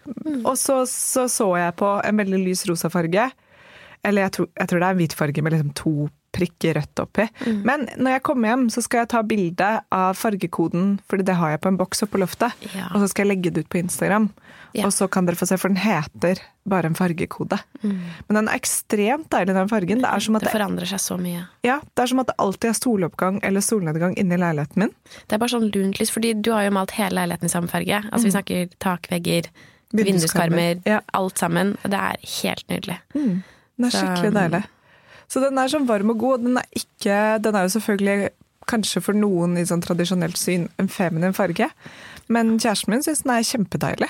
Og 0.44 0.54
så, 0.60 0.82
så 0.90 1.28
så 1.32 1.52
jeg 1.56 1.76
på 1.78 1.92
en 2.04 2.22
veldig 2.22 2.40
lys 2.44 2.66
rosa 2.68 2.90
farge. 2.92 3.28
Eller 4.06 4.26
jeg 4.26 4.34
tror, 4.36 4.48
jeg 4.58 4.70
tror 4.70 4.80
det 4.80 4.88
er 4.88 4.96
en 4.96 5.02
hvit 5.02 5.18
farge 5.18 5.44
med 5.44 5.54
liksom 5.54 5.74
to 5.78 5.94
prikker 6.34 6.76
rødt 6.76 7.00
oppi. 7.02 7.24
Men 7.66 7.86
når 7.96 8.18
jeg 8.18 8.24
kommer 8.28 8.52
hjem, 8.52 8.66
så 8.70 8.82
skal 8.84 9.02
jeg 9.02 9.10
ta 9.14 9.22
bilde 9.26 9.68
av 9.94 10.18
fargekoden, 10.18 10.98
for 11.08 11.24
det 11.24 11.38
har 11.38 11.54
jeg 11.54 11.62
på 11.64 11.72
en 11.72 11.78
boks 11.80 12.04
oppe 12.04 12.16
på 12.16 12.22
loftet. 12.22 12.68
Ja. 12.76 12.90
Og 12.92 13.02
så 13.02 13.10
skal 13.10 13.26
jeg 13.26 13.32
legge 13.32 13.54
det 13.54 13.64
ut 13.64 13.70
på 13.72 13.80
Instagram. 13.80 14.28
Ja. 14.74 14.84
Og 14.86 14.92
så 14.92 15.08
kan 15.08 15.24
dere 15.26 15.34
få 15.38 15.46
se, 15.48 15.56
for 15.56 15.68
den 15.72 15.78
heter 15.80 16.40
bare 16.68 16.86
en 16.90 16.94
fargekode. 16.98 17.58
Men 17.82 18.36
den 18.36 18.48
er 18.48 18.58
ekstremt 18.58 19.30
deilig, 19.32 19.54
den 19.56 19.68
fargen. 19.70 20.02
Det 20.02 20.10
Det 20.10 20.40
det, 20.42 20.52
forandrer 20.52 20.86
seg 20.86 21.00
så 21.00 21.16
mye. 21.18 21.46
ja, 21.64 21.78
det, 21.94 22.02
er 22.02 22.06
som 22.06 22.20
at 22.20 22.26
det 22.26 22.36
alltid 22.38 22.68
er 22.70 22.74
soloppgang 22.76 23.40
eller 23.42 23.60
solnedgang 23.60 24.14
inni 24.18 24.36
leiligheten 24.36 24.76
min. 24.76 24.92
Det 25.26 25.32
er 25.32 25.38
bare 25.38 25.48
sånn 25.54 25.70
lunt 25.72 25.98
lys, 25.98 26.10
fordi 26.10 26.34
du 26.42 26.52
har 26.52 26.64
jo 26.64 26.70
malt 26.76 26.90
hele 26.92 27.16
leiligheten 27.16 27.46
i 27.46 27.48
samme 27.48 27.68
farge. 27.68 28.02
Altså 28.12 28.24
Vi 28.24 28.30
snakker 28.36 28.68
takvegger, 28.78 29.48
Vinduskarmer, 29.90 30.04
vinduskarmer, 30.04 30.82
ja. 30.84 31.00
alt 31.14 31.38
sammen. 31.38 31.76
Det 31.82 31.94
er 31.96 32.16
helt 32.42 32.68
nydelig. 32.68 32.98
Den 33.14 33.42
er 33.84 33.90
Så- 33.90 33.98
skikkelig 34.04 34.32
deilig. 34.34 34.64
Så 35.28 35.40
den 35.40 35.58
er 35.58 35.68
sånn 35.68 35.86
varm 35.86 36.10
og 36.10 36.18
god. 36.18 36.42
Den 36.44 36.56
er 36.58 36.64
ikke 36.76 37.42
Den 37.42 37.54
er 37.54 37.62
jo 37.68 37.78
selvfølgelig 37.80 38.30
kanskje 38.68 39.00
for 39.02 39.14
noen 39.14 39.56
i 39.56 39.62
sånn 39.64 39.80
tradisjonelt 39.80 40.36
syn 40.36 40.68
en 40.78 40.88
feminin 40.88 41.32
farge, 41.34 41.70
men 42.28 42.58
kjæresten 42.58 42.88
min 42.88 43.00
syns 43.02 43.22
den 43.22 43.32
er 43.32 43.40
kjempedeilig. 43.42 44.08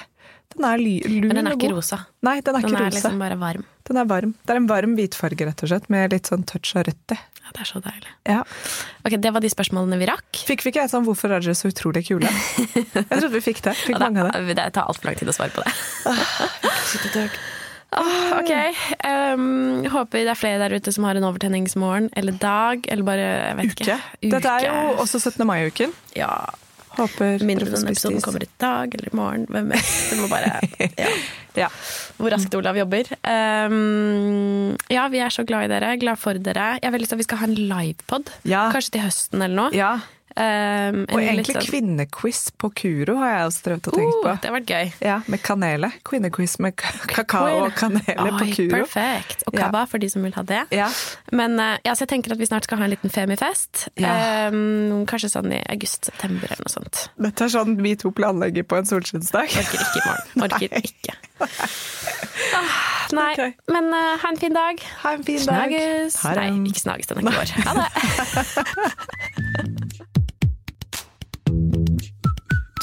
Den 0.59 0.67
er 0.67 0.81
lun 0.83 1.19
Men 1.29 1.37
den 1.39 1.47
er 1.47 1.55
ikke 1.57 1.71
rosa. 1.73 2.01
Nei, 2.27 2.41
den 2.43 2.57
er 2.57 2.61
Den 2.65 2.71
ikke 2.73 2.79
er 2.81 2.87
rosa. 2.89 2.97
liksom 2.99 3.19
bare 3.23 3.37
varm. 3.39 3.65
Den 3.89 3.97
er 4.03 4.07
varm. 4.11 4.33
Det 4.45 4.53
er 4.53 4.59
en 4.61 4.67
varm 4.69 4.97
hvitfarge, 4.99 5.47
rett 5.49 5.63
og 5.65 5.71
slett, 5.71 5.87
med 5.93 6.13
litt 6.13 6.27
sånn 6.29 6.43
touch 6.51 6.75
av 6.77 6.85
rødt 6.89 7.15
i. 7.15 7.19
Ja, 7.49 7.53
det 7.57 7.61
er 7.63 7.69
så 7.71 7.81
deilig. 7.81 8.11
Ja. 8.29 8.41
Ok, 9.09 9.15
Det 9.25 9.31
var 9.33 9.41
de 9.41 9.49
spørsmålene 9.49 9.99
vi 10.03 10.09
rakk. 10.11 10.43
Fikk 10.49 10.67
vi 10.67 10.73
ikke 10.75 10.83
et 10.85 10.91
sånn 10.93 11.07
'hvorfor 11.07 11.31
er 11.33 11.41
dere 11.41 11.55
så 11.57 11.71
utrolig 11.73 12.05
kule'? 12.05 12.29
Jeg 12.29 13.07
trodde 13.09 13.33
vi 13.33 13.41
fikk 13.41 13.63
det. 13.63 13.75
Fikk 13.87 13.99
mange 14.05 14.21
av 14.27 14.33
det. 14.35 14.57
det, 14.57 14.73
tar 14.75 14.85
altfor 14.91 15.07
lang 15.09 15.17
tid 15.17 15.29
å 15.29 15.33
svare 15.33 15.55
på 15.55 15.63
det. 15.65 17.31
Åh, 17.97 18.39
ok. 18.41 18.53
Um, 19.09 19.85
håper 19.89 20.27
det 20.27 20.33
er 20.35 20.37
flere 20.37 20.59
der 20.69 20.77
ute 20.77 20.93
som 20.93 21.05
har 21.09 21.17
en 21.17 21.25
overtenningsmorgen 21.25 22.11
eller 22.17 22.33
dag, 22.37 22.85
eller 22.93 23.03
bare 23.07 23.25
jeg 23.49 23.57
vet 23.57 23.71
Uke. 23.73 23.85
ikke. 23.87 24.31
Dette 24.37 24.49
er 24.59 24.67
jo 24.69 24.97
også 25.07 25.21
17. 25.33 25.47
mai-uken. 25.49 25.95
Ja, 26.19 26.29
Håper 26.99 27.45
Mindre 27.47 27.71
denne 27.71 27.93
episoden 27.95 28.21
kommer 28.25 28.43
i 28.43 28.49
dag 28.61 28.95
eller 28.97 29.09
i 29.13 29.17
morgen. 29.17 29.47
Hvem 29.55 29.71
vet? 29.75 29.93
Du 30.11 30.17
må 30.23 30.29
bare 30.33 30.59
ja. 31.05 31.13
Ja. 31.59 31.69
Hvor 32.19 32.31
raskt 32.35 32.55
Olav 32.59 32.77
jobber. 32.79 33.09
Um, 33.27 34.75
ja, 34.93 35.07
vi 35.11 35.19
er 35.23 35.33
så 35.35 35.43
glad 35.47 35.67
i 35.67 35.73
dere. 35.73 35.95
Glad 36.03 36.21
for 36.23 36.39
dere. 36.39 36.69
Jeg 36.79 36.87
har 36.87 36.95
veldig 36.95 37.07
lyst 37.07 37.15
til 37.15 37.19
at 37.19 37.23
vi 37.25 37.29
skal 37.31 37.41
ha 37.43 37.49
en 37.49 37.59
livepod. 37.73 38.31
Ja. 38.47 38.67
Kanskje 38.75 38.97
til 38.99 39.07
høsten 39.09 39.43
eller 39.43 39.59
noe. 39.65 39.75
ja. 39.77 39.97
Um, 40.39 41.01
og 41.09 41.19
egentlig 41.19 41.57
sånn... 41.57 41.67
kvinnequiz 41.67 42.43
på 42.55 42.71
Kuro 42.79 43.17
har 43.19 43.33
jeg 43.33 43.47
også 43.49 43.65
drevet 43.65 43.89
og 43.91 43.97
tenkt 43.99 44.15
uh, 44.15 44.21
på. 44.23 44.35
Det 44.35 44.51
har 44.51 44.55
vært 44.55 44.71
gøy. 44.71 44.93
Ja, 45.03 45.17
Med 45.27 45.43
kanelet. 45.43 45.99
Kvinnequiz 46.07 46.59
med 46.63 46.77
kakao 46.79 47.65
og 47.65 47.75
kanele 47.79 48.29
på 48.37 48.51
Kuro. 48.53 48.83
Perfekt. 48.85 49.43
Og 49.51 49.57
kava, 49.59 49.83
ja. 49.83 49.91
for 49.91 50.03
de 50.03 50.11
som 50.13 50.23
vil 50.27 50.37
ha 50.39 50.45
det. 50.47 50.63
Ja. 50.75 50.87
Men 51.35 51.59
ja, 51.59 51.95
så 51.95 52.07
jeg 52.07 52.13
tenker 52.15 52.37
at 52.37 52.41
vi 52.41 52.47
snart 52.49 52.69
skal 52.69 52.79
ha 52.81 52.87
en 52.87 52.95
liten 52.95 53.13
femifest. 53.13 53.89
Ja. 53.99 54.49
Um, 54.53 55.03
kanskje 55.11 55.33
sånn 55.35 55.51
i 55.57 55.61
august-september 55.75 56.47
eller 56.53 56.65
noe 56.67 56.75
sånt. 56.77 57.09
Dette 57.19 57.49
er 57.49 57.55
sånn 57.59 57.77
vi 57.83 57.97
to 57.99 58.13
planlegger 58.15 58.67
på 58.69 58.79
en 58.79 58.89
solskinnsdag. 58.89 59.51
Orker 59.59 59.83
ikke 59.83 59.99
i 59.99 60.07
morgen. 60.07 60.43
Orker 60.47 60.71
ikke. 60.83 61.19
Ah, 62.49 63.11
nei, 63.13 63.33
okay. 63.35 63.53
men 63.69 63.91
uh, 63.93 64.15
ha 64.23 64.31
en 64.31 64.39
fin 64.41 64.55
dag. 64.55 64.81
Ha 65.03 65.13
en 65.19 65.25
fin 65.27 65.41
snages. 65.43 66.17
dag. 66.23 66.39
Nei, 66.39 66.71
ikke 66.71 66.85
snages, 66.85 67.11
den 67.11 67.21
ikke 67.23 67.35
vår. 67.35 67.49
Ha 67.67 67.73
det. 67.83 67.89